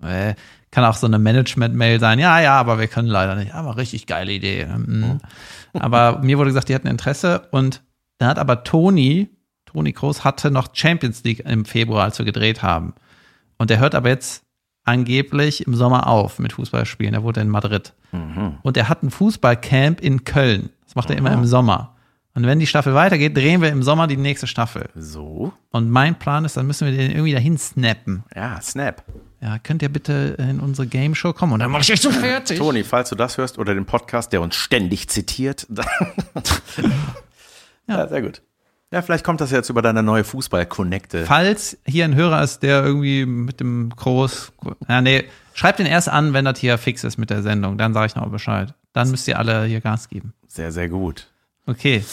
[0.00, 0.34] Äh,
[0.70, 2.18] kann auch so eine Management-Mail sein.
[2.18, 3.54] Ja, ja, aber wir können leider nicht.
[3.54, 4.66] Aber richtig geile Idee.
[4.66, 5.20] Mhm.
[5.72, 7.82] Aber mir wurde gesagt, die hatten Interesse und
[8.18, 9.30] da hat aber Toni,
[9.66, 12.94] Toni Groß hatte noch Champions League im Februar, als wir gedreht haben.
[13.58, 14.44] Und der hört aber jetzt
[14.84, 17.14] angeblich im Sommer auf mit Fußballspielen.
[17.14, 17.92] Er wohnt in Madrid.
[18.62, 20.70] Und er hat ein Fußballcamp in Köln.
[20.84, 21.94] Das macht er immer im Sommer.
[22.34, 24.88] Und wenn die Staffel weitergeht, drehen wir im Sommer die nächste Staffel.
[24.94, 25.52] So.
[25.70, 28.24] Und mein Plan ist, dann müssen wir den irgendwie dahin snappen.
[28.34, 29.04] Ja, Snap.
[29.42, 31.54] Ja, könnt ihr bitte in unsere Game Show kommen?
[31.54, 32.58] Und dann mache ich euch so fertig.
[32.58, 35.66] Toni, falls du das hörst oder den Podcast, der uns ständig zitiert.
[35.70, 35.86] dann-
[37.86, 38.06] ja.
[38.08, 38.42] sehr gut.
[38.92, 41.24] Ja, vielleicht kommt das jetzt über deine neue Fußball-Connecte.
[41.24, 44.52] Falls hier ein Hörer ist, der irgendwie mit dem Groß.
[44.88, 45.24] Ja, nee,
[45.54, 47.78] schreibt den erst an, wenn das hier fix ist mit der Sendung.
[47.78, 48.74] Dann sage ich noch Bescheid.
[48.92, 50.34] Dann müsst ihr alle hier Gas geben.
[50.48, 51.28] Sehr, sehr gut.
[51.66, 52.04] Okay.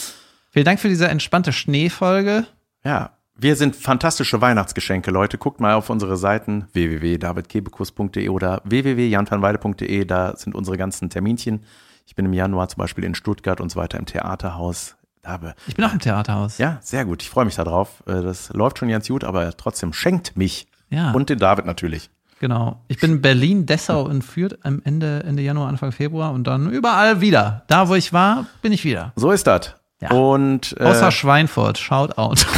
[0.51, 2.45] Vielen Dank für diese entspannte Schneefolge.
[2.84, 5.38] Ja, wir sind fantastische Weihnachtsgeschenke, Leute.
[5.38, 10.05] Guckt mal auf unsere Seiten www.davidkebekus.de oder www.janvanweide.de.
[10.05, 11.63] Da sind unsere ganzen Terminchen.
[12.05, 14.95] Ich bin im Januar zum Beispiel in Stuttgart und so weiter im Theaterhaus.
[15.21, 16.57] Da habe, Ich bin auch im Theaterhaus.
[16.57, 17.21] ja, sehr gut.
[17.21, 18.01] Ich freue mich darauf.
[18.07, 20.67] Äh, Das läuft schon ganz gut, aber trotzdem schenkt mich.
[20.89, 21.12] Ja.
[21.12, 22.09] Und den David natürlich.
[22.39, 22.82] Genau.
[22.87, 26.70] Ich bin in Berlin, Dessau und Fürth am Ende, Ende Januar, Anfang Februar und dann
[26.70, 27.63] überall wieder.
[27.67, 29.12] Da, wo ich war, bin ich wieder.
[29.16, 29.75] So ist das.
[29.99, 30.11] Ja.
[30.11, 31.78] Und äh, Außer Schweinfurt.
[31.78, 32.45] Shout out.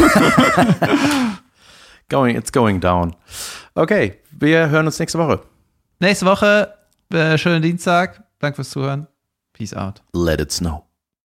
[2.10, 3.16] going, it's going down.
[3.76, 5.42] Okay, wir hören uns nächste Woche.
[6.00, 6.74] Nächste Woche,
[7.14, 8.24] äh, schönen Dienstag.
[8.40, 9.08] Danke fürs Zuhören.
[9.54, 10.02] Peace out.
[10.14, 10.89] Let it snow.